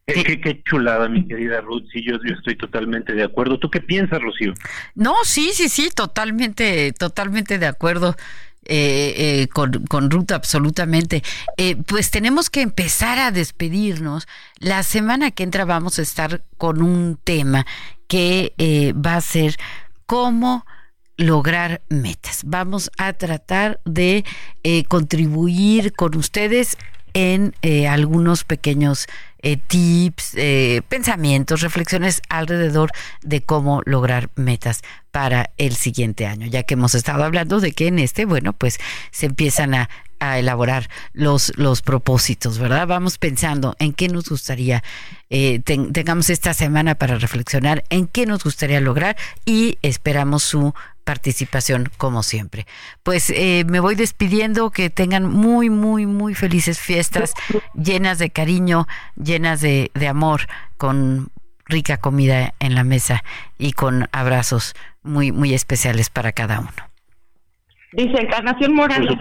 Qué, 0.07 0.41
qué, 0.41 0.63
chulada, 0.63 1.07
mi 1.07 1.27
querida 1.27 1.61
Ruth. 1.61 1.85
Sí, 1.93 2.03
yo, 2.03 2.15
yo, 2.27 2.33
estoy 2.33 2.55
totalmente 2.55 3.13
de 3.13 3.23
acuerdo. 3.23 3.59
¿Tú 3.59 3.69
qué 3.69 3.81
piensas, 3.81 4.19
Rocío? 4.19 4.53
No, 4.95 5.13
sí, 5.23 5.51
sí, 5.53 5.69
sí, 5.69 5.89
totalmente, 5.95 6.91
totalmente 6.91 7.59
de 7.59 7.67
acuerdo. 7.67 8.15
Eh, 8.65 9.13
eh, 9.17 9.47
con, 9.47 9.85
con, 9.87 10.09
Ruth 10.09 10.31
absolutamente. 10.31 11.21
Eh, 11.57 11.75
pues 11.75 12.11
tenemos 12.11 12.49
que 12.49 12.61
empezar 12.61 13.19
a 13.19 13.31
despedirnos. 13.31 14.27
La 14.59 14.83
semana 14.83 15.31
que 15.31 15.43
entra 15.43 15.65
vamos 15.65 15.99
a 15.99 16.01
estar 16.01 16.43
con 16.57 16.81
un 16.81 17.19
tema 17.23 17.65
que 18.07 18.93
va 18.95 19.15
a 19.15 19.21
ser 19.21 19.57
cómo 20.05 20.65
lograr 21.17 21.81
metas. 21.89 22.41
Vamos 22.45 22.91
a 22.97 23.13
tratar 23.13 23.81
de 23.85 24.23
contribuir 24.87 25.93
con 25.93 26.15
ustedes 26.15 26.77
en 27.13 27.53
algunos 27.89 28.43
pequeños 28.43 29.07
eh, 29.43 29.57
tips, 29.57 30.35
eh, 30.35 30.81
pensamientos, 30.87 31.61
reflexiones 31.61 32.21
alrededor 32.29 32.91
de 33.21 33.41
cómo 33.41 33.81
lograr 33.85 34.29
metas 34.35 34.81
para 35.11 35.51
el 35.57 35.75
siguiente 35.75 36.25
año, 36.25 36.47
ya 36.47 36.63
que 36.63 36.73
hemos 36.73 36.95
estado 36.95 37.23
hablando 37.23 37.59
de 37.59 37.73
que 37.73 37.87
en 37.87 37.99
este, 37.99 38.25
bueno, 38.25 38.53
pues 38.53 38.79
se 39.11 39.27
empiezan 39.27 39.75
a, 39.75 39.89
a 40.23 40.39
elaborar 40.39 40.89
los, 41.11 41.51
los 41.57 41.81
propósitos, 41.81 42.57
¿verdad? 42.57 42.87
Vamos 42.87 43.17
pensando 43.17 43.75
en 43.79 43.93
qué 43.93 44.07
nos 44.07 44.29
gustaría, 44.29 44.83
eh, 45.29 45.59
tengamos 45.59 46.29
esta 46.29 46.53
semana 46.53 46.95
para 46.95 47.17
reflexionar 47.17 47.83
en 47.89 48.07
qué 48.07 48.25
nos 48.25 48.43
gustaría 48.43 48.79
lograr 48.79 49.17
y 49.45 49.77
esperamos 49.81 50.43
su 50.43 50.73
participación 51.03 51.89
como 51.97 52.23
siempre. 52.23 52.65
Pues 53.03 53.29
eh, 53.31 53.65
me 53.67 53.81
voy 53.81 53.95
despidiendo, 53.95 54.71
que 54.71 54.89
tengan 54.89 55.25
muy, 55.25 55.69
muy, 55.69 56.05
muy 56.05 56.33
felices 56.33 56.79
fiestas, 56.79 57.33
llenas 57.73 58.17
de 58.17 58.29
cariño, 58.29 58.87
llenas 59.21 59.59
de, 59.59 59.91
de 59.93 60.07
amor, 60.07 60.47
con 60.77 61.29
rica 61.65 61.97
comida 61.97 62.53
en 62.59 62.75
la 62.75 62.83
mesa 62.83 63.23
y 63.57 63.73
con 63.73 64.07
abrazos 64.11 64.73
muy, 65.01 65.31
muy 65.31 65.53
especiales 65.53 66.09
para 66.09 66.31
cada 66.31 66.59
uno. 66.59 66.71
Dice 67.91 68.21
Encarnación 68.21 68.73
Morales, 68.73 69.15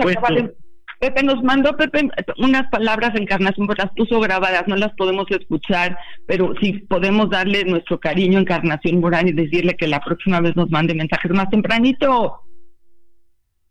Pepe 1.02 1.24
nos 1.24 1.42
mandó 1.42 1.76
Pepe 1.76 2.08
unas 2.38 2.70
palabras 2.70 3.12
de 3.12 3.22
Encarnación, 3.22 3.66
pues 3.66 3.76
las 3.76 3.90
puso 3.90 4.20
grabadas, 4.20 4.68
no 4.68 4.76
las 4.76 4.92
podemos 4.92 5.28
escuchar, 5.30 5.98
pero 6.28 6.54
si 6.60 6.74
podemos 6.74 7.28
darle 7.28 7.64
nuestro 7.64 7.98
cariño 7.98 8.38
Encarnación 8.38 9.00
Morán 9.00 9.26
y 9.26 9.32
decirle 9.32 9.76
que 9.76 9.88
la 9.88 9.98
próxima 9.98 10.40
vez 10.40 10.54
nos 10.54 10.70
mande 10.70 10.94
mensajes 10.94 11.32
más 11.32 11.50
tempranito. 11.50 12.42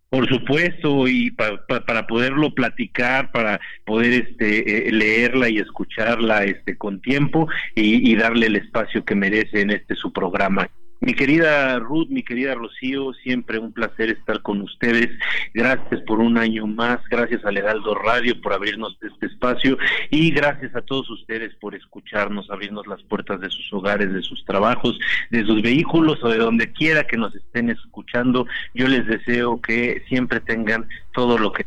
Por 0.10 0.28
supuesto, 0.28 1.08
y 1.08 1.32
para 1.32 2.06
poderlo 2.06 2.54
platicar, 2.54 3.32
para 3.32 3.62
poder 3.86 4.28
este, 4.28 4.90
eh, 4.90 4.92
leerla 4.92 5.48
y 5.48 5.60
escucharla 5.60 6.44
este, 6.44 6.78
con 6.78 7.00
tiempo 7.00 7.48
y, 7.76 8.12
y 8.12 8.16
darle 8.18 8.48
el 8.48 8.58
espacio 8.58 9.06
que 9.06 9.16
merece 9.16 9.62
en 9.62 9.70
este 9.70 9.96
su 9.96 10.12
programa. 10.12 10.70
Mi 11.04 11.16
querida 11.16 11.80
Ruth, 11.80 12.10
mi 12.10 12.22
querida 12.22 12.54
Rocío, 12.54 13.12
siempre 13.24 13.58
un 13.58 13.74
placer 13.74 14.12
estar 14.12 14.44
con 14.44 14.62
ustedes. 14.62 15.10
Gracias 15.52 16.00
por 16.02 16.20
un 16.20 16.38
año 16.38 16.68
más, 16.68 17.00
gracias 17.10 17.44
al 17.44 17.58
Heraldo 17.58 17.96
Radio 17.96 18.40
por 18.40 18.54
abrirnos 18.54 18.96
este 19.02 19.26
espacio 19.26 19.80
y 20.12 20.30
gracias 20.30 20.76
a 20.76 20.82
todos 20.82 21.10
ustedes 21.10 21.56
por 21.56 21.74
escucharnos, 21.74 22.52
abrirnos 22.52 22.86
las 22.86 23.02
puertas 23.02 23.42
de 23.42 23.50
sus 23.50 23.74
hogares, 23.74 24.14
de 24.14 24.22
sus 24.22 24.46
trabajos, 24.46 25.00
de 25.32 25.44
sus 25.44 25.64
vehículos 25.64 26.24
o 26.24 26.30
de 26.30 26.38
donde 26.38 26.72
quiera 26.72 27.08
que 27.08 27.18
nos 27.18 27.34
estén 27.34 27.72
escuchando. 27.72 28.46
Yo 28.76 28.88
les 28.88 29.08
deseo 29.08 29.60
que 29.60 30.04
siempre 30.08 30.40
tengan 30.40 30.88
todo 31.14 31.40
lo 31.40 31.52
que 31.52 31.66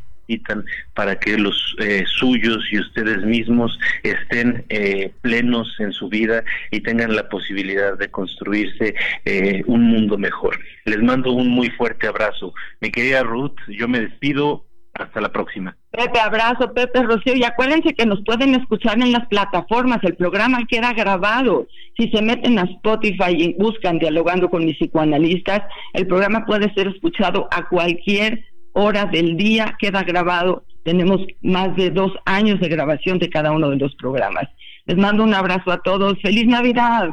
para 0.94 1.18
que 1.18 1.36
los 1.38 1.76
eh, 1.78 2.04
suyos 2.06 2.58
y 2.70 2.78
ustedes 2.78 3.22
mismos 3.24 3.78
estén 4.02 4.64
eh, 4.68 5.12
plenos 5.20 5.74
en 5.78 5.92
su 5.92 6.08
vida 6.08 6.44
y 6.70 6.80
tengan 6.80 7.14
la 7.14 7.28
posibilidad 7.28 7.96
de 7.98 8.10
construirse 8.10 8.94
eh, 9.24 9.62
un 9.66 9.82
mundo 9.82 10.18
mejor. 10.18 10.58
Les 10.84 11.02
mando 11.02 11.32
un 11.32 11.48
muy 11.48 11.70
fuerte 11.70 12.06
abrazo. 12.06 12.52
Mi 12.80 12.90
querida 12.90 13.22
Ruth, 13.22 13.56
yo 13.68 13.88
me 13.88 14.00
despido. 14.00 14.64
Hasta 14.96 15.20
la 15.20 15.32
próxima. 15.32 15.76
Pepe, 15.90 16.20
abrazo, 16.20 16.72
Pepe 16.72 17.02
Rocío. 17.02 17.34
Y 17.34 17.42
acuérdense 17.42 17.94
que 17.94 18.06
nos 18.06 18.22
pueden 18.22 18.54
escuchar 18.54 18.94
en 19.00 19.10
las 19.10 19.26
plataformas. 19.26 19.98
El 20.04 20.14
programa 20.14 20.64
queda 20.68 20.92
grabado. 20.92 21.66
Si 21.96 22.08
se 22.10 22.22
meten 22.22 22.60
a 22.60 22.62
Spotify 22.62 23.32
y 23.36 23.54
buscan 23.54 23.98
Dialogando 23.98 24.48
con 24.48 24.64
mis 24.64 24.78
psicoanalistas, 24.78 25.62
el 25.94 26.06
programa 26.06 26.46
puede 26.46 26.72
ser 26.74 26.86
escuchado 26.86 27.48
a 27.50 27.68
cualquier 27.68 28.44
hora 28.74 29.06
del 29.06 29.36
día, 29.36 29.74
queda 29.78 30.02
grabado. 30.02 30.64
Tenemos 30.84 31.20
más 31.40 31.74
de 31.76 31.90
dos 31.90 32.12
años 32.26 32.60
de 32.60 32.68
grabación 32.68 33.18
de 33.18 33.30
cada 33.30 33.50
uno 33.50 33.70
de 33.70 33.76
los 33.76 33.94
programas. 33.96 34.46
Les 34.84 34.98
mando 34.98 35.24
un 35.24 35.32
abrazo 35.32 35.72
a 35.72 35.80
todos. 35.80 36.20
¡Feliz 36.20 36.46
Navidad! 36.46 37.08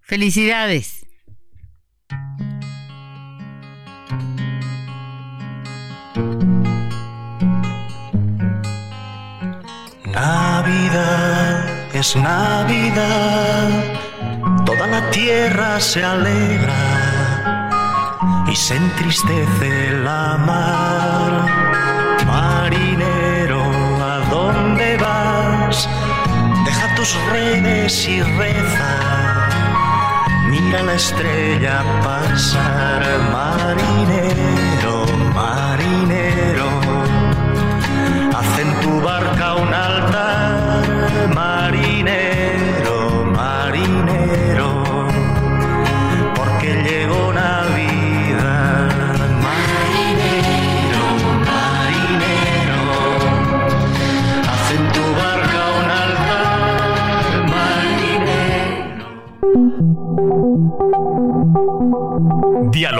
Felicidades. 0.00 1.06
Navidad 10.12 11.94
es 11.94 12.16
Navidad, 12.16 13.68
toda 14.66 14.86
la 14.86 15.10
tierra 15.10 15.80
se 15.80 16.04
alegra 16.04 17.11
y 18.52 18.56
se 18.56 18.76
entristece 18.76 19.92
la 20.04 20.36
mar. 20.36 21.32
Marinero, 22.26 23.62
¿a 24.02 24.18
dónde 24.28 24.98
vas? 24.98 25.88
Deja 26.66 26.94
tus 26.94 27.16
redes 27.32 28.06
y 28.06 28.20
reza. 28.20 28.92
Mira 30.50 30.82
la 30.82 30.94
estrella 30.94 31.82
pasar, 32.04 33.02
marinero, 33.32 35.06
marinero. 35.34 36.31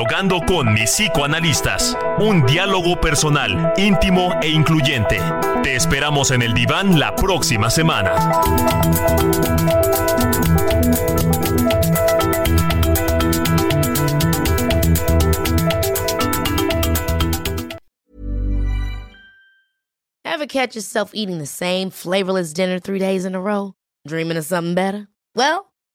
Dialogando 0.02 0.40
con 0.40 0.74
mis 0.74 0.90
psicoanalistas. 0.90 1.96
Un 2.18 2.44
diálogo 2.44 3.00
personal, 3.00 3.72
íntimo 3.76 4.34
e 4.42 4.48
incluyente. 4.48 5.20
Te 5.62 5.76
esperamos 5.76 6.32
en 6.32 6.42
el 6.42 6.54
diván 6.54 6.98
la 6.98 7.14
próxima 7.14 7.70
semana. 7.70 8.12
Ever 20.24 20.46
catch 20.46 20.74
yourself 20.74 21.12
eating 21.14 21.38
the 21.38 21.46
same 21.46 21.90
flavorless 21.90 22.52
dinner 22.52 22.80
three 22.80 22.98
days 22.98 23.24
in 23.24 23.36
a 23.36 23.40
row? 23.40 23.74
Dreaming 24.08 24.36
of 24.36 24.44
something 24.44 24.74
better? 24.74 25.06
Well, 25.36 25.71